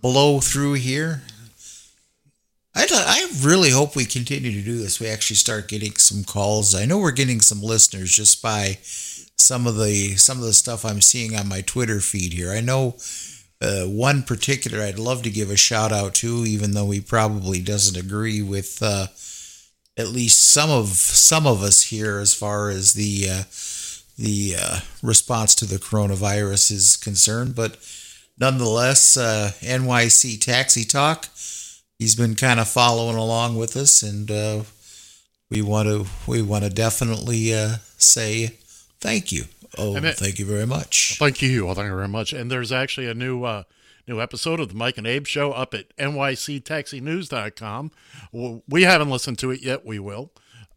blow 0.01 0.39
through 0.39 0.73
here. 0.73 1.23
I, 2.73 2.87
I 2.89 3.27
really 3.43 3.69
hope 3.69 3.95
we 3.95 4.05
continue 4.05 4.51
to 4.51 4.61
do 4.61 4.77
this. 4.77 4.99
We 4.99 5.07
actually 5.07 5.35
start 5.35 5.67
getting 5.67 5.95
some 5.95 6.23
calls. 6.23 6.73
I 6.73 6.85
know 6.85 6.97
we're 6.97 7.11
getting 7.11 7.41
some 7.41 7.61
listeners 7.61 8.11
just 8.11 8.41
by 8.41 8.77
some 8.81 9.67
of 9.67 9.77
the 9.77 10.15
some 10.15 10.37
of 10.37 10.43
the 10.43 10.53
stuff 10.53 10.85
I'm 10.85 11.01
seeing 11.01 11.35
on 11.35 11.49
my 11.49 11.61
Twitter 11.61 11.99
feed 11.99 12.33
here. 12.33 12.51
I 12.51 12.61
know 12.61 12.95
uh, 13.61 13.83
one 13.83 14.23
particular 14.23 14.81
I'd 14.81 14.99
love 14.99 15.23
to 15.23 15.29
give 15.29 15.49
a 15.49 15.57
shout 15.57 15.91
out 15.91 16.13
to, 16.15 16.45
even 16.45 16.71
though 16.71 16.91
he 16.91 17.01
probably 17.01 17.61
doesn't 17.61 18.01
agree 18.01 18.41
with 18.41 18.81
uh, 18.81 19.07
at 19.97 20.07
least 20.07 20.41
some 20.41 20.69
of 20.69 20.87
some 20.89 21.45
of 21.45 21.61
us 21.61 21.83
here 21.83 22.19
as 22.19 22.33
far 22.33 22.69
as 22.69 22.93
the 22.93 23.27
uh, 23.29 23.43
the 24.21 24.55
uh, 24.59 24.79
response 25.01 25.55
to 25.55 25.65
the 25.65 25.77
coronavirus 25.77 26.71
is 26.71 26.95
concerned. 26.97 27.55
But 27.55 27.77
nonetheless, 28.39 29.17
uh, 29.17 29.51
NYC 29.61 30.39
Taxi 30.39 30.83
Talk, 30.85 31.27
he's 31.97 32.15
been 32.15 32.35
kind 32.35 32.59
of 32.59 32.67
following 32.67 33.17
along 33.17 33.57
with 33.57 33.75
us, 33.75 34.03
and 34.03 34.29
uh, 34.29 34.61
we 35.49 35.61
want 35.61 35.87
to 35.89 36.05
we 36.27 36.41
want 36.41 36.63
to 36.63 36.69
definitely 36.69 37.53
uh, 37.53 37.75
say 37.97 38.57
thank 38.99 39.31
you. 39.31 39.45
Oh, 39.77 39.95
it- 39.95 40.17
thank 40.17 40.37
you 40.39 40.45
very 40.45 40.67
much. 40.67 41.17
Thank 41.17 41.41
you. 41.41 41.65
Well, 41.65 41.75
thank 41.75 41.87
you 41.89 41.95
very 41.95 42.07
much. 42.07 42.33
And 42.33 42.51
there's 42.51 42.71
actually 42.71 43.07
a 43.07 43.13
new 43.13 43.43
uh, 43.43 43.63
new 44.07 44.21
episode 44.21 44.59
of 44.59 44.69
the 44.69 44.75
Mike 44.75 44.97
and 44.97 45.07
Abe 45.07 45.25
show 45.25 45.51
up 45.51 45.73
at 45.73 45.95
nyctaxinews.com. 45.97 47.91
We 48.67 48.83
haven't 48.83 49.09
listened 49.09 49.39
to 49.39 49.51
it 49.51 49.61
yet. 49.61 49.85
We 49.85 49.99
will. 49.99 50.31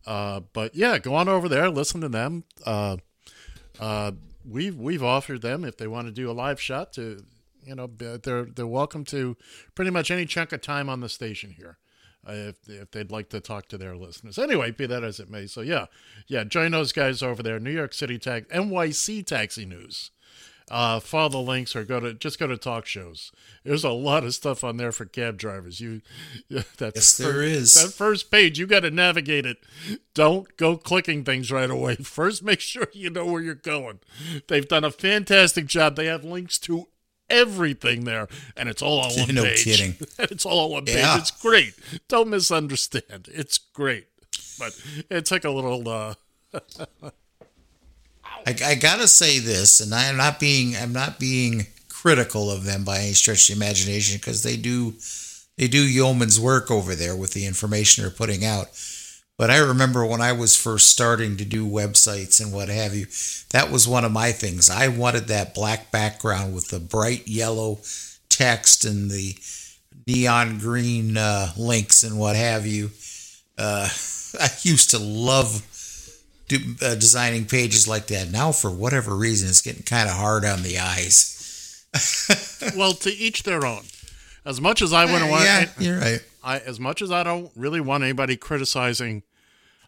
Uh, 0.06 0.40
but 0.52 0.74
yeah, 0.74 0.98
go 0.98 1.14
on 1.14 1.28
over 1.28 1.48
there, 1.48 1.70
listen 1.70 2.00
to 2.02 2.08
them. 2.08 2.44
Uh, 2.64 2.96
uh, 3.80 4.12
we've 4.48 4.76
we've 4.76 5.02
offered 5.02 5.42
them 5.42 5.64
if 5.64 5.76
they 5.76 5.86
want 5.86 6.06
to 6.06 6.12
do 6.12 6.30
a 6.30 6.32
live 6.32 6.60
shot 6.60 6.92
to, 6.94 7.24
you 7.64 7.74
know, 7.74 7.86
they're 7.86 8.44
they're 8.44 8.66
welcome 8.66 9.04
to 9.06 9.36
pretty 9.74 9.90
much 9.90 10.10
any 10.10 10.26
chunk 10.26 10.52
of 10.52 10.60
time 10.60 10.88
on 10.88 11.00
the 11.00 11.08
station 11.08 11.50
here. 11.50 11.78
uh, 12.26 12.32
if, 12.32 12.68
if 12.68 12.90
they'd 12.90 13.10
like 13.10 13.28
to 13.30 13.40
talk 13.40 13.68
to 13.68 13.78
their 13.78 13.96
listeners. 13.96 14.38
Anyway, 14.38 14.70
be 14.70 14.86
that 14.86 15.04
as 15.04 15.20
it 15.20 15.28
may. 15.30 15.46
So 15.46 15.60
yeah, 15.60 15.86
yeah, 16.26 16.44
join 16.44 16.72
those 16.72 16.92
guys 16.92 17.22
over 17.22 17.42
there. 17.42 17.60
New 17.60 17.70
York 17.70 17.92
City 17.94 18.18
Tax, 18.18 18.46
NYC 18.52 19.24
Taxi 19.26 19.64
News. 19.66 20.10
Uh, 20.70 20.98
follow 20.98 21.28
the 21.28 21.38
links 21.38 21.76
or 21.76 21.84
go 21.84 22.00
to 22.00 22.14
just 22.14 22.38
go 22.38 22.46
to 22.46 22.56
talk 22.56 22.86
shows. 22.86 23.30
There's 23.64 23.84
a 23.84 23.90
lot 23.90 24.24
of 24.24 24.34
stuff 24.34 24.64
on 24.64 24.78
there 24.78 24.92
for 24.92 25.04
cab 25.04 25.36
drivers. 25.36 25.78
You, 25.78 26.00
that 26.50 26.92
Yes, 26.94 27.18
there 27.18 27.42
is. 27.42 27.74
That 27.74 27.92
first 27.92 28.30
page, 28.30 28.58
you 28.58 28.66
got 28.66 28.80
to 28.80 28.90
navigate 28.90 29.44
it. 29.44 29.58
Don't 30.14 30.56
go 30.56 30.78
clicking 30.78 31.22
things 31.22 31.52
right 31.52 31.68
away. 31.70 31.96
First, 32.02 32.42
make 32.42 32.60
sure 32.60 32.88
you 32.94 33.10
know 33.10 33.26
where 33.26 33.42
you're 33.42 33.54
going. 33.54 33.98
They've 34.48 34.66
done 34.66 34.84
a 34.84 34.90
fantastic 34.90 35.66
job. 35.66 35.96
They 35.96 36.06
have 36.06 36.24
links 36.24 36.58
to 36.60 36.88
everything 37.28 38.04
there, 38.04 38.26
and 38.56 38.68
it's 38.70 38.80
all 38.80 39.00
on 39.00 39.10
one 39.18 39.34
No 39.34 39.42
page. 39.44 39.64
kidding. 39.64 39.94
it's 40.18 40.46
all 40.46 40.64
on 40.66 40.70
one 40.70 40.84
page. 40.86 40.96
It's 41.18 41.30
great. 41.30 41.74
Don't 42.08 42.28
misunderstand. 42.30 43.28
It's 43.30 43.58
great, 43.58 44.06
but 44.58 44.80
it 45.10 45.26
took 45.26 45.44
a 45.44 45.50
little. 45.50 45.86
Uh, 45.86 46.14
I, 48.46 48.54
I 48.64 48.74
gotta 48.74 49.08
say 49.08 49.38
this, 49.38 49.80
and 49.80 49.94
I 49.94 50.04
am 50.04 50.16
not 50.16 50.38
being 50.38 50.76
I'm 50.76 50.92
not 50.92 51.18
being 51.18 51.66
critical 51.88 52.50
of 52.50 52.64
them 52.64 52.84
by 52.84 52.98
any 52.98 53.12
stretch 53.12 53.48
of 53.48 53.56
the 53.56 53.64
imagination 53.64 54.18
because 54.18 54.42
they 54.42 54.56
do 54.56 54.94
they 55.56 55.68
do 55.68 55.78
yeoman's 55.86 56.40
work 56.40 56.70
over 56.70 56.94
there 56.94 57.16
with 57.16 57.32
the 57.32 57.46
information 57.46 58.02
they're 58.02 58.10
putting 58.10 58.44
out. 58.44 58.68
But 59.36 59.50
I 59.50 59.58
remember 59.58 60.06
when 60.06 60.20
I 60.20 60.32
was 60.32 60.56
first 60.56 60.88
starting 60.88 61.36
to 61.38 61.44
do 61.44 61.66
websites 61.66 62.40
and 62.40 62.52
what 62.52 62.68
have 62.68 62.94
you, 62.94 63.06
that 63.50 63.70
was 63.70 63.88
one 63.88 64.04
of 64.04 64.12
my 64.12 64.30
things. 64.30 64.70
I 64.70 64.88
wanted 64.88 65.26
that 65.28 65.54
black 65.54 65.90
background 65.90 66.54
with 66.54 66.68
the 66.68 66.78
bright 66.78 67.26
yellow 67.26 67.80
text 68.28 68.84
and 68.84 69.10
the 69.10 69.36
neon 70.06 70.58
green 70.58 71.16
uh, 71.16 71.52
links 71.56 72.04
and 72.04 72.18
what 72.18 72.36
have 72.36 72.66
you. 72.66 72.90
Uh, 73.58 73.88
I 74.40 74.50
used 74.62 74.90
to 74.90 74.98
love 74.98 75.62
do, 76.48 76.58
uh, 76.82 76.94
designing 76.94 77.46
pages 77.46 77.88
like 77.88 78.06
that. 78.08 78.30
Now, 78.30 78.52
for 78.52 78.70
whatever 78.70 79.16
reason, 79.16 79.48
it's 79.48 79.62
getting 79.62 79.82
kind 79.82 80.08
of 80.08 80.14
hard 80.16 80.44
on 80.44 80.62
the 80.62 80.78
eyes. 80.78 81.84
well, 82.76 82.92
to 82.92 83.10
each 83.10 83.42
their 83.44 83.64
own. 83.64 83.82
As 84.44 84.60
much 84.60 84.82
as 84.82 84.92
I 84.92 85.04
wouldn't 85.06 85.24
Uh, 85.24 85.32
want, 85.32 85.44
yeah, 85.44 85.68
you're 85.78 85.98
right. 85.98 86.20
I 86.42 86.58
as 86.58 86.78
much 86.78 87.00
as 87.00 87.10
I 87.10 87.22
don't 87.22 87.50
really 87.56 87.80
want 87.80 88.02
anybody 88.04 88.36
criticizing 88.36 89.22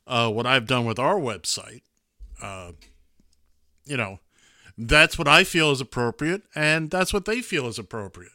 uh, 0.07 0.31
what 0.31 0.47
I've 0.47 0.67
done 0.67 0.87
with 0.87 0.99
our 0.99 1.17
website, 1.17 1.83
uh, 2.41 2.73
you 3.85 3.97
know, 3.99 4.21
that's 4.79 5.19
what 5.19 5.29
I 5.29 5.45
feel 5.45 5.71
is 5.73 5.81
appropriate, 5.83 6.43
and 6.55 6.91
that's 6.91 7.13
what 7.13 7.27
they 7.27 7.43
feel 7.43 7.67
is 7.67 7.79
appropriate. 7.79 8.33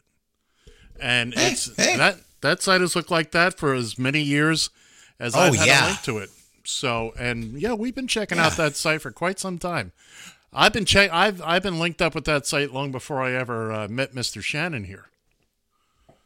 And 1.00 1.34
it's 1.36 1.66
that 1.76 2.18
that 2.42 2.62
site 2.62 2.82
has 2.82 2.96
looked 2.96 3.10
like 3.10 3.32
that 3.32 3.58
for 3.58 3.74
as 3.74 3.98
many 3.98 4.22
years 4.22 4.70
as 5.20 5.36
Oh, 5.36 5.40
I've 5.40 5.56
had 5.56 5.68
yeah. 5.68 5.86
a 5.86 5.88
link 5.88 6.02
to 6.04 6.18
it. 6.20 6.30
So, 6.72 7.14
and 7.20 7.60
yeah, 7.62 7.74
we've 7.74 7.94
been 7.94 8.08
checking 8.08 8.40
out 8.40 8.54
that 8.58 8.76
site 8.76 9.02
for 9.02 9.12
quite 9.12 9.40
some 9.40 9.58
time. 9.58 9.92
I've 10.54 10.74
been 10.74 10.86
check. 10.86 11.12
I've 11.14 11.42
I've 11.42 11.64
been 11.64 11.80
linked 11.80 12.02
up 12.02 12.16
with 12.16 12.26
that 12.26 12.46
site 12.46 12.74
long 12.74 12.92
before 12.92 13.22
I 13.22 13.34
ever 13.34 13.72
uh, 13.72 13.88
met 13.88 14.14
Mr. 14.14 14.42
Shannon 14.42 14.86
here. 14.86 15.06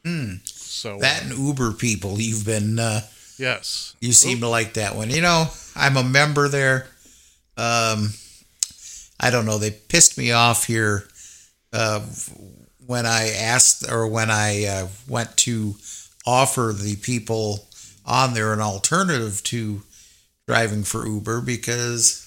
Hmm. 0.04 0.36
So 0.46 1.00
That 1.00 1.24
and 1.24 1.38
Uber 1.38 1.74
people, 1.74 2.20
you've 2.20 2.46
been. 2.46 2.80
Uh, 2.80 3.02
yes. 3.38 3.96
You 4.00 4.14
seem 4.14 4.40
to 4.40 4.48
like 4.48 4.76
that 4.76 4.96
one. 4.96 5.10
You 5.10 5.22
know, 5.22 5.48
I'm 5.76 5.98
a 5.98 6.04
member 6.04 6.48
there. 6.48 6.88
Um, 7.58 8.10
I 9.20 9.30
don't 9.32 9.46
know. 9.46 9.58
They 9.58 9.72
pissed 9.72 10.18
me 10.18 10.32
off 10.32 10.66
here 10.66 11.08
uh, 11.74 12.02
when 12.86 13.06
I 13.06 13.30
asked 13.30 13.90
or 13.90 14.08
when 14.08 14.30
I 14.30 14.66
uh, 14.66 14.88
went 15.08 15.38
to 15.38 15.76
offer 16.26 16.74
the 16.76 16.96
people 16.98 17.68
on 18.06 18.34
there 18.34 18.54
an 18.54 18.60
alternative 18.60 19.42
to 19.44 19.82
driving 20.48 20.84
for 20.84 21.08
Uber 21.08 21.42
because 21.42 22.22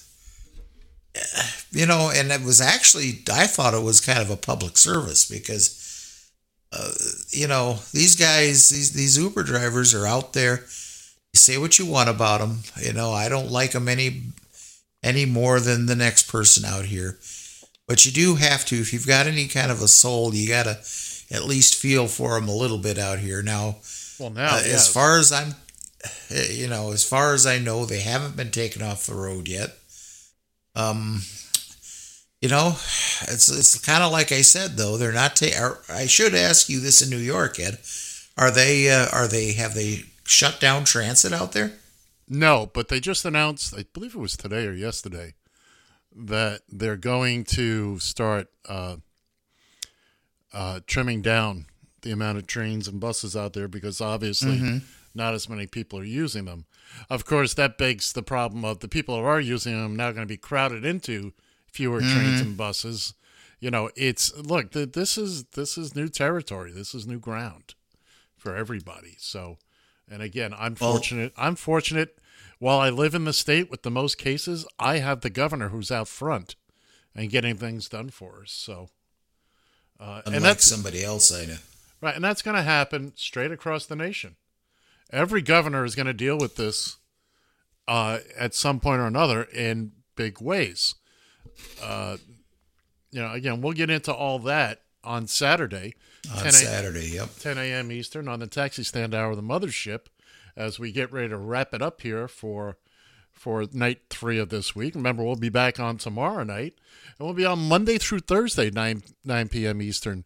you 1.71 1.85
know, 1.85 2.11
and 2.13 2.31
it 2.31 2.43
was 2.43 2.61
actually 2.61 3.19
I 3.31 3.47
thought 3.47 3.73
it 3.73 3.83
was 3.83 4.01
kind 4.01 4.19
of 4.19 4.29
a 4.29 4.37
public 4.37 4.77
service 4.77 5.25
because 5.25 6.29
uh, 6.71 6.91
you 7.29 7.47
know 7.47 7.79
these 7.93 8.15
guys, 8.15 8.69
these 8.69 8.91
these 8.93 9.17
Uber 9.17 9.43
drivers 9.43 9.93
are 9.93 10.05
out 10.05 10.33
there. 10.33 10.61
You 11.33 11.37
say 11.37 11.57
what 11.57 11.77
you 11.77 11.85
want 11.85 12.09
about 12.09 12.39
them. 12.39 12.59
You 12.81 12.93
know, 12.93 13.11
I 13.11 13.29
don't 13.29 13.51
like 13.51 13.71
them 13.71 13.87
any 13.87 14.23
any 15.03 15.25
more 15.25 15.59
than 15.59 15.85
the 15.85 15.95
next 15.95 16.23
person 16.23 16.65
out 16.65 16.85
here. 16.85 17.17
But 17.87 18.05
you 18.05 18.11
do 18.11 18.35
have 18.35 18.65
to, 18.65 18.75
if 18.75 18.93
you've 18.93 19.07
got 19.07 19.25
any 19.25 19.47
kind 19.47 19.71
of 19.71 19.81
a 19.81 19.87
soul, 19.87 20.33
you 20.33 20.47
got 20.47 20.63
to 20.63 20.77
at 21.31 21.45
least 21.45 21.75
feel 21.75 22.07
for 22.07 22.39
them 22.39 22.47
a 22.47 22.55
little 22.55 22.77
bit 22.77 22.99
out 22.99 23.17
here. 23.17 23.41
Now, 23.41 23.77
Well, 24.19 24.29
now, 24.29 24.57
uh, 24.57 24.61
as 24.63 24.87
far 24.87 25.17
as 25.17 25.31
I'm, 25.31 25.55
you 26.29 26.67
know, 26.67 26.91
as 26.91 27.03
far 27.03 27.33
as 27.33 27.45
I 27.45 27.59
know, 27.59 27.85
they 27.85 27.99
haven't 28.01 28.35
been 28.37 28.51
taken 28.51 28.81
off 28.81 29.05
the 29.05 29.15
road 29.15 29.47
yet. 29.47 29.71
Um, 30.75 31.21
you 32.41 32.47
know, 32.49 32.69
it's 33.27 33.49
it's 33.49 33.77
kind 33.85 34.03
of 34.03 34.11
like 34.11 34.31
I 34.31 34.41
said 34.41 34.77
though. 34.77 34.97
They're 34.97 35.11
not. 35.11 35.35
Ta- 35.35 35.77
I 35.89 36.05
should 36.07 36.33
ask 36.33 36.69
you 36.69 36.79
this 36.79 37.01
in 37.01 37.09
New 37.09 37.17
York, 37.17 37.59
Ed. 37.59 37.79
Are 38.37 38.51
they? 38.51 38.89
Uh, 38.89 39.07
are 39.11 39.27
they? 39.27 39.53
Have 39.53 39.73
they 39.73 40.03
shut 40.25 40.59
down 40.59 40.85
transit 40.85 41.33
out 41.33 41.51
there? 41.51 41.73
No, 42.29 42.69
but 42.73 42.87
they 42.89 42.99
just 42.99 43.25
announced, 43.25 43.73
I 43.75 43.85
believe 43.91 44.13
it 44.13 44.19
was 44.19 44.37
today 44.37 44.67
or 44.67 44.73
yesterday, 44.73 45.33
that 46.15 46.61
they're 46.69 46.95
going 46.95 47.43
to 47.45 47.97
start 47.97 48.47
uh, 48.67 48.97
uh, 50.53 50.79
trimming 50.87 51.21
down 51.23 51.65
the 52.01 52.11
amount 52.11 52.37
of 52.37 52.47
trains 52.47 52.87
and 52.87 52.99
buses 52.99 53.35
out 53.35 53.53
there 53.53 53.67
because 53.67 53.99
obviously 53.99 54.57
Mhm. 54.59 54.81
Not 55.13 55.33
as 55.33 55.49
many 55.49 55.67
people 55.67 55.99
are 55.99 56.03
using 56.03 56.45
them. 56.45 56.65
Of 57.09 57.25
course, 57.25 57.53
that 57.55 57.77
begs 57.77 58.13
the 58.13 58.23
problem 58.23 58.63
of 58.65 58.79
the 58.79 58.87
people 58.87 59.17
who 59.17 59.23
are 59.25 59.39
using 59.41 59.73
them 59.79 59.95
now 59.95 60.11
going 60.11 60.27
to 60.27 60.31
be 60.31 60.37
crowded 60.37 60.85
into 60.85 61.33
fewer 61.71 61.99
trains 61.99 62.41
Mhm. 62.41 62.41
and 62.41 62.57
buses. 62.57 63.13
You 63.59 63.69
know, 63.71 63.89
it's 63.95 64.33
look, 64.35 64.71
th- 64.71 64.93
this 64.93 65.17
is 65.17 65.43
this 65.55 65.77
is 65.77 65.95
new 65.95 66.07
territory. 66.07 66.71
This 66.71 66.95
is 66.95 67.05
new 67.05 67.19
ground 67.19 67.75
for 68.37 68.55
everybody. 68.55 69.15
So, 69.19 69.57
and 70.09 70.21
again, 70.21 70.53
I'm 70.53 70.75
Well- 70.79 70.93
fortunate. 70.93 71.33
I'm 71.37 71.55
fortunate. 71.55 72.17
While 72.59 72.79
I 72.79 72.89
live 72.89 73.15
in 73.15 73.25
the 73.25 73.33
state 73.33 73.69
with 73.69 73.83
the 73.83 73.91
most 73.91 74.17
cases, 74.17 74.65
I 74.79 74.97
have 74.99 75.21
the 75.21 75.29
governor 75.29 75.69
who's 75.69 75.91
out 75.91 76.07
front 76.07 76.55
and 77.15 77.29
getting 77.29 77.57
things 77.57 77.87
done 77.89 78.09
for 78.09 78.41
us. 78.43 78.51
So, 78.51 78.89
uh, 79.99 80.21
Unlike 80.25 80.35
and 80.35 80.45
that's 80.45 80.65
somebody 80.65 81.03
else 81.03 81.31
I 81.31 81.45
know. 81.45 81.57
right, 82.01 82.15
and 82.15 82.23
that's 82.23 82.41
going 82.41 82.55
to 82.55 82.63
happen 82.63 83.13
straight 83.15 83.51
across 83.51 83.85
the 83.85 83.95
nation. 83.95 84.35
Every 85.11 85.41
governor 85.41 85.85
is 85.85 85.95
going 85.95 86.05
to 86.07 86.13
deal 86.13 86.37
with 86.37 86.55
this 86.55 86.97
uh, 87.87 88.19
at 88.37 88.53
some 88.53 88.79
point 88.79 89.01
or 89.01 89.07
another 89.07 89.43
in 89.43 89.91
big 90.15 90.39
ways. 90.39 90.95
Uh, 91.81 92.17
you 93.11 93.21
know, 93.21 93.31
again, 93.31 93.61
we'll 93.61 93.73
get 93.73 93.89
into 93.89 94.13
all 94.13 94.39
that 94.39 94.81
on 95.03 95.27
Saturday. 95.27 95.95
On 96.31 96.37
10 96.37 96.47
a- 96.47 96.51
Saturday, 96.51 97.07
yep. 97.13 97.29
10 97.39 97.57
a.m. 97.57 97.91
Eastern 97.91 98.27
on 98.27 98.39
the 98.39 98.47
taxi 98.47 98.83
stand 98.83 99.15
hour 99.15 99.31
of 99.31 99.37
the 99.37 99.43
mothership 99.43 100.07
as 100.55 100.77
we 100.79 100.91
get 100.91 101.11
ready 101.11 101.29
to 101.29 101.37
wrap 101.37 101.73
it 101.73 101.81
up 101.81 102.01
here 102.01 102.27
for 102.27 102.77
for 103.31 103.65
night 103.71 104.01
three 104.09 104.37
of 104.37 104.49
this 104.49 104.75
week. 104.75 104.95
Remember, 104.95 105.23
we'll 105.23 105.37
be 105.37 105.47
back 105.47 105.79
on 105.79 105.97
tomorrow 105.97 106.43
night, 106.43 106.73
and 107.17 107.25
we'll 107.25 107.33
be 107.33 107.45
on 107.45 107.69
Monday 107.69 107.97
through 107.97 108.19
Thursday, 108.19 108.69
9, 108.69 109.01
9 109.23 109.47
p.m. 109.47 109.81
Eastern, 109.81 110.25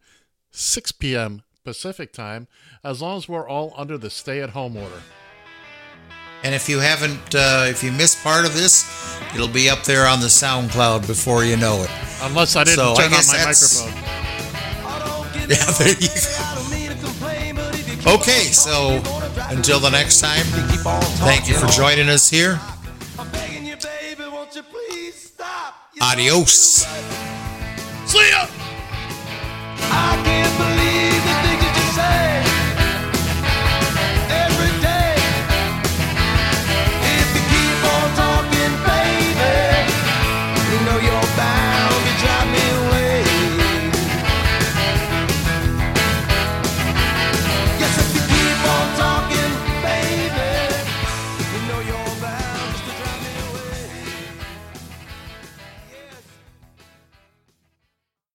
6 0.50 0.94
p.m. 0.94 1.44
Pacific 1.64 2.12
time, 2.14 2.48
as 2.84 3.02
long 3.02 3.18
as 3.18 3.30
we're 3.30 3.48
all 3.48 3.74
under 3.78 3.98
the 3.98 4.10
stay 4.10 4.42
at 4.42 4.52
home 4.52 4.76
order. 4.78 5.02
And 6.44 6.54
if 6.54 6.68
you 6.68 6.80
haven't, 6.80 7.34
uh, 7.34 7.66
if 7.68 7.84
you 7.84 7.92
missed 7.92 8.22
part 8.22 8.46
of 8.46 8.54
this, 8.54 8.86
it'll 9.34 9.48
be 9.48 9.70
up 9.70 9.84
there 9.84 10.06
on 10.08 10.20
the 10.20 10.28
SoundCloud 10.28 11.08
before 11.08 11.46
you 11.46 11.56
know 11.56 11.82
it. 11.84 11.90
Unless 12.22 12.58
I 12.58 12.66
didn't 12.66 12.78
so 12.78 12.96
turn 12.96 13.14
I 13.14 13.18
on 13.18 13.28
my 13.28 13.38
that's... 13.38 13.86
microphone. 13.86 14.10
Yeah. 15.44 15.58
Okay, 18.06 18.52
so 18.52 19.02
until 19.50 19.80
the 19.80 19.90
next 19.90 20.20
time, 20.20 20.44
thank 21.24 21.48
you 21.48 21.54
for 21.56 21.68
joining 21.68 22.10
us 22.10 22.30
here. 22.30 22.60
Adios. 26.02 26.86
See 28.06 28.30
ya. 28.30 28.48